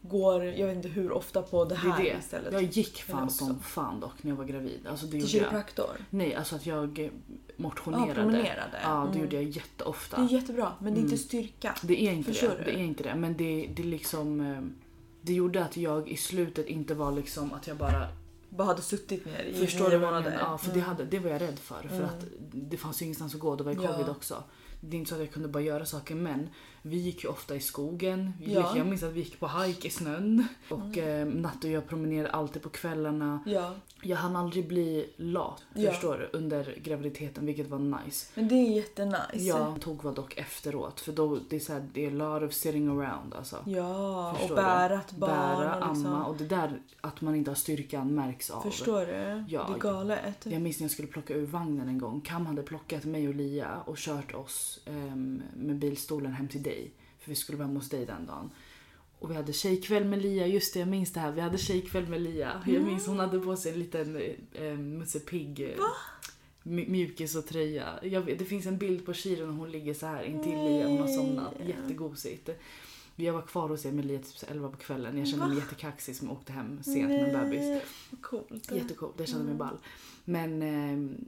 går, 0.01 0.43
jag 0.45 0.67
vet 0.67 0.75
inte 0.75 0.87
hur 0.89 1.11
ofta 1.11 1.41
på 1.41 1.63
det 1.65 1.69
Det 1.69 1.75
här 1.75 1.99
är 1.99 2.03
det. 2.03 2.15
istället. 2.19 2.53
Jag 2.53 2.63
gick 2.63 3.01
fan 3.03 3.23
också. 3.23 3.45
som 3.45 3.59
fan 3.59 3.99
dock 3.99 4.23
när 4.23 4.31
jag 4.31 4.35
var 4.37 4.45
gravid. 4.45 4.87
Alltså 4.89 5.05
det 5.05 5.11
till 5.11 5.27
kiropraktor. 5.27 6.05
Nej, 6.09 6.35
alltså 6.35 6.55
att 6.55 6.65
jag 6.65 7.09
eh, 7.59 7.63
Ja, 7.63 7.69
motionerade. 7.69 8.13
promenerade. 8.13 8.79
Ja, 8.83 8.89
det 9.03 9.07
Mm. 9.09 9.19
gjorde 9.19 9.35
jag 9.35 9.43
jätteofta. 9.43 10.17
Det 10.17 10.23
är 10.23 10.39
jättebra, 10.39 10.73
men 10.79 10.93
det 10.93 10.99
är 10.99 11.01
Mm. 11.01 11.11
inte 11.13 11.23
styrka. 11.23 11.75
Det 11.81 12.01
är 12.07 12.11
inte 12.11 12.31
Förstår 12.31 12.47
det. 12.49 12.55
du? 12.57 12.63
Det 12.63 12.79
är 12.79 12.83
inte 12.83 13.03
det. 13.03 13.15
Men 13.15 13.37
det, 13.37 13.69
det 13.75 13.83
liksom... 13.83 14.39
eh, 14.41 14.61
Det 15.21 15.33
gjorde 15.33 15.63
att 15.65 15.77
jag 15.77 16.09
i 16.09 16.17
slutet 16.17 16.67
inte 16.67 16.93
var 16.93 17.11
liksom 17.11 17.53
att 17.53 17.67
jag 17.67 17.77
bara... 17.77 18.07
Bara 18.49 18.67
hade 18.67 18.81
suttit 18.81 19.25
ner 19.25 19.43
i 19.43 19.53
Förstår 19.53 19.89
nio 19.89 19.99
månader. 19.99 20.37
Ja, 20.39 20.57
för 20.57 20.67
det, 20.67 20.73
Mm. 20.79 20.85
hade, 20.89 21.05
det 21.05 21.19
var 21.19 21.29
jag 21.29 21.41
rädd 21.41 21.59
för. 21.59 21.81
För 21.87 21.95
Mm. 21.95 22.05
att 22.05 22.25
det 22.51 22.77
fanns 22.77 23.01
ju 23.01 23.05
ingenstans 23.05 23.33
att 23.35 23.39
gå. 23.41 23.55
Det 23.55 23.63
var 23.63 23.71
ju 23.71 23.81
Ja. 23.83 23.87
covid 23.93 24.09
också. 24.09 24.43
Det 24.81 24.95
är 24.97 24.99
inte 24.99 25.09
så 25.09 25.15
att 25.15 25.21
jag 25.21 25.31
kunde 25.31 25.47
bara 25.47 25.63
göra 25.63 25.85
saker 25.85 26.15
men 26.15 26.49
vi 26.81 26.97
gick 26.97 27.23
ju 27.23 27.29
ofta 27.29 27.55
i 27.55 27.59
skogen. 27.59 28.33
Vi 28.39 28.53
Ja. 28.53 28.59
gick, 28.59 28.79
jag 28.79 28.87
minns 28.87 29.03
att 29.03 29.13
vi 29.13 29.19
gick 29.19 29.39
på 29.39 29.47
hike 29.47 29.87
i 29.87 29.91
snön. 29.91 30.47
Och 30.69 30.97
eh, 30.97 31.27
Natte 31.27 31.67
och 31.67 31.73
jag 31.73 31.87
promenerade 31.87 32.31
alltid 32.31 32.61
på 32.61 32.69
kvällarna. 32.69 33.39
Ja, 33.45 33.73
Jag 34.01 34.17
hann 34.17 34.35
aldrig 34.35 34.67
bli 34.67 35.13
lat, 35.17 35.63
Ja. 35.73 35.91
förstår 35.91 36.17
du, 36.17 36.37
under 36.37 36.75
graviditeten 36.83 37.45
vilket 37.45 37.67
var 37.67 37.79
nice. 37.79 38.27
men 38.35 38.47
det 38.47 38.55
är 38.55 38.75
jättenice. 38.75 39.19
Jag 39.33 39.81
tog 39.81 40.03
vad 40.03 40.15
dock 40.15 40.37
efteråt 40.37 40.99
för 40.99 41.11
då 41.11 41.39
det 41.49 41.55
är 41.55 41.59
så 41.59 41.73
här, 41.73 41.87
det 41.93 42.05
är 42.05 42.11
lot 42.11 42.43
of 42.43 42.53
sitting 42.53 42.87
around 42.87 43.33
alltså. 43.37 43.55
Ja, 43.65 44.35
Förstår 44.39 44.55
och 44.55 44.63
bära 44.63 44.93
ett 44.99 45.11
barn 45.11 45.29
Bära, 45.29 45.75
och 45.75 45.95
liksom... 45.95 46.05
amma 46.13 46.25
och 46.25 46.35
det 46.37 46.45
där 46.45 46.79
att 47.01 47.21
man 47.21 47.35
inte 47.35 47.51
har 47.51 47.55
styrkan 47.55 48.15
märks 48.15 48.49
av. 48.49 48.61
Förstår 48.61 48.99
du? 49.05 49.43
Jag. 49.53 49.67
Det 49.67 49.73
är 49.73 49.79
galet. 49.79 50.45
Jag 50.45 50.61
minns 50.61 50.79
när 50.79 50.83
jag 50.85 50.91
skulle 50.91 51.07
plocka 51.07 51.33
ur 51.33 51.45
vagnen 51.45 51.87
en 51.87 51.97
gång. 51.97 52.21
Kam 52.21 52.45
hade 52.45 52.63
plockat 52.63 53.05
mig 53.05 53.27
och 53.27 53.35
Lia 53.35 53.77
och 53.85 53.97
kört 53.97 54.33
oss 54.35 54.79
ehm, 54.85 55.41
med 55.55 55.75
bilstolen 55.75 56.33
hem 56.33 56.47
till 56.47 56.63
dig. 56.69 56.91
För 57.19 57.29
vi 57.29 57.35
skulle 57.35 57.57
vara 57.57 57.67
hemma 57.67 57.79
hos 57.79 57.89
dig 57.89 58.05
den 58.05 58.25
dagen. 58.25 58.49
Och 59.19 59.31
vi 59.31 59.35
hade 59.35 59.53
tjejkväll 59.53 60.05
med 60.05 60.21
Lia, 60.21 60.47
just 60.47 60.73
det 60.73 60.79
jag 60.79 60.89
minns 60.89 61.13
det 61.13 61.19
här. 61.19 61.31
Vi 61.31 61.41
hade 61.41 61.57
tjejkväll 61.57 62.07
med 62.07 62.21
Lia. 62.21 62.63
Jag 62.67 62.83
minns 62.83 63.07
hon 63.07 63.19
hade 63.19 63.39
på 63.39 63.55
sig 63.55 63.71
en 63.73 63.79
liten 63.79 64.21
eh, 64.53 64.77
Musse 64.77 65.19
Pigg 65.19 65.59
eh, 65.61 65.69
mj- 66.63 66.89
mjukis 66.89 67.35
och 67.35 67.45
tröja. 67.47 67.99
Vet, 68.01 68.39
det 68.39 68.45
finns 68.45 68.65
en 68.65 68.77
bild 68.77 69.05
på 69.05 69.13
Shirin 69.13 69.49
och 69.49 69.55
hon 69.55 69.71
ligger 69.71 69.93
så 69.93 70.05
här 70.05 70.23
intill 70.23 70.51
Lia. 70.53 70.87
Hon 70.87 70.97
har 70.99 71.07
somnat. 71.07 71.53
Jättegosigt. 71.67 72.49
Jag 73.15 73.33
var 73.33 73.41
kvar 73.41 73.69
hos 73.69 73.85
er 73.85 73.91
med 73.91 74.05
Lia 74.05 74.19
typ 74.19 74.37
så 74.37 74.45
11 74.45 74.69
på 74.69 74.77
kvällen. 74.77 75.17
Jag 75.17 75.27
kände 75.27 75.47
mig 75.47 75.57
jättekaxig 75.57 76.15
som 76.15 76.31
åkte 76.31 76.51
hem 76.51 76.83
sent 76.83 77.09
med 77.09 77.35
en 77.35 77.49
bebis. 77.49 77.83
Coolt. 78.21 78.71
Jättecoolt, 78.71 79.15
jag 79.17 79.27
kände 79.27 79.43
mig 79.45 79.53
Mm. 79.53 79.57
ball. 79.67 79.77
Men 80.25 80.61
ehm, 80.61 81.25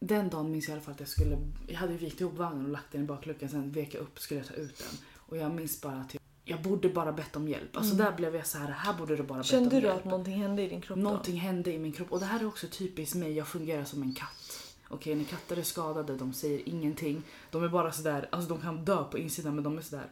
den 0.00 0.28
dagen 0.30 0.50
minns 0.50 0.68
jag 0.68 0.72
i 0.72 0.76
alla 0.76 0.82
fall 0.84 0.94
att 0.94 1.00
jag 1.00 1.08
skulle, 1.08 1.38
jag 1.66 1.76
hade 1.76 1.92
vikt 1.92 2.20
ihop 2.20 2.34
vagnen 2.36 2.64
och 2.64 2.72
lagt 2.72 2.92
den 2.92 3.02
i 3.02 3.04
bakluckan, 3.04 3.48
sen 3.48 3.72
vek 3.72 3.94
jag 3.94 4.00
upp 4.02 4.18
skulle 4.18 4.40
jag 4.40 4.48
ta 4.48 4.54
ut 4.54 4.78
den. 4.78 4.98
Och 5.16 5.36
jag 5.36 5.54
minns 5.54 5.80
bara 5.80 5.96
att 5.96 6.14
jag, 6.14 6.20
jag 6.44 6.62
borde 6.62 6.88
bara 6.88 7.12
bett 7.12 7.36
om 7.36 7.48
hjälp. 7.48 7.76
Alltså 7.76 7.94
Mm. 7.94 8.06
där 8.06 8.16
blev 8.16 8.36
jag 8.36 8.46
så 8.46 8.58
här, 8.58 8.68
här 8.70 8.94
borde 8.94 9.16
du 9.16 9.22
bara 9.22 9.38
bett 9.38 9.46
Kände 9.46 9.76
om 9.76 9.80
du 9.82 9.86
hjälp. 9.86 9.98
att 9.98 10.04
någonting 10.04 10.42
hände 10.42 10.62
i 10.62 10.68
din 10.68 10.80
kropp 10.80 10.96
då? 10.98 11.02
Någonting 11.02 11.36
hände 11.36 11.72
i 11.72 11.78
min 11.78 11.92
kropp 11.92 12.12
och 12.12 12.20
det 12.20 12.26
här 12.26 12.40
är 12.40 12.46
också 12.46 12.66
typiskt 12.70 13.14
mig, 13.16 13.32
jag 13.32 13.48
fungerar 13.48 13.84
som 13.84 14.02
en 14.02 14.14
katt. 14.14 14.62
Okej, 14.88 15.14
när 15.14 15.24
katter 15.24 15.56
är 15.56 15.62
skadade, 15.62 16.16
de 16.16 16.32
säger 16.32 16.68
ingenting. 16.68 17.22
De 17.50 17.64
är 17.64 17.68
bara 17.68 17.92
sådär, 17.92 18.28
alltså 18.32 18.48
de 18.48 18.60
kan 18.60 18.84
dö 18.84 19.04
på 19.04 19.18
insidan 19.18 19.54
men 19.54 19.64
de 19.64 19.78
är 19.78 19.82
sådär. 19.82 20.06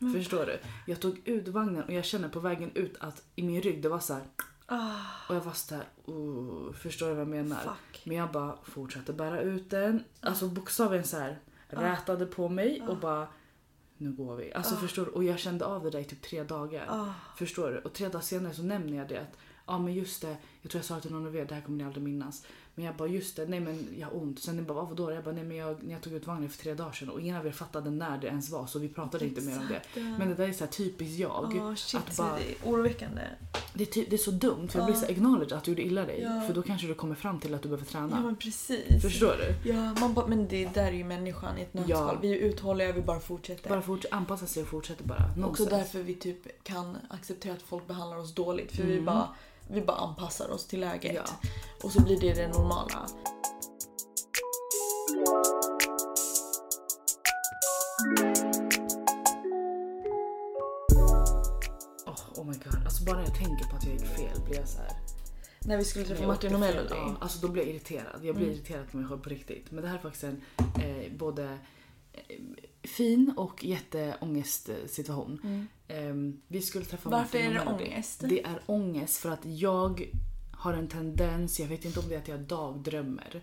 Mm. 0.00 0.14
Förstår 0.14 0.46
du? 0.46 0.58
Jag 0.86 1.00
tog 1.00 1.20
ut 1.28 1.48
vagnen 1.48 1.82
och 1.84 1.92
jag 1.92 2.04
känner 2.04 2.28
på 2.28 2.40
vägen 2.40 2.70
ut 2.74 2.96
att 3.00 3.22
i 3.36 3.42
min 3.42 3.62
rygg 3.62 3.82
det 3.82 3.88
var 3.88 4.00
så 4.00 4.14
här. 4.14 4.22
Ah, 4.66 5.00
Och 5.28 5.34
jag 5.34 5.40
var 5.40 5.52
sådär, 5.52 5.84
oh, 6.04 6.72
förstår 6.72 7.06
du 7.08 7.12
vad 7.14 7.20
jag 7.20 7.28
menar? 7.28 7.60
fuck. 7.60 8.02
Men 8.04 8.16
jag 8.16 8.32
bara 8.32 8.58
fortsatte 8.64 9.12
bära 9.12 9.40
ut 9.40 9.70
den. 9.70 10.04
Alltså 10.20 10.48
bokstavligen 10.48 11.04
så 11.06 11.16
här 11.18 11.38
rätade 11.68 12.26
på 12.26 12.48
mig 12.48 12.82
och 12.82 12.96
bara 12.98 13.28
nu 13.96 14.12
går 14.12 14.36
vi. 14.36 14.52
Alltså 14.52 14.74
Ah. 14.74 14.78
förstår 14.78 15.04
du? 15.04 15.10
Och 15.10 15.24
jag 15.24 15.38
kände 15.38 15.64
av 15.64 15.84
det 15.84 15.90
där 15.90 15.98
i 15.98 16.04
typ 16.04 16.22
tre 16.22 16.42
dagar. 16.44 16.86
Ah, 16.88 17.12
Förstår 17.38 17.70
du? 17.70 17.78
Och 17.78 17.92
tre 17.92 18.08
dagar 18.08 18.20
senare 18.20 18.54
så 18.54 18.62
nämner 18.62 18.98
jag 18.98 19.08
det 19.08 19.16
att 19.20 19.36
ja 19.66 19.78
men 19.78 19.94
just 19.94 20.22
det, 20.22 20.36
jag 20.62 20.70
tror 20.70 20.78
jag 20.78 20.84
sa 20.84 20.94
det 20.94 21.00
till 21.00 21.12
någon 21.12 21.26
av 21.26 21.36
er, 21.36 21.44
det 21.44 21.54
här 21.54 21.62
kommer 21.62 21.78
ni 21.78 21.84
aldrig 21.84 22.04
minnas. 22.04 22.46
Men 22.78 22.84
jag 22.84 22.94
bara 22.96 23.08
just 23.08 23.36
det, 23.36 23.46
nej 23.48 23.60
men 23.60 23.88
jag 23.98 24.06
har 24.06 24.16
ont. 24.16 24.38
Sen 24.42 24.56
jag 24.56 24.64
bara 24.66 24.82
vadå? 24.84 25.12
Jag 25.12 25.24
bara 25.24 25.34
nej 25.34 25.44
men 25.44 25.56
jag, 25.56 25.76
jag 25.88 26.00
tog 26.02 26.12
ut 26.12 26.26
vagnen 26.26 26.48
för 26.50 26.58
tre 26.62 26.74
dagar 26.74 26.92
sedan 26.92 27.08
och 27.10 27.20
ingen 27.20 27.36
av 27.36 27.46
er 27.46 27.50
fattade 27.50 27.90
när 27.90 28.18
det 28.18 28.26
ens 28.26 28.50
var 28.50 28.66
så 28.66 28.78
vi 28.78 28.88
pratade 28.88 29.24
inte 29.26 29.40
mer 29.40 29.58
om 29.58 29.68
det. 29.68 30.00
Men 30.18 30.28
det 30.28 30.34
där 30.34 30.48
är 30.48 30.52
så 30.52 30.64
här 30.64 30.70
typiskt 30.72 31.18
jag. 31.18 31.52
Ja, 31.56 31.76
shit, 31.76 32.00
att 32.08 32.16
bara- 32.16 32.36
det 32.38 32.42
är 32.68 32.72
oroväckande. 32.72 33.20
Det 33.74 33.82
är, 33.82 33.86
ty- 33.86 34.06
det 34.10 34.16
är 34.16 34.18
så 34.18 34.30
dumt 34.30 34.68
för 34.68 34.78
jag 34.78 34.88
Ja. 34.88 34.92
blir 34.92 35.00
så 35.00 35.12
acknowledge 35.12 35.56
att 35.56 35.64
du 35.64 35.70
gjorde 35.70 35.82
illa 35.82 36.04
dig. 36.06 36.20
Ja. 36.22 36.40
För 36.46 36.54
då 36.54 36.62
kanske 36.62 36.86
du 36.86 36.94
kommer 36.94 37.14
fram 37.14 37.40
till 37.40 37.54
att 37.54 37.62
du 37.62 37.68
behöver 37.68 37.86
träna. 37.86 38.08
Ja 38.16 38.20
men 38.22 38.36
precis. 38.36 39.02
Förstår 39.02 39.34
du? 39.62 39.70
Ja, 39.70 39.94
man 40.00 40.14
bara, 40.14 40.26
men 40.26 40.48
det 40.48 40.66
där 40.74 40.86
är 40.86 40.92
ju 40.92 41.04
människan 41.04 41.58
i 41.58 41.62
ett 41.62 41.74
nötskal. 41.74 42.10
Ja. 42.14 42.18
Vi 42.22 42.32
är 42.32 42.36
uthålliga, 42.36 42.92
vi 42.92 43.02
bara 43.02 43.20
fortsätter. 43.20 43.68
Bara 43.70 43.80
forts- 43.82 44.06
anpassa 44.10 44.46
sig 44.46 44.62
och 44.62 44.68
fortsätta 44.68 45.04
bara. 45.04 45.24
Också 45.30 45.40
Nonsens. 45.40 45.68
därför 45.70 46.02
vi 46.02 46.14
typ 46.14 46.64
kan 46.64 46.96
acceptera 47.08 47.52
att 47.52 47.62
folk 47.62 47.86
behandlar 47.86 48.16
oss 48.18 48.34
dåligt. 48.34 48.72
För 48.76 48.82
vi, 48.82 48.92
Mm. 48.92 49.04
bara, 49.04 49.28
vi 49.70 49.80
bara 49.82 49.96
anpassar 49.96 50.50
oss 50.50 50.66
till 50.66 50.80
läget. 50.80 51.14
Ja. 51.14 51.48
Och 51.84 51.92
så 51.92 52.02
blir 52.02 52.20
det 52.20 52.32
det 52.34 52.48
normala. 52.48 53.06
Oh, 62.06 62.40
oh 62.40 62.44
my 62.46 62.54
god. 62.64 62.84
Alltså 62.84 63.04
bara 63.04 63.16
när 63.16 63.22
jag 63.24 63.34
tänker 63.34 63.64
på 63.70 63.76
att 63.76 63.84
jag 63.84 63.92
gick 63.92 64.06
fel 64.06 64.40
blir 64.44 64.56
jag 64.56 64.68
så 64.68 64.78
här. 64.78 64.92
När 65.60 65.76
vi 65.76 65.84
skulle 65.84 66.04
träffa 66.04 66.26
Martin 66.26 66.54
och 66.54 66.60
Melody. 66.60 66.88
Ja, 66.94 67.16
alltså 67.20 67.46
då 67.46 67.52
blir 67.52 67.62
jag 67.62 67.70
irriterad. 67.70 68.24
Jag 68.24 68.34
blir 68.34 68.46
Mm. 68.46 68.56
irriterad 68.56 68.90
på 68.90 68.96
mig 68.96 69.06
själv 69.08 69.18
på 69.22 69.28
riktigt. 69.30 69.70
Men 69.70 69.82
det 69.82 69.88
här 69.88 69.96
är 69.96 70.00
faktiskt 70.02 70.24
en 70.24 70.42
eh, 70.82 71.12
både 71.18 71.58
eh, 72.12 72.36
fin 72.96 73.32
och 73.36 73.64
jätteångest 73.64 74.68
eh, 74.68 74.74
situation. 74.86 75.40
Mm. 75.44 75.66
Ehm, 75.88 76.40
vi 76.48 76.62
skulle 76.62 76.84
träffa 76.84 77.10
Varför 77.10 77.38
är 77.38 77.54
det 77.54 77.66
ångest? 77.66 78.20
Det 78.28 78.42
är 78.44 78.60
ångest 78.66 79.16
för 79.16 79.30
att 79.30 79.44
jag 79.44 80.10
har 80.52 80.72
en 80.72 80.88
tendens, 80.88 81.60
jag 81.60 81.66
vet 81.66 81.84
inte 81.84 82.00
om 82.00 82.08
det 82.08 82.14
är 82.14 82.18
att 82.18 82.28
jag 82.28 82.40
dagdrömmer. 82.40 83.42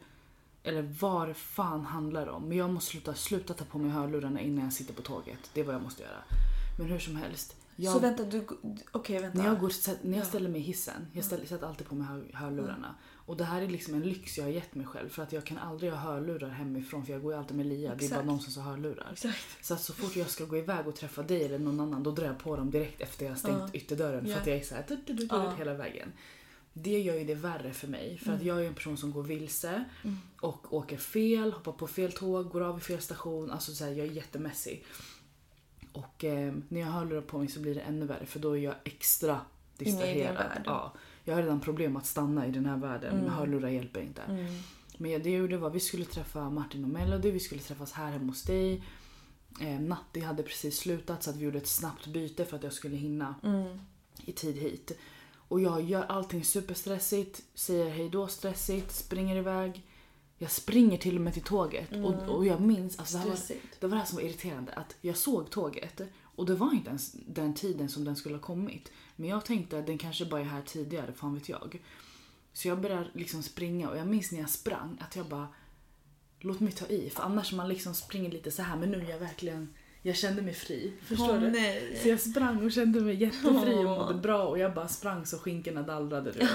Eller 0.63 0.81
vad 0.99 1.35
fan 1.37 1.85
handlar 1.85 2.25
det 2.25 2.31
om. 2.31 2.43
Men 2.43 2.57
jag 2.57 2.69
måste 2.69 2.91
sluta, 2.91 3.13
sluta 3.13 3.53
ta 3.53 3.65
på 3.65 3.77
mig 3.77 3.91
hörlurarna 3.91 4.41
innan 4.41 4.63
jag 4.63 4.73
sitter 4.73 4.93
på 4.93 5.01
tåget. 5.01 5.39
Det 5.53 5.61
är 5.61 5.65
vad 5.65 5.75
jag 5.75 5.81
måste 5.81 6.03
göra. 6.03 6.23
Men 6.79 6.87
hur 6.87 6.99
som 6.99 7.15
helst. 7.15 7.55
Jag, 7.75 7.93
Så 7.93 7.99
vänta, 7.99 8.23
du... 8.23 8.47
Okej, 8.91 9.19
vänta. 9.21 9.37
när 9.37 9.45
jag, 9.45 9.59
går, 9.59 9.71
när 10.05 10.17
jag 10.17 10.25
Ja. 10.25 10.29
ställer 10.29 10.49
mig 10.49 10.61
i 10.61 10.63
hissen, 10.63 11.07
jag 11.13 11.25
ställer, 11.25 11.45
sätter 11.45 11.67
alltid 11.67 11.87
på 11.87 11.95
mig 11.95 12.07
hör, 12.07 12.25
hörlurarna. 12.33 12.95
Och 13.25 13.37
det 13.37 13.43
här 13.43 13.61
är 13.61 13.67
liksom 13.67 13.93
en 13.93 14.01
lyx 14.01 14.37
jag 14.37 14.45
har 14.45 14.51
gett 14.51 14.75
mig 14.75 14.85
själv. 14.85 15.09
För 15.09 15.23
att 15.23 15.33
jag 15.33 15.45
kan 15.45 15.57
aldrig 15.57 15.91
ha 15.91 15.99
hörlurar 15.99 16.49
hemifrån 16.49 17.05
för 17.05 17.13
jag 17.13 17.21
går 17.21 17.33
ju 17.33 17.39
alltid 17.39 17.57
med 17.57 17.65
lia. 17.65 17.89
Det 17.95 18.05
är 18.05 18.09
bara 18.09 18.15
Exakt. 18.19 18.25
någon 18.25 18.39
som 18.39 18.63
har 18.63 18.71
hörlurar. 18.71 19.09
Exakt. 19.11 19.65
Så 19.65 19.73
att 19.73 19.81
så 19.81 19.93
fort 19.93 20.15
jag 20.15 20.29
ska 20.29 20.45
gå 20.45 20.57
iväg 20.57 20.87
och 20.87 20.95
träffa 20.95 21.23
dig 21.23 21.43
eller 21.45 21.59
någon 21.59 21.79
annan 21.79 22.03
då 22.03 22.11
drar 22.11 22.25
jag 22.25 22.39
på 22.39 22.55
dem 22.55 22.71
direkt 22.71 23.01
efter 23.01 23.25
jag 23.25 23.31
har 23.31 23.37
stängt 23.37 23.57
Ja. 23.59 23.69
ytterdörren. 23.73 24.23
För 24.25 24.31
Ja. 24.31 24.37
att 24.37 24.47
jag 24.47 24.57
är 24.57 24.61
såhär 24.63 24.85
Ja. 25.29 25.53
hela 25.57 25.73
vägen. 25.73 26.11
Det 26.73 26.99
gör 26.99 27.15
ju 27.15 27.23
det 27.23 27.35
värre 27.35 27.73
för 27.73 27.87
mig. 27.87 28.17
För 28.17 28.31
att 28.31 28.41
Mm. 28.41 28.47
jag 28.47 28.63
är 28.63 28.67
en 28.67 28.73
person 28.73 28.97
som 28.97 29.11
går 29.11 29.23
vilse 29.23 29.83
Mm. 30.03 30.17
och 30.41 30.73
åker 30.73 30.97
fel, 30.97 31.51
hoppar 31.53 31.71
på 31.71 31.87
fel 31.87 32.11
tåg, 32.11 32.49
går 32.49 32.61
av 32.61 32.77
i 32.77 32.81
fel 32.81 33.01
station. 33.01 33.51
Alltså 33.51 33.71
så 33.73 33.83
här, 33.83 33.91
jag 33.91 34.07
är 34.07 34.11
jättemässig. 34.11 34.85
Och 35.91 36.23
eh, 36.23 36.53
när 36.69 36.79
jag 36.79 36.87
har 36.87 36.99
hörlurar 36.99 37.21
på 37.21 37.37
mig 37.39 37.47
så 37.47 37.59
blir 37.59 37.75
det 37.75 37.81
ännu 37.81 38.05
värre 38.05 38.25
för 38.25 38.39
då 38.39 38.57
är 38.57 38.61
jag 38.61 38.75
extra 38.83 39.41
distraherad. 39.77 40.61
Ja, 40.65 40.93
jag 41.23 41.35
har 41.35 41.41
redan 41.41 41.59
problem 41.59 41.97
att 41.97 42.05
stanna 42.05 42.47
i 42.47 42.51
den 42.51 42.65
här 42.65 42.77
världen. 42.77 43.19
Mm. 43.19 43.29
Hörlurar 43.31 43.69
hjälper 43.69 44.01
inte. 44.01 44.21
Mm. 44.21 44.45
Men 44.97 45.23
det 45.23 45.29
jag 45.29 45.39
gjorde 45.39 45.57
var 45.57 45.69
vi 45.69 45.79
skulle 45.79 46.05
träffa 46.05 46.49
Martin 46.49 46.83
och 46.83 46.89
Melody, 46.89 47.31
vi 47.31 47.39
skulle 47.39 47.61
träffas 47.61 47.91
här 47.91 48.11
hemma 48.11 48.31
hos 48.31 48.43
dig. 48.43 48.83
Eh, 49.61 49.79
Natti 49.79 50.19
hade 50.19 50.43
precis 50.43 50.77
slutat 50.77 51.23
så 51.23 51.29
att 51.29 51.35
vi 51.35 51.45
gjorde 51.45 51.57
ett 51.57 51.67
snabbt 51.67 52.07
byte 52.07 52.45
för 52.45 52.57
att 52.57 52.63
jag 52.63 52.73
skulle 52.73 52.95
hinna 52.97 53.35
Mm. 53.43 53.79
i 54.25 54.31
tid 54.31 54.55
hit. 54.55 54.91
Och 55.47 55.59
jag 55.61 55.81
gör 55.81 56.03
allting 56.03 56.43
superstressigt, 56.43 57.41
säger 57.53 57.89
hej 57.89 58.09
då 58.09 58.27
stressigt, 58.27 58.91
springer 58.91 59.35
iväg. 59.35 59.85
Jag 60.37 60.51
springer 60.51 60.97
till 60.97 61.15
och 61.15 61.21
med 61.21 61.33
till 61.33 61.43
tåget. 61.43 61.91
Mm. 61.91 62.05
Och, 62.05 62.35
och 62.35 62.45
jag 62.45 62.61
minns, 62.61 62.99
alltså 62.99 63.17
det, 63.17 63.23
här 63.23 63.29
var, 63.29 63.37
det 63.79 63.87
var 63.87 63.89
det 63.89 63.95
här 63.97 64.05
som 64.05 64.15
var 64.15 64.23
irriterande, 64.23 64.73
att 64.73 64.95
jag 65.01 65.17
såg 65.17 65.49
tåget 65.49 66.01
och 66.35 66.45
det 66.45 66.55
var 66.55 66.73
inte 66.73 66.89
ens 66.89 67.11
den 67.11 67.53
tiden 67.53 67.89
som 67.89 68.03
den 68.03 68.15
skulle 68.15 68.35
ha 68.35 68.41
kommit. 68.41 68.91
Men 69.15 69.29
jag 69.29 69.45
tänkte 69.45 69.79
att 69.79 69.87
den 69.87 69.97
kanske 69.97 70.25
bara 70.25 70.41
är 70.41 70.45
här 70.45 70.61
tidigare, 70.61 71.13
fan 71.13 71.33
vet 71.33 71.49
jag. 71.49 71.81
Så 72.53 72.67
jag 72.67 72.81
börjar 72.81 73.11
liksom 73.13 73.43
springa 73.43 73.89
och 73.89 73.97
jag 73.97 74.07
minns 74.07 74.31
när 74.31 74.39
jag 74.39 74.49
sprang 74.49 74.97
att 75.01 75.15
jag 75.15 75.25
bara 75.25 75.47
låt 76.39 76.59
mig 76.59 76.71
ta 76.71 76.85
i 76.85 77.09
för 77.09 77.23
annars 77.23 77.53
man 77.53 77.69
liksom 77.69 77.93
springer 77.93 78.31
lite 78.31 78.51
så 78.51 78.61
här 78.61 78.77
men 78.77 78.91
nu 78.91 78.97
är 78.97 79.09
jag 79.09 79.19
verkligen 79.19 79.73
jag 80.05 80.15
kände 80.15 80.41
mig 80.41 80.53
fri. 80.53 80.93
Förstår 81.01 81.33
Åh, 81.33 81.39
du? 81.39 81.49
nej. 81.49 81.99
Så 82.01 82.09
jag 82.09 82.19
sprang 82.19 82.65
och 82.65 82.71
kände 82.71 83.01
mig 83.01 83.15
jättefri 83.15 83.73
och 83.75 83.83
mådde 83.83 84.13
bra 84.13 84.47
och 84.47 84.59
jag 84.59 84.73
bara 84.73 84.87
sprang 84.87 85.25
så 85.25 85.37
skinkorna 85.37 85.81
dallrade. 85.81 86.31
Du. 86.31 86.47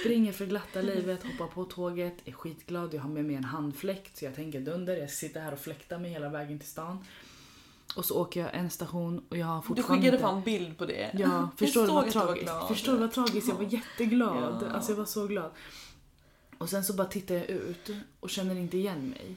Springer 0.00 0.32
för 0.32 0.46
glatta 0.46 0.80
livet, 0.80 1.24
hoppar 1.24 1.46
på 1.46 1.64
tåget, 1.64 2.14
är 2.24 2.32
skitglad. 2.32 2.94
Jag 2.94 3.00
har 3.00 3.08
med 3.08 3.24
mig 3.24 3.36
en 3.36 3.44
handfläkt 3.44 4.16
så 4.16 4.24
jag 4.24 4.34
tänker 4.34 4.60
dunder, 4.60 4.96
jag 4.96 5.10
sitta 5.10 5.40
här 5.40 5.52
och 5.52 5.58
fläkta 5.58 5.98
mig 5.98 6.10
hela 6.10 6.28
vägen 6.28 6.58
till 6.58 6.68
stan. 6.68 7.04
Och 7.96 8.04
så 8.04 8.20
åker 8.20 8.40
jag 8.40 8.54
en 8.54 8.70
station 8.70 9.24
och 9.28 9.36
jag 9.36 9.46
har 9.46 9.60
Du 9.60 9.66
fortfarande 9.66 10.02
skickade 10.02 10.16
inte... 10.16 10.28
fan 10.28 10.42
bild 10.42 10.78
på 10.78 10.86
det. 10.86 11.10
Ja, 11.14 11.48
förstår 11.56 11.86
du 11.86 11.92
vad 11.92 12.04
du 12.06 12.10
tragiskt? 12.10 12.52
Förstår 12.68 12.92
du 12.92 12.98
vad 12.98 13.12
tragiskt? 13.12 13.48
Jag 13.48 13.54
var 13.54 13.64
jätteglad. 13.64 14.62
Ja. 14.62 14.70
Alltså 14.74 14.92
jag 14.92 14.96
var 14.96 15.04
så 15.04 15.26
glad. 15.26 15.50
Och 16.58 16.68
sen 16.68 16.84
så 16.84 16.92
bara 16.92 17.06
tittar 17.06 17.34
jag 17.34 17.46
ut 17.48 17.90
och 18.20 18.30
känner 18.30 18.54
inte 18.56 18.76
igen 18.76 19.08
mig. 19.10 19.36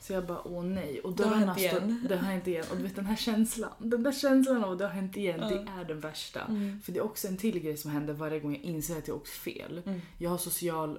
Så 0.00 0.12
jag 0.12 0.26
bara, 0.26 0.46
åh 0.48 0.64
nej. 0.64 1.00
Och 1.00 1.12
Det 1.12 1.24
har 1.24 1.34
hänt 1.34 1.58
igen. 1.58 2.06
Det 2.08 2.16
har 2.16 2.22
hänt 2.22 2.46
igen. 2.46 2.64
Och 2.70 2.76
du 2.76 2.82
vet 2.82 2.96
den 2.96 3.06
här 3.06 3.16
känslan, 3.16 3.70
den 3.78 4.02
där 4.02 4.12
känslan 4.12 4.64
av 4.64 4.76
det 4.76 4.84
har 4.84 4.92
hänt 4.92 5.16
igen, 5.16 5.40
Ja. 5.40 5.48
det 5.48 5.80
är 5.80 5.84
den 5.84 6.00
värsta. 6.00 6.40
Mm. 6.40 6.80
För 6.82 6.92
det 6.92 6.98
är 6.98 7.04
också 7.04 7.28
en 7.28 7.36
till 7.36 7.58
grej 7.58 7.76
som 7.76 7.90
händer 7.90 8.14
varje 8.14 8.40
gång 8.40 8.52
jag 8.52 8.62
inser 8.62 8.98
att 8.98 9.08
jag 9.08 9.16
åkt 9.16 9.28
fel. 9.28 9.82
Mm. 9.86 10.00
Jag 10.18 10.30
har 10.30 10.38
social 10.38 10.98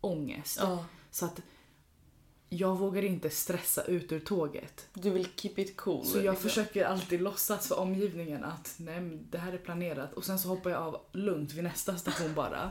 ångest. 0.00 0.60
Så 1.10 1.24
att 1.24 1.40
jag 2.58 2.76
vågar 2.78 3.02
inte 3.04 3.30
stressa 3.30 3.82
ut 3.84 4.12
ur 4.12 4.20
tåget. 4.20 4.86
du 4.94 5.10
vill 5.10 5.26
keep 5.36 5.52
it 5.56 5.76
cool. 5.76 6.04
Så 6.06 6.16
jag 6.18 6.22
liksom. 6.32 6.48
försöker 6.48 6.84
alltid 6.84 7.20
låtsas 7.22 7.68
för 7.68 7.78
omgivningen 7.78 8.44
att 8.44 8.74
nej, 8.76 9.00
det 9.30 9.38
här 9.38 9.52
är 9.52 9.58
planerat 9.58 10.12
och 10.12 10.24
sen 10.24 10.38
så 10.38 10.48
hoppar 10.48 10.70
jag 10.70 10.82
av 10.82 11.00
lugnt 11.12 11.52
vid 11.52 11.64
nästa 11.64 11.96
station 11.96 12.34
bara. 12.34 12.70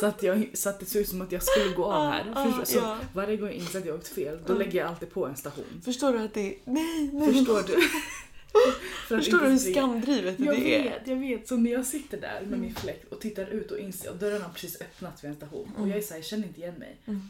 Så 0.00 0.06
att, 0.06 0.22
jag, 0.22 0.46
så 0.54 0.68
att 0.68 0.80
det 0.80 0.86
ser 0.86 1.00
ut 1.00 1.08
som 1.08 1.22
att 1.22 1.32
jag 1.32 1.42
skulle 1.42 1.74
gå 1.74 1.84
av 1.84 2.12
här. 2.12 2.32
Ah, 2.34 2.44
Förstår- 2.44 2.64
så 2.64 2.78
ja. 2.78 2.98
Varje 3.14 3.36
gång 3.36 3.48
jag 3.48 3.56
inser 3.56 3.78
att 3.78 3.86
jag 3.86 3.94
åkt 3.94 4.08
fel, 4.08 4.38
då 4.46 4.52
Mm. 4.52 4.58
lägger 4.66 4.78
jag 4.78 4.88
alltid 4.88 5.10
på 5.10 5.26
en 5.26 5.36
station. 5.36 5.82
Förstår 5.84 6.12
du 6.12 6.18
att 6.18 6.34
det 6.34 6.40
är... 6.40 6.54
Nej, 6.64 7.10
nej. 7.12 7.32
Förstår 7.32 7.62
du? 7.62 7.72
För 9.08 9.16
att 9.18 9.24
Förstår 9.24 9.38
du 9.40 9.46
hur 9.46 9.58
skamdrivet 9.58 10.40
Jag 10.40 10.56
det 10.56 10.74
är? 10.78 10.82
vet, 10.82 11.06
jag 11.06 11.16
vet. 11.16 11.48
Så 11.48 11.56
när 11.56 11.70
jag 11.72 11.86
sitter 11.86 12.20
där 12.20 12.42
med 12.46 12.58
min 12.60 12.74
fläkt 12.74 13.12
och 13.12 13.20
tittar 13.20 13.46
ut 13.46 13.70
och 13.70 13.78
inser 13.78 14.10
och 14.10 14.16
dörren 14.16 14.42
har 14.42 14.50
precis 14.50 14.80
öppnat 14.80 15.24
vid 15.24 15.30
en 15.30 15.36
station 15.36 15.70
och 15.72 15.78
Mm. 15.78 15.88
jag 15.90 15.98
är 15.98 16.02
så 16.02 16.10
här, 16.10 16.18
jag 16.18 16.24
känner 16.24 16.46
inte 16.48 16.60
igen 16.60 16.74
mig. 16.74 16.96
Mm. 17.06 17.28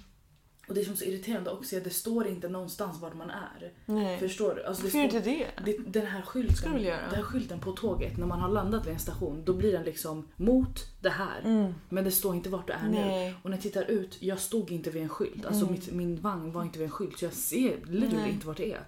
Och 0.73 0.79
det 0.79 0.85
som 0.85 0.93
är 0.93 0.97
så 0.97 1.05
irriterande 1.05 1.51
också 1.51 1.75
är 1.77 1.79
att 1.79 1.85
det 1.85 1.91
står 1.91 2.27
inte 2.27 2.49
någonstans 2.49 3.01
var 3.01 3.13
man 3.13 3.31
är. 3.31 3.73
Nej. 3.87 4.19
Förstår 4.19 4.55
du? 4.55 4.65
Alltså 4.65 4.83
det 4.83 4.87
Varför 4.89 5.09
står, 5.09 5.21
inte 5.21 5.31
det? 5.65 5.65
det, 5.65 6.01
den 6.01 6.07
här 6.07 6.23
skylten, 6.23 6.73
den 6.83 7.15
här 7.15 7.23
skylten 7.23 7.61
på 7.61 7.73
tåget, 7.73 8.17
när 8.19 8.27
man 8.27 8.41
har 8.41 8.49
landat 8.49 8.87
vid 8.87 8.93
en 8.93 8.99
station, 8.99 9.43
då 9.45 9.53
blir 9.53 9.73
den 9.73 9.83
liksom 9.85 10.29
mot 10.37 10.79
det 11.01 11.11
här. 11.11 11.41
Mm. 11.45 11.75
Men 11.89 12.05
det 12.05 12.11
står 12.11 12.35
inte 12.35 12.49
vart 12.49 12.67
du 12.67 12.73
är 12.73 12.89
nu. 12.89 12.91
Nej. 12.91 13.35
Och 13.43 13.51
när 13.51 13.57
jag 13.57 13.63
tittar 13.63 13.91
ut, 13.91 14.17
jag 14.21 14.39
stod 14.41 14.71
inte 14.71 14.91
vid 14.91 15.03
en 15.03 15.09
skylt. 15.09 15.47
Alltså 15.47 15.63
Mm. 15.63 15.73
mitt, 15.73 15.93
min 15.93 16.21
vagn 16.21 16.53
var 16.53 16.63
inte 16.63 16.79
vid 16.79 16.85
en 16.87 16.91
skylt 16.93 17.19
så 17.19 17.25
jag 17.25 17.33
ser 17.33 17.77
literally 17.87 18.31
inte 18.31 18.47
vart 18.47 18.57
det 18.57 18.73
är. 18.73 18.85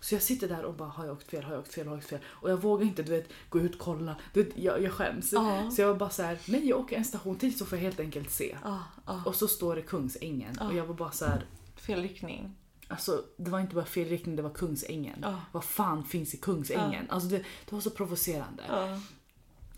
Så 0.00 0.14
jag 0.14 0.22
sitter 0.22 0.48
där 0.48 0.64
och 0.64 0.74
bara, 0.74 0.88
har 0.88 1.04
jag 1.06 1.12
åkt 1.12 1.30
fel, 1.30 1.44
har 1.44 1.52
jag 1.52 1.60
åkt 1.60 1.74
fel, 1.74 1.86
har 1.86 1.94
jag 1.94 1.98
åkt 1.98 2.08
fel? 2.08 2.20
Och 2.26 2.50
jag 2.50 2.56
vågar 2.56 2.86
inte 2.86 3.02
du 3.02 3.10
vet, 3.12 3.28
gå 3.48 3.60
ut 3.60 3.74
och 3.74 3.80
kolla. 3.80 4.16
Du 4.32 4.42
vet, 4.42 4.58
jag, 4.58 4.82
jag 4.82 4.92
skäms. 4.92 5.32
Ja. 5.32 5.70
Så 5.70 5.80
jag 5.80 5.88
var 5.88 5.94
bara 5.94 6.10
så 6.10 6.22
här, 6.22 6.38
nej 6.46 6.68
jag 6.68 6.80
åker 6.80 6.96
en 6.96 7.04
station 7.04 7.36
till 7.36 7.58
så 7.58 7.66
får 7.66 7.78
jag 7.78 7.82
helt 7.82 8.00
enkelt 8.00 8.30
se. 8.30 8.56
Ah, 8.62 8.78
ah. 9.04 9.20
Och 9.24 9.34
så 9.34 9.48
står 9.48 9.76
det 9.76 9.82
Kungsängen. 9.82 10.56
Ja. 10.60 10.66
Och 10.66 10.74
jag 10.74 10.86
var 10.86 10.94
bara 10.94 11.10
så 11.10 11.24
här, 11.24 11.46
Fel 11.76 12.02
riktning. 12.02 12.56
alltså 12.88 13.22
det 13.36 13.50
var 13.50 13.60
inte 13.60 13.74
bara 13.74 13.84
fel 13.84 14.08
riktning, 14.08 14.36
det 14.36 14.42
var 14.42 14.50
Kungsängen. 14.50 15.18
Ja. 15.22 15.40
Vad 15.52 15.64
fan 15.64 16.04
finns 16.04 16.34
i 16.34 16.36
Kungsängen? 16.36 17.10
Alltså 17.10 17.28
det, 17.28 17.38
det 17.38 17.72
var 17.72 17.80
så 17.80 17.90
provocerande. 17.90 18.62
Ja. 18.68 19.00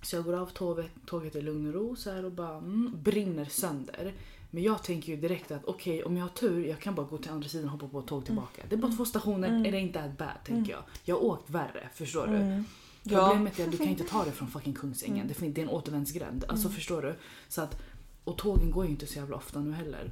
Så 0.03 0.17
jag 0.17 0.25
går 0.25 0.33
av 0.33 0.47
tåget, 0.47 0.91
tåget 1.07 1.37
i 1.37 1.43
lugn 1.43 1.67
och 1.67 1.75
ro 1.75 1.97
så 1.97 2.11
här 2.11 2.25
och 2.25 2.33
bara 2.33 2.57
mm, 2.57 3.03
brinner 3.03 3.45
sönder. 3.45 4.15
Men 4.51 4.63
jag 4.63 4.83
tänker 4.83 5.13
ju 5.13 5.21
direkt 5.21 5.51
att 5.51 5.65
okej 5.65 6.05
om 6.05 6.17
jag 6.17 6.25
har 6.25 6.29
tur, 6.31 6.67
jag 6.69 6.81
kan 6.81 6.95
bara 6.95 7.07
gå 7.07 7.19
till 7.19 7.31
andra 7.31 7.49
sidan 7.49 7.65
och 7.67 7.71
hoppa 7.73 7.89
på 7.89 7.99
ett 8.01 8.07
tåg 8.07 8.25
tillbaka. 8.25 8.63
Det 8.69 8.75
är 8.75 8.79
bara 8.79 8.93
två 8.93 9.05
stationer, 9.05 9.49
Mm. 9.49 9.67
är 9.67 9.73
det 9.73 9.79
inte 9.81 9.99
that 10.03 10.19
bad 10.19 10.29
tänker 10.47 10.73
jag. 10.73 10.83
Jag 11.05 11.15
har 11.17 11.25
åkt 11.25 11.51
värre, 11.51 11.89
förstår 11.95 12.27
du? 12.27 12.37
Mm. 12.37 12.65
Problemet 13.05 13.59
är 13.59 13.65
att 13.65 13.71
du 13.71 13.77
kan 13.79 13.89
inte 13.89 14.05
ta 14.05 14.25
det 14.25 14.31
från 14.33 14.49
fucking 14.49 14.75
Kungsängen. 14.75 15.31
Mm. 15.31 15.53
Det, 15.55 15.61
är 15.61 15.65
en 15.65 15.69
återvändsgränd. 15.71 16.45
Alltså 16.49 16.67
Mm. 16.67 16.77
förstår 16.77 17.03
du? 17.03 17.15
Så 17.49 17.63
att, 17.63 17.77
och 18.25 18.39
tågen 18.39 18.71
går 18.71 18.85
ju 18.85 18.91
inte 18.91 19.07
så 19.07 19.19
jävla 19.19 19.37
ofta 19.37 19.61
nu 19.61 19.73
heller. 19.73 20.11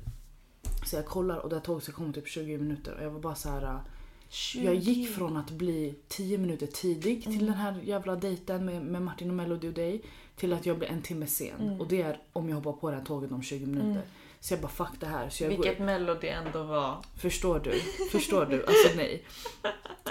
Så 0.87 0.97
jag 0.97 1.07
kollar 1.07 1.37
och 1.39 1.49
det 1.49 1.57
här 1.57 1.61
tåget 1.63 1.83
ska 1.85 1.93
komma 1.93 2.13
typ 2.13 2.29
20 2.29 2.59
minuter 2.59 2.95
och 2.95 3.05
jag 3.05 3.11
var 3.11 3.21
bara 3.21 3.35
så 3.35 3.49
här. 3.49 3.63
äh, 3.63 4.65
Jag 4.65 4.75
gick 4.75 5.11
från 5.15 5.37
att 5.37 5.51
bli 5.51 5.95
10 6.09 6.39
minuter 6.39 6.67
tidig 6.67 7.23
till 7.23 7.33
Mm. 7.35 7.47
den 7.47 7.55
här 7.55 7.81
jävla 7.85 8.17
dejten 8.17 8.65
med, 8.65 8.83
med 8.83 9.03
Martin 9.03 9.31
och 9.31 9.37
Melody 9.37 9.69
och 9.69 9.73
dig 9.75 10.03
till 10.37 10.53
att 10.53 10.67
jag 10.67 10.79
blir 10.79 10.89
en 10.89 11.03
timme 11.03 11.27
sen. 11.27 11.61
Mm. 11.61 11.81
Och 11.81 11.89
det 11.89 12.03
är 12.03 12.19
om 12.33 12.49
jag 12.49 12.57
hoppar 12.57 12.73
på 12.73 12.91
det 12.91 12.97
här 12.97 13.05
tåget 13.05 13.33
om 13.33 13.43
20 13.43 13.67
minuter. 13.67 13.91
Mm. 13.91 14.03
Så 14.41 14.55
jag 14.55 14.61
bara 14.61 14.69
fuck 14.69 15.01
det 15.01 15.07
här. 15.07 15.29
Så 15.29 15.43
jag 15.45 15.49
Vilket 15.49 15.79
går, 15.79 15.85
melodi 15.85 16.29
ändå 16.29 16.63
var. 16.63 16.97
förstår 17.17 17.61
du? 17.61 17.81
Förstår 18.11 18.47
du? 18.47 18.67
Alltså 18.67 18.97
nej. 18.97 19.25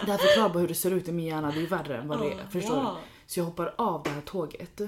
Det 0.05 0.11
här 0.11 0.17
förklarar 0.17 0.49
bara 0.49 0.59
hur 0.59 0.67
det 0.67 0.75
ser 0.75 0.91
ut 0.91 1.07
i 1.07 1.11
min 1.11 1.25
hjärna. 1.25 1.51
Det 1.51 1.61
är 1.61 1.67
värre 1.67 1.97
än 1.97 2.07
vad 2.07 2.19
det 2.21 2.31
är. 2.31 2.47
Förstår 2.49 2.75
du? 2.75 2.81
ja. 2.81 2.97
Så 3.27 3.39
jag 3.39 3.45
hoppar 3.45 3.73
av 3.77 4.03
det 4.03 4.09
här 4.09 4.21
tåget 4.21 4.81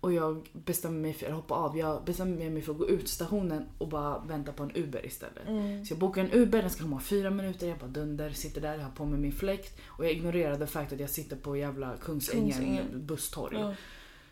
Och 0.00 0.12
jag 0.12 0.48
bestämmer 0.52 1.00
mig 1.00 1.12
för 1.12 1.30
hoppa 1.30 1.54
av. 1.54 1.78
Jag 1.78 2.04
bestämmer 2.04 2.50
mig 2.50 2.62
för 2.62 2.72
att 2.72 2.78
gå 2.78 2.88
ut 2.88 3.08
stationen 3.08 3.66
och 3.78 3.88
bara 3.88 4.18
vänta 4.18 4.52
på 4.52 4.62
en 4.62 4.72
Uber 4.74 5.06
istället. 5.06 5.48
Mm. 5.48 5.84
Så 5.84 5.92
jag 5.92 5.98
bokar 5.98 6.24
en 6.24 6.32
Uber, 6.32 6.60
den 6.62 6.70
ska 6.70 6.82
komma 6.82 7.00
fyra 7.00 7.30
minuter. 7.30 7.68
Jag 7.68 7.78
bara 7.78 7.86
dunder, 7.90 8.30
sitter 8.30 8.60
där, 8.60 8.74
jag 8.74 8.84
har 8.84 8.90
på 8.90 9.04
mig 9.04 9.18
min 9.20 9.32
fläkt. 9.32 9.80
Och 9.86 10.04
jag 10.04 10.12
ignorerar 10.12 10.58
det 10.58 10.66
faktum 10.66 10.96
att 10.96 11.00
jag 11.00 11.10
sitter 11.10 11.36
på 11.36 11.56
jävla 11.56 11.96
Kungsängen, 11.96 12.52
Kungsängen. 12.52 13.06
busstorg. 13.06 13.58
Ja. 13.58 13.74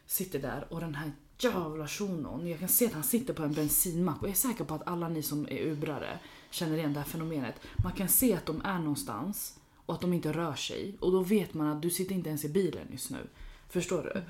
Sitter 0.06 0.38
där 0.38 0.66
och 0.70 0.80
den 0.80 0.94
här 0.94 1.12
jävla 1.44 1.88
shunon, 1.88 2.46
jag 2.46 2.58
kan 2.58 2.68
se 2.68 2.86
att 2.86 2.92
han 2.92 3.02
sitter 3.02 3.34
på 3.34 3.42
en 3.42 3.52
bensinmack 3.52 4.22
och 4.22 4.28
jag 4.28 4.32
är 4.32 4.36
säker 4.36 4.64
på 4.64 4.74
att 4.74 4.86
alla 4.88 5.08
ni 5.08 5.22
som 5.22 5.46
är 5.50 5.66
ubrare 5.66 6.18
känner 6.50 6.76
igen 6.76 6.92
det 6.92 7.00
här 7.00 7.06
fenomenet. 7.06 7.54
Man 7.82 7.92
kan 7.92 8.08
se 8.08 8.34
att 8.34 8.46
de 8.46 8.62
är 8.64 8.78
någonstans 8.78 9.58
och 9.86 9.94
att 9.94 10.00
de 10.00 10.12
inte 10.12 10.32
rör 10.32 10.54
sig 10.54 10.96
och 11.00 11.12
då 11.12 11.20
vet 11.22 11.54
man 11.54 11.66
att 11.66 11.82
du 11.82 11.90
sitter 11.90 12.14
inte 12.14 12.28
ens 12.28 12.44
i 12.44 12.48
bilen 12.48 12.86
just 12.90 13.10
nu. 13.10 13.18
Förstår 13.68 14.02
du? 14.02 14.22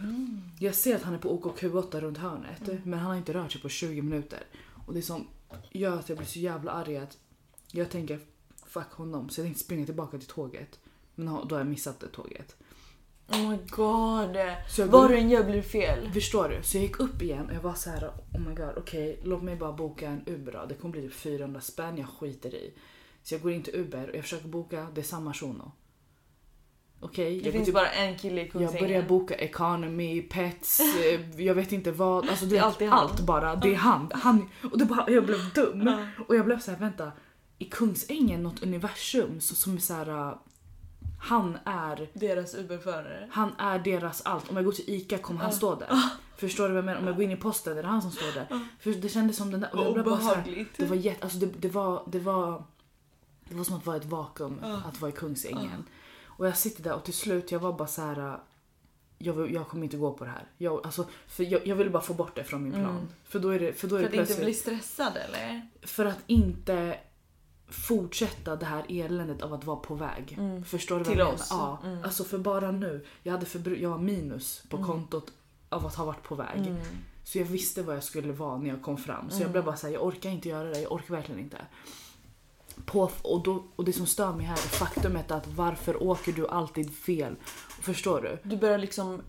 Jag 0.66 0.74
ser 0.74 0.96
att 0.96 1.02
han 1.02 1.14
är 1.14 1.18
på 1.18 1.40
OKQ8 1.40 2.00
runt 2.00 2.18
hörnet 2.18 2.84
men 2.84 2.98
han 2.98 3.10
har 3.10 3.16
inte 3.16 3.34
rört 3.34 3.52
sig 3.52 3.60
på 3.60 3.68
20 3.68 4.02
minuter. 4.02 4.46
Och 4.86 4.94
det 4.94 5.02
som 5.02 5.26
gör 5.70 5.98
att 5.98 6.08
jag 6.08 6.18
blir 6.18 6.28
så 6.28 6.38
jävla 6.38 6.72
arg 6.72 6.96
att 6.96 7.18
jag 7.70 7.90
tänker 7.90 8.20
fuck 8.66 8.92
honom 8.92 9.28
så 9.28 9.40
jag 9.40 9.46
tänkte 9.46 9.64
springa 9.64 9.86
tillbaka 9.86 10.18
till 10.18 10.28
tåget. 10.28 10.78
Men 11.14 11.26
då 11.26 11.54
har 11.54 11.58
jag 11.58 11.66
missat 11.66 12.00
det 12.00 12.08
tåget. 12.08 12.56
Oh 13.32 13.50
my 13.50 13.58
god. 13.70 14.36
Jag 14.78 14.86
Vad 14.86 15.10
du 15.10 15.16
än 15.16 15.30
gör 15.30 15.44
blir 15.44 15.56
det 15.56 15.62
fel. 15.62 16.10
Förstår 16.12 16.48
du? 16.48 16.62
Så 16.62 16.76
jag 16.76 16.82
gick 16.82 17.00
upp 17.00 17.22
igen 17.22 17.46
och 17.46 17.54
jag 17.54 17.60
var 17.60 17.74
så 17.74 17.90
här: 17.90 18.10
oh 18.32 18.40
my 18.40 18.54
god, 18.54 18.72
okej 18.76 19.20
låt 19.24 19.42
mig 19.42 19.56
bara 19.56 19.72
boka 19.72 20.08
en 20.08 20.22
Uber 20.26 20.52
då. 20.52 20.64
Det 20.68 20.74
kommer 20.74 20.92
bli 20.92 21.02
typ 21.02 21.14
400 21.14 21.60
spänn, 21.60 21.98
jag 21.98 22.08
skiter 22.08 22.54
i. 22.54 22.74
Så 23.22 23.34
jag 23.34 23.42
går 23.42 23.52
in 23.52 23.62
till 23.62 23.74
Uber 23.74 24.10
och 24.10 24.16
jag 24.16 24.22
försöker 24.22 24.48
boka, 24.48 24.86
det 24.94 25.00
är 25.00 25.04
samma 25.04 25.34
shuno. 25.34 25.72
Okej? 27.00 27.38
Det 27.38 27.44
jag, 27.44 27.52
finns 27.52 27.66
typ, 27.66 27.74
bara 27.74 27.90
en 27.90 28.18
kille 28.18 28.40
i 28.40 28.44
jag 28.44 28.52
Kungsängen. 28.52 28.88
börjar 28.88 29.02
boka 29.02 29.34
economy, 29.34 30.22
pets, 30.22 30.80
jag 31.36 31.54
vet 31.54 31.72
inte 31.72 31.92
vad. 31.92 32.28
Alltså 32.28 32.46
Det 32.46 32.58
är 32.58 32.62
alltid 32.62 32.88
allt 32.88 33.20
bara. 33.20 33.56
Det 33.56 33.72
är 33.72 33.76
han. 33.76 34.10
han 34.14 34.48
och 34.72 34.78
det 34.78 34.84
bara, 34.84 35.10
jag 35.10 35.26
blev 35.26 35.52
dum. 35.54 36.06
Och 36.28 36.36
jag 36.36 36.44
blev 36.44 36.58
så 36.58 36.70
här: 36.70 36.78
vänta. 36.78 37.12
I 37.58 37.64
Kungsängen 37.64 38.42
något 38.42 38.62
universum 38.62 39.40
så, 39.40 39.54
som 39.54 39.76
är 39.76 39.78
så 39.78 39.94
här. 39.94 40.36
Han 41.24 41.58
är 41.64 42.08
Deras 42.12 42.54
Uberförare. 42.54 43.28
han 43.32 43.52
är 43.58 43.78
deras 43.78 44.22
allt. 44.24 44.50
Om 44.50 44.56
jag 44.56 44.64
går 44.64 44.72
till 44.72 44.84
ICA 44.90 45.18
kommer 45.18 45.40
han 45.40 45.52
stå 45.52 45.74
där. 45.74 45.88
Förstår 46.36 46.64
du 46.64 46.68
vad 46.70 46.78
jag 46.78 46.84
menar? 46.84 47.00
Om 47.00 47.06
jag 47.06 47.14
går 47.16 47.24
in 47.24 47.30
i 47.30 47.36
posten 47.36 47.78
är 47.78 47.82
det 47.82 47.88
han 47.88 48.02
som 48.02 48.10
står 48.10 48.32
där. 48.34 48.46
För 48.80 48.90
det 48.90 49.08
kändes 49.08 49.36
som 49.36 49.50
den 49.50 49.60
där... 49.60 49.76
och 49.76 49.98
jag 49.98 50.04
bara 50.04 50.20
så 50.20 50.34
här-. 50.34 50.66
Det 50.76 50.86
var 50.86 50.96
jätte... 50.96 51.22
Alltså 51.24 51.38
det, 51.38 51.46
det 51.46 51.68
var... 51.68 52.02
Det 52.06 52.18
var... 52.18 52.64
Det 53.48 53.54
var 53.54 53.64
som 53.64 53.76
att 53.76 53.86
vara 53.86 53.96
ett 53.96 54.04
vakuum 54.04 54.60
att 54.86 55.00
vara 55.00 55.08
i 55.10 55.14
Kungsängen. 55.14 55.84
Och 56.24 56.46
jag 56.46 56.56
sitter 56.58 56.82
där 56.82 56.94
och 56.94 57.04
till 57.04 57.14
slut 57.14 57.52
jag 57.52 57.60
var 57.60 57.72
bara 57.72 57.88
så 57.88 58.02
här. 58.02 58.38
Jag, 59.18 59.32
vill- 59.32 59.54
jag 59.54 59.68
kommer 59.68 59.84
inte 59.84 59.96
gå 59.96 60.12
på 60.12 60.24
det 60.24 60.30
här. 60.30 60.44
Jag, 60.58 60.86
alltså, 60.86 61.06
för 61.26 61.44
jag, 61.44 61.66
jag 61.66 61.76
ville 61.76 61.90
bara 61.90 62.02
få 62.02 62.14
bort 62.14 62.34
det 62.36 62.44
från 62.44 62.62
min 62.62 62.72
plan. 62.72 62.84
Mm. 62.90 63.08
För 63.24 63.38
då 63.38 63.48
är 63.48 63.58
det, 63.58 63.72
för 63.72 63.88
då 63.88 63.96
är 63.96 64.02
För 64.02 64.08
det 64.10 64.22
att 64.22 64.28
inte 64.30 64.34
plötsligt... 64.42 64.64
bli 64.64 64.78
stressad 64.78 65.16
eller? 65.16 65.68
För 65.82 66.04
att 66.04 66.18
inte 66.26 66.98
fortsätta 67.72 68.56
det 68.56 68.66
här 68.66 68.84
eländet 68.88 69.42
av 69.42 69.54
att 69.54 69.64
vara 69.64 69.76
på 69.76 69.94
väg. 69.94 70.34
Mm. 70.38 70.64
Förstår 70.64 70.98
du 70.98 71.04
Till 71.04 71.18
vad 71.18 71.26
jag 71.26 71.34
oss. 71.34 71.50
menar? 71.50 71.78
Ja. 71.82 71.88
Mm. 71.88 72.04
Alltså 72.04 72.24
för 72.24 72.38
bara 72.38 72.70
nu, 72.70 73.06
jag 73.22 73.32
hade 73.32 73.76
jag 73.76 73.90
har 73.90 73.98
minus 73.98 74.62
på 74.68 74.76
Mm. 74.76 74.88
kontot 74.88 75.32
av 75.68 75.86
att 75.86 75.94
ha 75.94 76.04
varit 76.04 76.22
på 76.22 76.34
väg. 76.34 76.58
Mm. 76.66 76.76
Så 77.24 77.38
jag 77.38 77.44
visste 77.44 77.82
vad 77.82 77.96
jag 77.96 78.04
skulle 78.04 78.32
vara 78.32 78.58
när 78.58 78.68
jag 78.70 78.82
kom 78.82 78.96
fram. 78.96 79.30
Så 79.30 79.34
jag 79.36 79.40
Mm. 79.40 79.52
blev 79.52 79.64
bara 79.64 79.76
såhär, 79.76 79.94
jag 79.94 80.04
orkar 80.06 80.30
inte 80.30 80.48
göra 80.48 80.68
det, 80.68 80.80
jag 80.80 80.92
orkar 80.92 81.14
verkligen 81.14 81.40
inte. 81.40 81.56
På, 82.84 83.10
och, 83.22 83.42
då, 83.42 83.64
och 83.76 83.84
det 83.84 83.92
som 83.92 84.06
stör 84.06 84.32
mig 84.32 84.46
här 84.46 84.54
är 84.56 84.58
faktumet 84.68 85.30
att 85.30 85.46
varför 85.46 86.02
åker 86.02 86.32
du 86.32 86.48
alltid 86.48 86.94
fel? 86.94 87.36
Förstår 87.80 88.20
du? 88.22 88.50
Du 88.50 88.56
börjar 88.56 88.78
liksom 88.78 89.22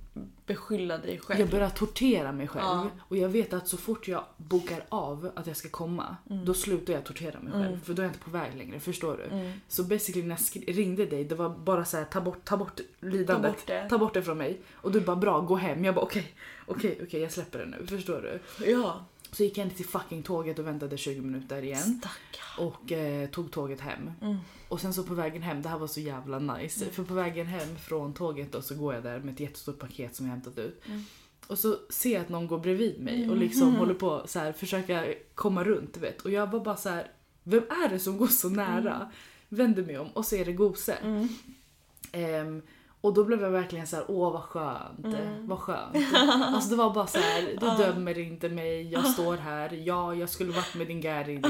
beskylla 0.46 0.98
dig 0.98 1.20
själv. 1.20 1.40
Jag 1.40 1.50
börjar 1.50 1.70
tortera 1.70 2.32
mig 2.32 2.48
själv. 2.48 2.66
Ja. 2.66 2.88
Och 3.00 3.18
jag 3.18 3.30
vet 3.30 3.54
att 3.54 3.68
så 3.68 3.78
fort 3.78 4.08
jag 4.08 4.24
bokar 4.38 4.84
av 4.90 5.32
att 5.36 5.48
jag 5.48 5.58
ska 5.58 5.70
komma, 5.70 6.18
Mm. 6.30 6.46
då 6.46 6.54
slutar 6.54 6.94
jag 6.94 7.04
tortera 7.04 7.40
mig 7.40 7.54
själv. 7.54 7.66
Mm. 7.68 7.82
För 7.82 7.94
då 7.94 8.02
är 8.02 8.06
jag 8.06 8.10
inte 8.14 8.24
på 8.24 8.32
väg 8.32 8.56
längre, 8.58 8.80
förstår 8.80 9.18
du? 9.18 9.24
Mm. 9.38 9.52
Så 9.68 9.84
basically 9.84 10.28
när 10.28 10.38
jag 10.54 10.78
ringde 10.78 11.06
dig, 11.06 11.24
det 11.24 11.36
var 11.36 11.50
bara 11.50 11.86
så 11.86 11.98
här: 11.98 12.06
ta 12.06 12.22
bort, 12.22 12.46
ta 12.46 12.58
bort 12.58 12.76
Ta 12.78 12.84
lidandet. 13.08 13.52
bort 13.52 13.68
det. 13.68 13.90
Ta 13.90 13.98
bort 13.98 14.14
det 14.14 14.24
från 14.24 14.38
mig. 14.38 14.62
Och 14.74 14.92
du 14.92 15.02
bara 15.02 15.16
bra, 15.16 15.42
gå 15.42 15.56
hem. 15.56 15.86
Jag 15.86 15.96
bara 15.96 16.02
okej, 16.06 16.34
okej, 16.68 17.00
okej 17.04 17.22
jag 17.22 17.32
släpper 17.32 17.60
det 17.60 17.66
nu. 17.66 17.88
Förstår 17.88 18.22
du? 18.22 18.72
Ja. 18.72 19.06
Så 19.34 19.44
gick 19.44 19.58
jag 19.58 19.68
in 19.68 19.74
till 19.74 19.86
fucking 19.86 20.24
tåget 20.24 20.60
och 20.60 20.68
väntade 20.68 20.98
20 20.98 21.22
minuter 21.22 21.62
igen. 21.64 22.00
Stackarn. 22.00 22.68
Och 22.68 22.92
eh, 22.92 23.30
tog 23.30 23.52
tåget 23.52 23.80
hem. 23.82 24.12
Mm. 24.22 24.38
Och 24.68 24.82
sen 24.82 24.94
så 24.94 25.04
på 25.04 25.14
vägen 25.14 25.42
hem, 25.42 25.62
det 25.62 25.70
här 25.70 25.78
var 25.78 25.88
så 25.88 26.00
jävla 26.00 26.40
nice. 26.40 26.82
Mm. 26.84 26.94
För 26.96 27.04
på 27.04 27.14
vägen 27.14 27.48
hem 27.48 27.76
från 27.78 28.14
tåget 28.14 28.52
då 28.52 28.62
så 28.62 28.76
går 28.76 28.94
jag 28.94 29.04
där 29.04 29.20
med 29.20 29.34
ett 29.34 29.40
jättestort 29.40 29.80
paket 29.80 30.16
som 30.16 30.26
jag 30.26 30.34
hämtat 30.34 30.58
ut. 30.58 30.82
Mm. 30.86 31.04
Och 31.48 31.60
så 31.60 31.78
ser 31.90 32.14
jag 32.14 32.22
att 32.22 32.30
någon 32.30 32.48
går 32.48 32.60
bredvid 32.60 33.02
mig 33.02 33.18
och 33.20 33.36
Mm. 33.36 33.40
liksom 33.40 33.76
håller 33.76 33.94
på 33.94 34.24
så 34.26 34.40
här 34.40 34.54
försöka 34.54 35.06
komma 35.36 35.64
runt 35.64 35.98
vet. 35.98 36.22
Och 36.22 36.32
jag 36.32 36.52
var 36.52 36.60
bara 36.60 36.78
så 36.78 36.90
här, 36.90 37.12
vem 37.44 37.64
är 37.64 37.90
det 37.90 38.00
som 38.00 38.18
går 38.18 38.28
så 38.28 38.50
nära? 38.50 39.12
Vänder 39.50 39.84
mig 39.84 39.98
om 39.98 40.08
och 40.08 40.26
så 40.26 40.36
är 40.36 40.46
det 40.46 40.54
Gose. 40.54 40.94
Mm. 40.94 41.28
Och 43.04 43.14
då 43.14 43.24
blev 43.24 43.42
jag 43.42 43.50
verkligen 43.50 43.88
så 43.88 43.96
här, 43.96 44.06
åh 44.08 44.34
vad 44.34 44.42
skönt, 44.42 45.06
Mm. 45.06 45.48
vad 45.48 45.60
skönt. 45.60 45.96
Alltså 46.54 46.70
det 46.70 46.76
var 46.76 46.94
bara 46.94 47.08
så 47.08 47.20
här, 47.20 47.42
du 47.60 47.84
dömer 47.84 48.18
inte 48.20 48.50
mig, 48.50 48.92
jag 48.92 49.08
står 49.08 49.38
här, 49.38 49.74
ja 49.86 50.16
jag 50.16 50.30
skulle 50.30 50.52
varit 50.52 50.76
med 50.76 50.88
din 50.88 51.02
Gary 51.02 51.38
du, 51.38 51.50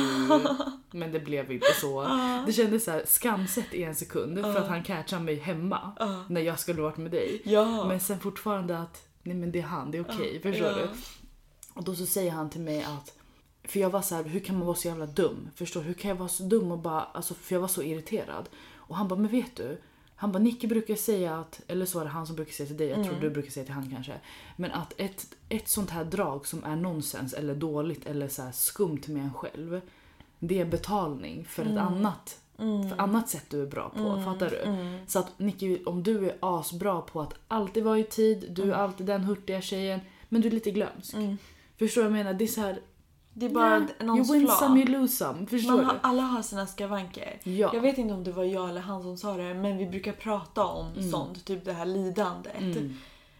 men 0.97 1.11
det 1.11 1.19
blev 1.19 1.51
inte 1.51 1.73
så. 1.81 2.07
Det 2.45 2.53
kändes 2.53 2.83
så 2.83 2.91
här 2.91 3.03
skamset 3.05 3.73
i 3.73 3.83
en 3.83 3.95
sekund 3.95 4.39
för 4.41 4.57
att 4.57 4.67
han 4.67 4.83
catchade 4.83 5.23
mig 5.23 5.35
hemma 5.35 5.91
när 6.29 6.41
jag 6.41 6.59
skulle 6.59 6.81
varit 6.81 6.97
med 6.97 7.11
dig. 7.11 7.41
Ja. 7.45 7.85
Men 7.87 7.99
sen 7.99 8.19
fortfarande 8.19 8.77
att, 8.77 9.07
nej 9.23 9.35
men 9.35 9.51
det 9.51 9.59
är 9.59 9.63
han, 9.63 9.91
det 9.91 9.97
är 9.97 10.01
okej, 10.01 10.39
förstår 10.41 10.67
ja. 10.67 10.75
du? 10.75 10.89
Och 11.73 11.83
då 11.83 11.95
så 11.95 12.05
säger 12.05 12.31
han 12.31 12.49
till 12.49 12.61
mig 12.61 12.83
att 12.83 13.13
för 13.63 13.79
jag 13.79 13.89
var 13.89 14.01
så 14.01 14.15
här, 14.15 14.23
hur 14.23 14.39
kan 14.39 14.57
man 14.57 14.65
vara 14.67 14.75
så 14.77 14.87
jävla 14.87 15.05
dum? 15.05 15.49
Förstår 15.55 15.81
du? 15.81 15.87
Hur 15.87 15.93
kan 15.93 16.09
jag 16.09 16.15
vara 16.15 16.29
så 16.29 16.43
dum 16.43 16.71
och 16.71 16.79
bara, 16.79 17.01
alltså 17.01 17.33
för 17.33 17.55
jag 17.55 17.61
var 17.61 17.67
så 17.67 17.81
irriterad. 17.81 18.49
Och 18.75 18.95
han 18.95 19.07
bara, 19.07 19.19
men 19.19 19.31
vet 19.31 19.55
du? 19.55 19.81
Han 20.15 20.31
bara, 20.31 20.39
Nicky 20.39 20.67
brukar 20.67 20.95
säga 20.95 21.35
att, 21.39 21.61
eller 21.67 21.85
så 21.85 21.97
var 21.97 22.05
det 22.05 22.11
han 22.11 22.27
som 22.27 22.35
brukar 22.35 22.51
säga 22.53 22.67
till 22.67 22.77
dig, 22.77 22.87
jag 22.87 22.95
tror 22.95 23.07
Mm. 23.09 23.19
du 23.21 23.29
brukar 23.29 23.51
säga 23.51 23.65
till 23.65 23.73
han 23.73 23.89
kanske. 23.91 24.13
Men 24.55 24.71
att 24.71 24.93
ett, 24.97 25.27
ett 25.49 25.67
sånt 25.67 25.89
här 25.89 26.03
drag 26.05 26.47
som 26.47 26.63
är 26.63 26.75
nonsens 26.75 27.33
eller 27.33 27.55
dåligt 27.55 28.05
eller 28.05 28.27
så 28.27 28.49
skumt 28.53 29.01
med 29.07 29.23
en 29.23 29.33
själv. 29.33 29.81
Det 30.39 30.59
är 30.59 30.65
betalning 30.65 31.45
för 31.45 31.61
ett 31.63 31.67
Mm. 31.71 31.87
annat, 31.87 32.39
Mm. 32.59 32.89
för 32.89 32.97
annat 33.01 33.29
sätt 33.29 33.45
du 33.49 33.61
är 33.61 33.65
bra 33.67 33.89
på. 33.89 33.99
Mm. 33.99 34.25
Fattar 34.25 34.49
du? 34.49 34.57
Mm. 34.57 34.99
Så 35.07 35.19
att 35.19 35.39
Nicky, 35.39 35.83
om 35.85 36.03
du 36.03 36.29
är 36.29 36.37
asbra 36.39 37.01
på 37.01 37.21
att 37.21 37.33
alltid 37.47 37.83
vara 37.83 37.99
i 37.99 38.03
tid, 38.03 38.45
du 38.49 38.61
är 38.61 38.65
Mm. 38.67 38.79
alltid 38.79 39.05
den 39.07 39.23
hurtiga 39.23 39.61
tjejen, 39.61 39.99
men 40.29 40.41
du 40.41 40.47
är 40.47 40.51
lite 40.51 40.71
glömsk. 40.71 41.15
Förstår 41.79 42.01
du 42.01 42.07
vad 42.09 42.17
jag 42.19 42.25
menar? 42.25 42.33
Det 42.39 42.43
är 42.45 42.47
så 42.47 42.61
här, 42.61 42.79
Det 43.35 43.45
är 43.45 43.49
bara 43.49 43.69
yeah, 43.77 43.83
någons 43.99 44.29
you 44.29 44.37
win 44.39 44.47
flaw. 44.47 44.65
some, 44.67 44.79
you 44.79 44.89
lose 44.89 45.13
some. 45.15 45.45
Förstår 45.47 45.69
Man 45.71 45.79
du? 45.79 45.85
har, 45.85 45.99
alla 46.03 46.21
har 46.21 46.41
sina 46.41 46.67
skavanker. 46.67 47.39
Ja. 47.43 47.71
Jag 47.73 47.81
vet 47.81 47.97
inte 47.97 48.13
om 48.13 48.23
det 48.23 48.31
var 48.31 48.43
jag 48.43 48.69
eller 48.69 48.81
han 48.81 49.01
som 49.03 49.17
sa 49.17 49.37
det, 49.37 49.53
men 49.53 49.77
vi 49.77 49.85
brukar 49.85 50.11
prata 50.13 50.65
om 50.65 50.87
Mm. 50.87 51.11
sånt. 51.11 51.45
Typ 51.45 51.65
det 51.65 51.73
här 51.73 51.85
lidandet. 51.85 52.55
Mm. 52.57 52.93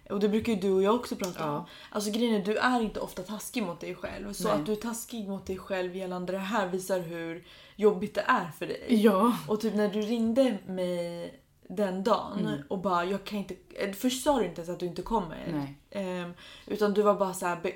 Och 0.10 0.20
det 0.20 0.30
brukar 0.30 0.54
ju 0.54 0.60
du 0.60 0.72
och 0.72 0.84
jag 0.84 0.96
också 0.96 1.16
prata 1.16 1.40
Ja. 1.46 1.58
om. 1.58 1.64
Alltså 1.90 2.12
grejen 2.12 2.42
är, 2.42 2.46
du 2.46 2.58
är 2.58 2.82
inte 2.82 3.00
ofta 3.00 3.22
taskig 3.24 3.64
mot 3.64 3.80
dig 3.80 3.96
själv. 3.96 4.34
Så 4.34 4.44
Nej. 4.48 4.54
att 4.60 4.66
du 4.66 4.72
är 4.72 4.76
taskig 4.76 5.28
mot 5.30 5.46
dig 5.46 5.58
själv 5.58 5.96
gällande 5.96 6.32
det 6.34 6.38
här 6.40 6.68
visar 6.68 7.00
hur 7.00 7.44
jobbigt 7.76 8.16
det 8.16 8.24
är 8.28 8.52
för 8.60 8.66
dig. 8.68 8.86
Ja. 8.90 9.38
Och 9.48 9.62
typ 9.62 9.76
när 9.76 9.90
du 9.90 10.02
ringde 10.02 10.58
mig 10.68 11.40
den 11.70 12.04
dagen 12.04 12.40
Mm. 12.48 12.60
och 12.68 12.80
bara 12.80 13.06
jag 13.06 13.24
kan 13.24 13.40
inte... 13.40 13.56
eh, 13.70 13.92
Först 13.94 14.24
sa 14.24 14.40
du 14.40 14.46
inte 14.46 14.62
ens 14.62 14.70
att 14.70 14.80
du 14.80 14.86
inte 14.86 15.02
kommer. 15.02 15.48
Nej. 15.52 15.78
Ehm, 16.06 16.34
utan 16.68 16.94
du 16.94 17.02
var 17.02 17.16
bara 17.16 17.34
så 17.34 17.46
här, 17.46 17.60
be, 17.64 17.72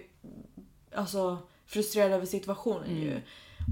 alltså 0.95 1.37
frustrerad 1.67 2.11
över 2.11 2.25
situationen 2.25 2.83
Mm. 2.89 3.01
ju. 3.03 3.21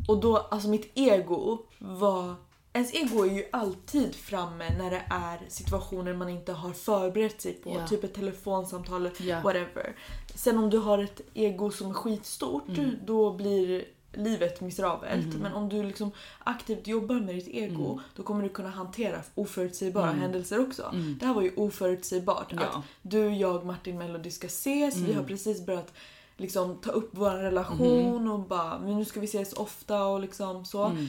Och 0.08 0.20
då, 0.20 0.38
alltså 0.38 0.68
mitt 0.70 0.92
ego 0.96 1.58
var... 1.80 2.36
Ens 2.74 2.94
ego 2.94 3.24
är 3.26 3.34
ju 3.34 3.46
alltid 3.52 4.16
framme 4.16 4.78
när 4.78 4.92
det 4.92 5.04
är 5.10 5.40
situationer 5.48 6.14
man 6.14 6.30
inte 6.30 6.54
har 6.54 6.72
förberett 6.74 7.42
sig 7.42 7.54
på. 7.54 7.70
Ja. 7.80 7.88
Typ 7.88 8.04
ett 8.04 8.14
telefonsamtal, 8.14 9.10
Ja. 9.20 9.42
whatever. 9.42 9.96
Sen 10.36 10.58
om 10.58 10.70
du 10.70 10.78
har 10.78 10.98
ett 11.04 11.22
ego 11.34 11.72
som 11.72 11.90
är 11.90 11.94
skitstort, 11.94 12.68
Mm. 12.68 12.92
då 13.06 13.34
blir 13.34 13.86
livet 14.14 14.62
miserabelt. 14.62 15.26
Mm. 15.26 15.38
Men 15.40 15.54
om 15.54 15.70
du 15.70 15.84
liksom 15.84 16.12
aktivt 16.44 16.88
jobbar 16.88 17.16
med 17.16 17.36
ditt 17.36 17.48
ego, 17.48 17.86
Mm. 17.92 18.04
då 18.16 18.24
kommer 18.24 18.44
du 18.44 18.50
kunna 18.50 18.70
hantera 18.70 19.22
oförutsägbara 19.36 20.10
Mm. 20.10 20.22
händelser 20.22 20.60
också. 20.68 20.84
Mm. 20.94 21.18
Det 21.20 21.26
här 21.26 21.34
var 21.34 21.42
ju 21.42 21.52
oförutsägbart. 21.56 22.54
Att 22.54 22.60
Ja. 22.74 22.84
du, 23.02 23.30
jag, 23.36 23.66
Martin 23.66 23.98
Melody 23.98 24.32
ska 24.32 24.48
ses. 24.48 24.96
Vi 24.98 25.04
Mm. 25.06 25.16
har 25.18 25.24
precis 25.24 25.66
börjat 25.66 25.94
liksom, 26.38 26.78
ta 26.78 26.92
upp 26.92 27.10
vår 27.12 27.32
relation 27.32 28.32
och 28.32 28.40
bara 28.40 28.80
men 28.80 28.98
nu 28.98 29.06
ska 29.06 29.20
vi 29.20 29.26
ses 29.26 29.54
ofta 29.54 30.06
och 30.06 30.20
liksom 30.20 30.66
så. 30.66 30.84
Mm. 30.86 31.08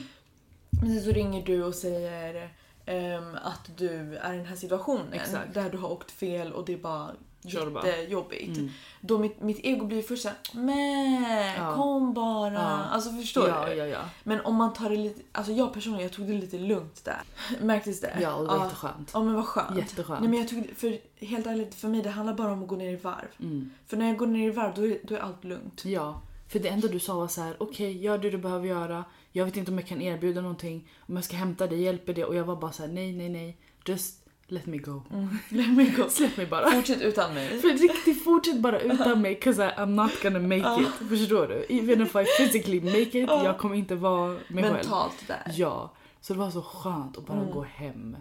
Men 0.70 0.94
sen 0.94 1.04
så 1.04 1.10
ringer 1.10 1.46
du 1.46 1.64
och 1.64 1.74
säger 1.74 2.50
ehm, 2.86 3.34
att 3.42 3.70
du 3.76 4.16
är 4.16 4.34
i 4.34 4.36
den 4.36 4.46
här 4.46 4.56
situationen 4.56 5.12
Exakt. 5.12 5.54
där 5.54 5.70
du 5.70 5.78
har 5.78 5.92
åkt 5.92 6.10
fel 6.10 6.52
och 6.52 6.64
det 6.64 6.76
bara. 6.76 7.10
Jättejobbigt. 7.48 8.56
Mm. 8.56 8.70
Då 9.00 9.18
mitt, 9.18 9.40
mitt 9.40 9.58
ego 9.62 9.86
blir 9.86 10.02
först 10.02 10.22
såhär, 10.22 10.38
men 10.52 11.22
Ja. 11.56 11.74
kom 11.74 12.14
bara. 12.14 12.52
Ja. 12.52 12.60
Alltså 12.60 13.10
förstår 13.10 13.48
ja, 13.48 13.66
du? 13.66 13.74
ja. 13.74 14.00
Men 14.22 14.40
om 14.40 14.54
man 14.54 14.72
tar 14.72 14.90
det 14.90 14.96
lite, 14.96 15.22
alltså 15.32 15.52
jag 15.52 15.72
personligen 15.72 16.02
jag 16.02 16.12
tog 16.12 16.26
det 16.26 16.32
lite 16.32 16.58
lugnt 16.58 17.04
där. 17.04 17.22
Märktes 17.60 18.00
det? 18.00 18.18
Ja, 18.20 18.34
och 18.34 18.42
det 18.42 18.48
var 18.48 18.56
ja. 18.56 18.64
jätteskönt. 18.64 19.10
Ja 19.14 19.22
men 19.22 19.34
vad 19.34 19.46
skönt. 19.46 19.78
Jätteskönt. 19.78 20.20
Nej 20.20 20.30
men 20.30 20.38
jag 20.38 20.48
tog 20.48 20.70
för 20.76 20.98
helt 21.26 21.46
ärligt 21.46 21.74
för 21.74 21.88
mig 21.88 22.02
det 22.02 22.10
handlar 22.10 22.34
bara 22.34 22.52
om 22.52 22.62
att 22.62 22.68
gå 22.68 22.76
ner 22.76 22.92
i 22.92 22.96
varv. 22.96 23.28
Mm. 23.40 23.70
För 23.86 23.96
när 23.96 24.06
jag 24.06 24.16
går 24.16 24.26
ner 24.26 24.46
i 24.46 24.50
varv 24.50 24.74
då 24.74 24.86
är, 24.86 24.98
då 25.02 25.14
är 25.14 25.18
allt 25.18 25.44
lugnt. 25.44 25.84
Ja, 25.84 26.22
för 26.48 26.58
det 26.58 26.68
enda 26.68 26.88
du 26.88 27.00
sa 27.00 27.14
var 27.14 27.28
så 27.28 27.40
här: 27.40 27.56
okej, 27.58 28.02
gör 28.02 28.18
det 28.18 28.30
du 28.30 28.38
behöver 28.38 28.66
göra. 28.68 29.04
Jag 29.32 29.44
vet 29.44 29.56
inte 29.56 29.70
om 29.70 29.78
jag 29.78 29.86
kan 29.86 30.02
erbjuda 30.02 30.40
någonting. 30.40 30.88
Om 30.98 31.16
jag 31.16 31.24
ska 31.24 31.36
hämta 31.36 31.66
dig, 31.66 31.82
hjälper 31.82 32.14
det? 32.14 32.24
Och 32.24 32.34
jag 32.34 32.44
var 32.44 32.56
bara 32.56 32.72
så 32.72 32.82
här: 32.82 32.92
nej, 32.92 33.12
nej, 33.12 33.28
nej. 33.28 33.56
Just 33.86 34.25
let 34.48 34.66
me 34.66 34.76
go. 34.78 35.02
Let 35.48 35.68
me 35.76 35.84
go. 35.96 36.08
Släpp 36.08 36.36
mig 36.36 36.46
bara. 36.46 36.70
Fortsätt 36.70 37.00
utan 37.02 37.34
mig. 37.34 37.60
För 37.60 37.68
riktigt, 37.68 38.24
fortsätt 38.24 38.60
bara 38.60 38.80
utan 38.80 39.22
mig 39.22 39.40
'cause 39.42 39.64
I, 39.66 39.68
I'm 39.80 39.86
not 39.86 40.22
gonna 40.22 40.38
make 40.38 40.82
it. 40.82 41.08
Förstår 41.08 41.46
du? 41.46 41.76
Even 41.78 42.00
if 42.02 42.16
I 42.16 42.24
physically 42.38 42.80
make 42.80 42.98
it, 43.00 43.14
Ja. 43.28 43.44
jag 43.44 43.58
kommer 43.58 43.74
inte 43.74 43.94
vara 43.94 44.28
mig 44.28 44.62
själv. 44.64 44.72
Mentalt 44.74 45.24
där. 45.26 45.52
Ja, 45.54 45.92
så 46.20 46.32
det 46.32 46.38
var 46.38 46.50
så 46.50 46.62
skönt 46.62 47.18
att 47.18 47.26
bara 47.26 47.38
Mm. 47.38 47.50
gå 47.52 47.62
hem. 47.62 48.12
Bra 48.12 48.20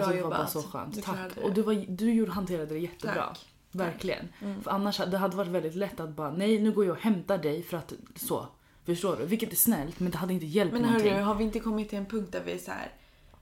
Alltså 0.00 0.10
det 0.16 0.22
var 0.22 0.30
bara 0.30 0.46
så 0.46 0.62
skönt. 0.62 0.94
Du 0.94 1.00
Tack. 1.00 1.36
Och 1.42 1.54
du, 1.54 1.62
var, 1.62 1.84
du 1.88 2.12
gjorde, 2.12 2.32
hanterade 2.32 2.66
det 2.74 2.78
jättebra. 2.78 3.14
Tack. 3.26 3.46
Verkligen. 3.72 4.28
Mm. 4.42 4.62
För 4.62 4.70
annars 4.70 4.96
det 4.98 5.18
hade 5.18 5.36
varit 5.36 5.50
väldigt 5.50 5.74
lätt 5.74 6.00
att 6.00 6.10
bara 6.16 6.30
nej 6.30 6.60
nu 6.60 6.72
går 6.72 6.84
jag 6.84 6.92
och 6.96 7.02
hämtar 7.02 7.38
dig 7.38 7.62
för 7.62 7.76
att 7.76 7.92
så. 8.16 8.46
Förstår 8.86 9.16
du? 9.16 9.24
Vilket 9.26 9.52
är 9.52 9.56
snällt 9.56 10.00
men 10.00 10.10
det 10.12 10.18
hade 10.18 10.32
inte 10.34 10.46
hjälpt 10.46 10.72
Men 10.72 10.82
någonting. 10.82 11.12
hörru, 11.12 11.22
har 11.22 11.34
vi 11.34 11.44
inte 11.44 11.60
kommit 11.60 11.88
till 11.88 11.98
en 11.98 12.06
punkt 12.06 12.28
där 12.32 12.42
vi 12.46 12.52
är 12.52 12.58
så 12.58 12.70
här. 12.70 12.92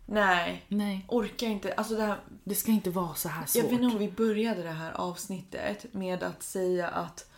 Nej, 0.06 0.64
Nej, 0.68 1.04
orkar 1.08 1.46
inte. 1.46 1.72
Alltså 1.74 1.96
det 1.96 2.02
här, 2.02 2.16
det 2.44 2.54
ska 2.54 2.72
inte 2.72 2.90
vara 2.90 3.14
så 3.14 3.28
här 3.28 3.46
svårt. 3.46 3.62
jag 3.64 3.70
vet 3.70 3.80
inte 3.80 3.96
om 3.96 3.98
vi 3.98 4.10
började 4.10 4.62
det 4.62 4.70
här 4.70 4.92
avsnittet 4.92 5.94
med 5.94 6.22
att 6.22 6.42
säga 6.42 6.88
att 6.88 7.30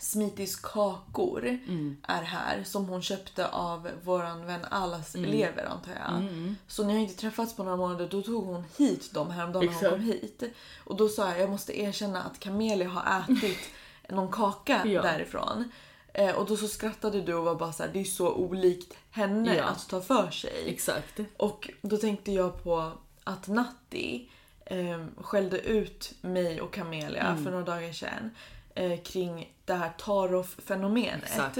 Smitis 0.00 0.56
kakor 0.56 1.46
Mm. 1.46 1.96
är 2.02 2.22
här 2.22 2.64
som 2.64 2.86
hon 2.88 3.02
köpte 3.02 3.48
av 3.48 3.88
våran 4.04 4.46
vän 4.46 4.64
Allas 4.70 5.14
Mm. 5.14 5.30
elever 5.30 5.64
antar 5.64 5.92
jag. 5.92 6.16
Mm. 6.18 6.56
Så 6.66 6.84
ni 6.84 6.92
har 6.92 7.00
inte 7.00 7.14
träffats 7.16 7.56
på 7.56 7.64
några 7.64 7.76
månader, 7.76 8.08
då 8.10 8.22
tog 8.22 8.44
hon 8.44 8.64
hit 8.76 9.12
dem 9.14 9.30
häromdagen 9.30 9.66
när 9.66 9.74
hon 9.90 9.90
kom 9.90 10.00
hit. 10.00 10.42
Och 10.84 10.96
då 10.96 11.08
sa 11.08 11.30
jag, 11.30 11.40
jag 11.40 11.50
måste 11.50 11.80
erkänna 11.80 12.22
att 12.22 12.38
Camelia 12.40 12.88
har 12.88 13.22
ätit 13.22 13.58
någon 14.08 14.32
kaka 14.32 14.86
Ja. 14.86 15.02
därifrån. 15.02 15.70
Eh, 16.18 16.34
och 16.34 16.46
då 16.46 16.56
så 16.56 16.68
skrattade 16.68 17.20
du 17.20 17.34
och 17.34 17.44
var 17.44 17.54
bara 17.54 17.72
så 17.72 17.82
här, 17.82 17.90
det 17.92 18.00
är 18.00 18.04
så 18.04 18.32
olikt 18.34 18.94
henne 19.10 19.56
Ja. 19.56 19.64
att 19.64 19.88
ta 19.88 20.00
för 20.00 20.30
sig. 20.30 20.64
Exakt. 20.66 21.20
Och 21.36 21.70
då 21.82 21.96
tänkte 21.96 22.32
jag 22.32 22.62
på 22.64 22.92
att 23.24 23.48
Natti 23.48 24.30
eh, 24.66 25.04
skällde 25.16 25.60
ut 25.60 26.14
mig 26.20 26.60
och 26.60 26.72
Camelia 26.72 27.22
Mm. 27.26 27.44
för 27.44 27.50
några 27.50 27.64
dagar 27.64 27.92
sedan 27.92 28.30
eh, 28.74 29.00
kring 29.02 29.54
det 29.64 29.74
här 29.74 29.92
Tarof-fenomenet. 29.98 31.22
Exakt. 31.22 31.56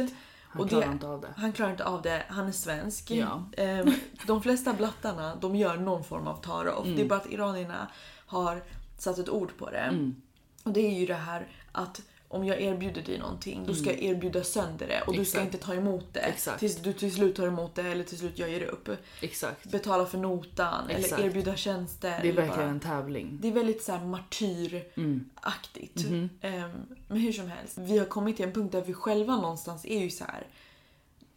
Han 0.50 0.60
Och 0.60 0.66
det- 0.66 0.68
klarar 0.70 0.92
inte 0.92 1.06
av 1.06 1.20
det. 1.20 1.28
Han 1.36 1.52
klarar 1.52 1.70
inte 1.70 1.84
av 1.84 2.02
det, 2.02 2.22
han 2.28 2.48
är 2.48 2.52
svensk. 2.52 3.10
Ja. 3.10 3.44
Ehm, 3.56 3.92
de 4.26 4.42
flesta 4.42 4.72
blattarna 4.72 5.36
de 5.36 5.56
gör 5.56 5.76
någon 5.76 6.04
form 6.04 6.26
av 6.26 6.36
tarof. 6.40 6.84
Mm. 6.84 6.96
Det 6.96 7.02
är 7.02 7.06
bara 7.08 7.20
att 7.20 7.30
iranierna 7.30 7.88
har 8.26 8.62
satt 8.98 9.18
ett 9.18 9.28
ord 9.28 9.56
på 9.58 9.70
det. 9.70 9.78
Mm. 9.78 10.22
Och 10.64 10.72
det 10.72 10.80
är 10.80 10.92
ju 11.00 11.06
det 11.06 11.14
här 11.14 11.46
att 11.72 12.02
om 12.30 12.44
jag 12.44 12.60
erbjuder 12.60 13.02
dig 13.02 13.18
någonting 13.18 13.64
då 13.66 13.74
ska 13.74 13.90
jag 13.90 14.02
erbjuda 14.02 14.44
sönder 14.44 14.86
det 14.88 15.00
och 15.06 15.16
du 15.16 15.24
ska 15.24 15.38
Mm. 15.38 15.46
Exakt. 15.48 15.54
inte 15.54 15.66
ta 15.66 15.74
emot 15.74 16.04
det 16.14 16.20
Exakt. 16.20 16.60
tills 16.60 16.76
du 16.76 16.92
till 16.92 17.14
slut 17.14 17.36
tar 17.36 17.46
emot 17.46 17.74
det 17.74 17.82
eller 17.82 18.04
till 18.04 18.18
slut 18.18 18.38
jag 18.38 18.50
ger 18.50 18.62
upp. 18.62 18.88
Exakt. 19.20 19.64
Betala 19.70 20.06
för 20.06 20.18
notan 20.18 20.90
Exakt. 20.90 21.12
eller 21.12 21.24
erbjuda 21.30 21.56
tjänster. 21.56 22.18
Det 22.22 22.28
är 22.28 22.32
verkligen 22.32 22.48
bara- 22.56 22.66
en 22.68 22.80
tävling. 22.80 23.38
det 23.40 23.48
är 23.48 23.52
väldigt 23.52 23.82
så 23.82 23.92
här 23.92 24.04
martyraktigt. 24.04 25.96
Mm. 26.06 26.18
Mhm. 26.20 26.28
Ehm, 26.40 26.70
men 27.08 27.18
hur 27.18 27.32
som 27.32 27.48
helst, 27.48 27.78
vi 27.78 27.98
har 27.98 28.06
kommit 28.06 28.36
till 28.36 28.44
en 28.44 28.52
punkt 28.52 28.72
där 28.72 28.82
vi 28.82 28.94
själva 28.94 29.36
någonstans 29.36 29.84
är 29.86 29.98
ju 30.00 30.10
så 30.10 30.24
här. 30.24 30.46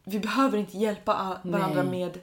Vi 0.03 0.19
behöver 0.19 0.57
inte 0.57 0.77
hjälpa 0.77 1.39
varandra 1.43 1.83
Nej. 1.83 1.91
med 1.99 2.19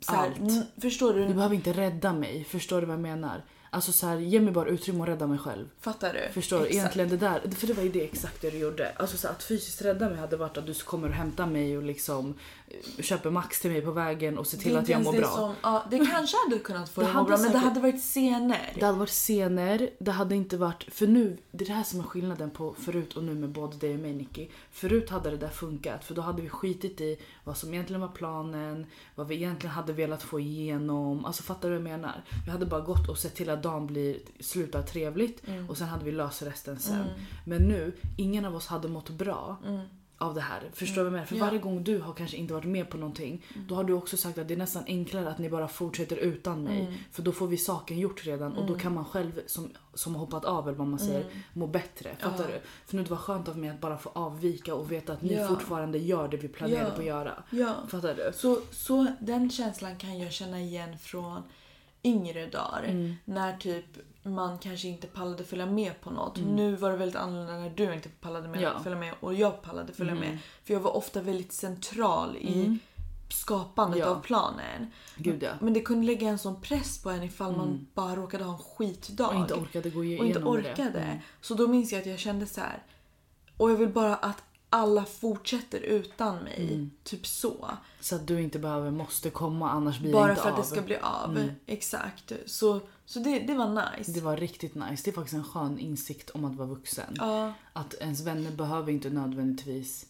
så 0.00 0.12
här, 0.14 0.26
Allt. 0.26 0.38
n- 0.38 0.66
Förstår 0.80 1.14
du? 1.14 1.26
Du 1.26 1.34
behöver 1.34 1.54
inte 1.54 1.72
rädda 1.72 2.12
mig. 2.12 2.44
Förstår 2.44 2.80
du 2.80 2.86
vad 2.86 2.94
jag 2.94 3.00
menar? 3.02 3.42
Alltså 3.74 3.92
så 3.92 4.06
här, 4.06 4.18
ge 4.18 4.40
mig 4.40 4.52
bara 4.52 4.68
utrymme 4.68 5.02
att 5.02 5.08
rädda 5.08 5.26
mig 5.26 5.38
själv. 5.38 5.68
Fattar 5.80 6.12
du? 6.12 6.32
Förstår 6.32 6.60
du? 6.60 6.66
Egentligen 6.66 7.08
det 7.08 7.16
där, 7.16 7.40
för 7.56 7.66
det 7.66 7.72
var 7.72 7.82
ju 7.82 7.92
det 7.92 8.04
exakt 8.04 8.42
det 8.42 8.50
du 8.50 8.58
gjorde. 8.58 8.92
Alltså 8.96 9.16
så 9.16 9.28
att 9.28 9.42
fysiskt 9.42 9.82
rädda 9.82 10.08
mig 10.08 10.18
hade 10.18 10.36
varit 10.36 10.58
att 10.58 10.66
du 10.66 10.74
kommer 10.74 11.08
och 11.08 11.14
hämtar 11.14 11.46
mig 11.46 11.76
och 11.76 11.82
liksom 11.82 12.34
eh, 12.68 13.02
köper 13.02 13.30
Max 13.30 13.60
till 13.60 13.70
mig 13.70 13.80
på 13.80 13.90
vägen 13.90 14.38
och 14.38 14.46
ser 14.46 14.58
till 14.58 14.76
att 14.76 14.88
jag 14.88 15.02
mår 15.02 15.12
bra. 15.12 15.28
Som, 15.28 15.54
ja, 15.62 15.86
det 15.90 16.06
kanske 16.06 16.36
hade 16.44 16.58
kunnat 16.58 16.88
få 16.88 17.00
Det 17.00 17.06
dig 17.06 17.10
att 17.10 17.16
må 17.16 17.24
bra 17.24 17.36
men 17.36 17.52
det 17.52 17.58
hade 17.58 17.80
varit 17.80 18.00
scener. 18.00 18.72
Det 18.74 18.86
hade 18.86 18.98
varit 18.98 19.10
scener, 19.10 19.90
det 19.98 20.10
hade 20.10 20.34
inte 20.34 20.56
varit... 20.56 20.84
För 20.88 21.06
nu, 21.06 21.38
det 21.50 21.64
är 21.64 21.68
det 21.68 21.74
här 21.74 21.84
som 21.84 22.00
är 22.00 22.04
skillnaden 22.04 22.50
på 22.50 22.74
förut 22.78 23.16
och 23.16 23.24
nu 23.24 23.34
med 23.34 23.50
både 23.50 23.76
dig 23.76 23.94
och 23.94 24.00
mig 24.00 24.12
Nicky. 24.12 24.48
Förut 24.72 25.10
hade 25.10 25.30
det 25.30 25.36
där 25.36 25.48
funkat 25.48 26.04
för 26.04 26.14
då 26.14 26.22
hade 26.22 26.42
vi 26.42 26.48
skitit 26.48 27.00
i 27.00 27.18
vad 27.44 27.56
som 27.56 27.74
egentligen 27.74 28.00
var 28.00 28.08
planen, 28.08 28.86
vad 29.14 29.26
vi 29.28 29.34
egentligen 29.34 29.74
hade 29.74 29.92
velat 29.92 30.22
få 30.22 30.40
igenom. 30.40 31.24
Alltså 31.24 31.42
fattar 31.42 31.68
du 31.70 31.78
vad 31.78 31.90
jag 31.90 31.98
menar? 31.98 32.24
Vi 32.44 32.50
hade 32.50 32.66
bara 32.66 32.80
gått 32.80 33.08
och 33.08 33.18
sett 33.18 33.34
till 33.34 33.50
att 33.50 33.62
dagen 33.62 33.86
blir, 33.86 34.18
slutar 34.40 34.82
trevligt 34.82 35.48
Mm. 35.48 35.70
och 35.70 35.76
sen 35.78 35.88
hade 35.88 36.04
vi 36.04 36.12
löst 36.12 36.42
resten 36.42 36.78
sen. 36.78 36.94
Mm. 37.00 37.08
Men 37.44 37.62
nu, 37.62 37.92
ingen 38.16 38.44
av 38.44 38.54
oss 38.56 38.66
hade 38.66 38.88
mått 38.88 39.10
bra 39.10 39.56
Mm. 39.66 39.80
Av 40.24 40.34
det 40.34 40.40
här. 40.40 40.62
Förstår 40.72 40.94
du 40.94 41.00
vad 41.02 41.06
jag 41.06 41.12
menar? 41.12 41.26
För 41.26 41.36
Ja. 41.36 41.44
varje 41.44 41.58
gång 41.58 41.84
du 41.84 41.98
har 42.00 42.12
kanske 42.14 42.36
inte 42.36 42.54
varit 42.54 42.64
med 42.66 42.90
på 42.90 42.96
någonting, 42.96 43.44
då 43.68 43.74
har 43.74 43.84
du 43.84 43.92
också 43.92 44.16
sagt 44.16 44.38
att 44.38 44.48
det 44.48 44.54
är 44.54 44.58
nästan 44.58 44.82
enklare 44.86 45.30
att 45.30 45.38
ni 45.38 45.48
bara 45.50 45.68
fortsätter 45.68 46.16
utan 46.16 46.62
mig. 46.64 46.80
Mm. 46.80 46.94
För 47.12 47.22
då 47.22 47.32
får 47.32 47.46
vi 47.46 47.56
saken 47.56 47.98
gjort 47.98 48.26
redan 48.26 48.52
och 48.56 48.66
då 48.66 48.78
kan 48.78 48.94
man 48.94 49.04
själv 49.04 49.40
som, 49.46 49.70
som 49.94 50.14
har 50.14 50.20
hoppat 50.20 50.44
av 50.44 50.68
eller 50.68 50.78
vad 50.78 50.86
man 50.88 50.98
säger, 50.98 51.26
må 51.52 51.66
bättre. 51.66 52.10
Fattar 52.20 52.34
Mm. 52.44 52.50
Ja. 52.50 52.54
du? 52.54 52.60
För 52.86 52.96
nu 52.96 53.02
det 53.02 53.10
var 53.10 53.16
skönt 53.16 53.48
av 53.48 53.58
mig 53.58 53.68
att 53.70 53.80
bara 53.80 53.98
få 53.98 54.10
avvika 54.12 54.74
och 54.74 54.92
veta 54.92 55.12
att 55.12 55.22
ni 55.22 55.34
Ja. 55.34 55.48
fortfarande 55.48 55.98
gör 55.98 56.28
det 56.28 56.36
vi 56.36 56.48
planerade 56.48 56.90
på 56.90 57.00
att 57.00 57.06
göra. 57.06 57.42
Fattar 57.88 58.14
du? 58.14 58.32
Så, 58.34 58.60
så 58.70 59.06
den 59.20 59.50
känslan 59.50 59.96
kan 59.96 60.18
jag 60.18 60.32
känna 60.32 60.60
igen 60.60 60.98
från 60.98 61.42
yngre 62.04 62.46
dagar. 62.46 62.82
Mm. 62.88 63.14
När 63.24 63.56
typ 63.56 63.84
man 64.22 64.58
kanske 64.58 64.88
inte 64.88 65.06
pallade 65.06 65.44
följa 65.44 65.66
med 65.66 66.00
på 66.00 66.10
något. 66.10 66.38
Mm. 66.38 66.56
Nu 66.56 66.76
var 66.76 66.90
det 66.90 66.96
väldigt 66.96 67.16
annorlunda 67.16 67.52
när 67.52 67.70
du 67.70 67.94
inte 67.94 68.08
pallade 68.08 68.48
med, 68.48 68.60
Ja. 68.62 68.80
följa 68.82 68.98
med 68.98 69.14
och 69.20 69.34
jag 69.34 69.62
pallade 69.62 69.92
följa 69.92 70.12
Mm. 70.12 70.28
med. 70.28 70.38
För 70.64 70.74
jag 70.74 70.80
var 70.80 70.96
ofta 70.96 71.20
väldigt 71.20 71.52
central 71.52 72.36
i 72.36 72.54
Mm. 72.64 72.78
skapandet 73.30 74.00
Ja. 74.00 74.06
av 74.06 74.20
planen. 74.20 74.90
Gud 75.16 75.42
ja. 75.42 75.50
Men 75.60 75.72
det 75.72 75.80
kunde 75.80 76.06
lägga 76.06 76.28
en 76.28 76.38
sån 76.38 76.60
press 76.60 77.02
på 77.02 77.10
en 77.10 77.22
ifall 77.22 77.56
man 77.56 77.68
Mm. 77.68 77.86
bara 77.94 78.16
råkade 78.16 78.44
ha 78.44 78.52
en 78.52 78.58
skitdag. 78.58 79.28
Och 79.28 79.34
inte 79.34 79.54
orkade 79.54 79.90
gå 79.90 80.04
igenom 80.04 80.20
och 80.20 80.26
inte 80.26 80.38
det. 80.40 80.44
orkade. 80.46 81.00
Mm. 81.00 81.18
Så 81.40 81.54
då 81.54 81.68
minns 81.68 81.92
jag 81.92 82.00
att 82.00 82.06
jag 82.06 82.18
kände 82.18 82.46
så 82.46 82.60
här. 82.60 82.82
Och 83.56 83.70
jag 83.70 83.76
vill 83.76 83.88
bara 83.88 84.16
att 84.16 84.42
alla 84.74 85.04
fortsätter 85.04 85.80
utan 85.80 86.36
mig. 86.36 86.68
Mm. 86.72 86.90
Typ 87.04 87.26
så. 87.26 87.70
Så 88.00 88.16
att 88.16 88.26
du 88.26 88.42
inte 88.42 88.58
behöver, 88.58 88.90
måste 88.90 89.30
komma 89.30 89.70
annars 89.70 89.98
blir 89.98 90.12
Bara 90.12 90.26
det 90.26 90.30
inte 90.30 90.42
för 90.42 90.48
att 90.48 90.54
av. 90.54 90.60
det 90.60 90.68
ska 90.68 90.82
bli 90.82 90.96
av. 90.96 91.30
Mm. 91.36 91.50
Exakt. 91.66 92.32
Så, 92.46 92.80
så 93.06 93.18
det, 93.18 93.38
det 93.38 93.54
var 93.54 93.96
nice. 93.96 94.12
Det 94.12 94.20
var 94.20 94.36
riktigt 94.36 94.74
nice. 94.74 95.02
Det 95.04 95.10
är 95.10 95.12
faktiskt 95.12 95.34
en 95.34 95.44
skön 95.44 95.78
insikt 95.78 96.30
om 96.30 96.44
att 96.44 96.54
vara 96.54 96.68
vuxen. 96.68 97.14
Ja, 97.16 97.52
Att 97.72 97.94
ens 97.94 98.20
vänner 98.20 98.50
behöver 98.50 98.92
inte 98.92 99.10
nödvändigtvis... 99.10 100.06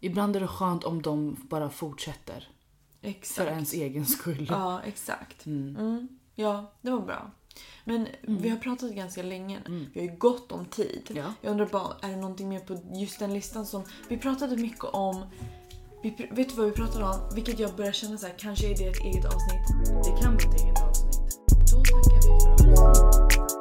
Ibland 0.00 0.36
är 0.36 0.40
det 0.40 0.48
skönt 0.48 0.84
om 0.84 1.02
de 1.02 1.36
bara 1.48 1.70
fortsätter. 1.70 2.48
För 3.00 3.08
exakt. 3.08 3.50
ens 3.50 3.72
egen 3.72 4.06
skull. 4.06 4.46
Ja, 4.50 4.82
exakt. 4.84 5.46
Mm. 5.46 5.76
Mm. 5.76 6.08
Ja, 6.34 6.72
det 6.80 6.90
var 6.90 7.00
bra. 7.00 7.30
Men 7.88 8.08
vi 8.22 8.48
har 8.48 8.56
pratat 8.56 8.90
ganska 8.94 9.22
länge. 9.22 9.58
Vi 9.66 10.00
har 10.00 10.06
ju 10.06 10.16
gott 10.18 10.52
om 10.52 10.64
tid. 10.64 11.02
Ja. 11.14 11.34
Jag 11.40 11.50
undrar 11.50 11.66
bara, 11.66 11.96
är 12.02 12.08
det 12.08 12.16
någonting 12.16 12.48
mer 12.48 12.60
på 12.60 12.78
just 12.94 13.18
den 13.18 13.34
listan 13.34 13.66
som... 13.66 13.82
Vi 14.08 14.18
pratade 14.18 14.56
mycket 14.56 14.84
om... 14.84 15.26
Vi, 16.02 16.28
vet 16.30 16.48
du 16.48 16.54
vad 16.54 16.66
vi 16.66 16.72
pratade 16.72 17.04
om? 17.04 17.34
Vilket 17.34 17.58
jag 17.58 17.76
börjar 17.76 17.92
känna 17.92 18.18
så 18.18 18.26
här, 18.26 18.34
kanske 18.38 18.66
är 18.66 18.78
det 18.78 18.84
ett 18.84 19.00
eget 19.00 19.24
avsnitt. 19.24 20.04
Det 20.04 20.22
kan 20.22 20.36
bli 20.36 20.46
ett 20.46 20.62
eget 20.62 20.82
avsnitt. 20.82 21.38
Då 21.48 21.78
tackar 21.78 22.16
vi 22.16 22.76
för 22.76 23.44
oss. 23.44 23.57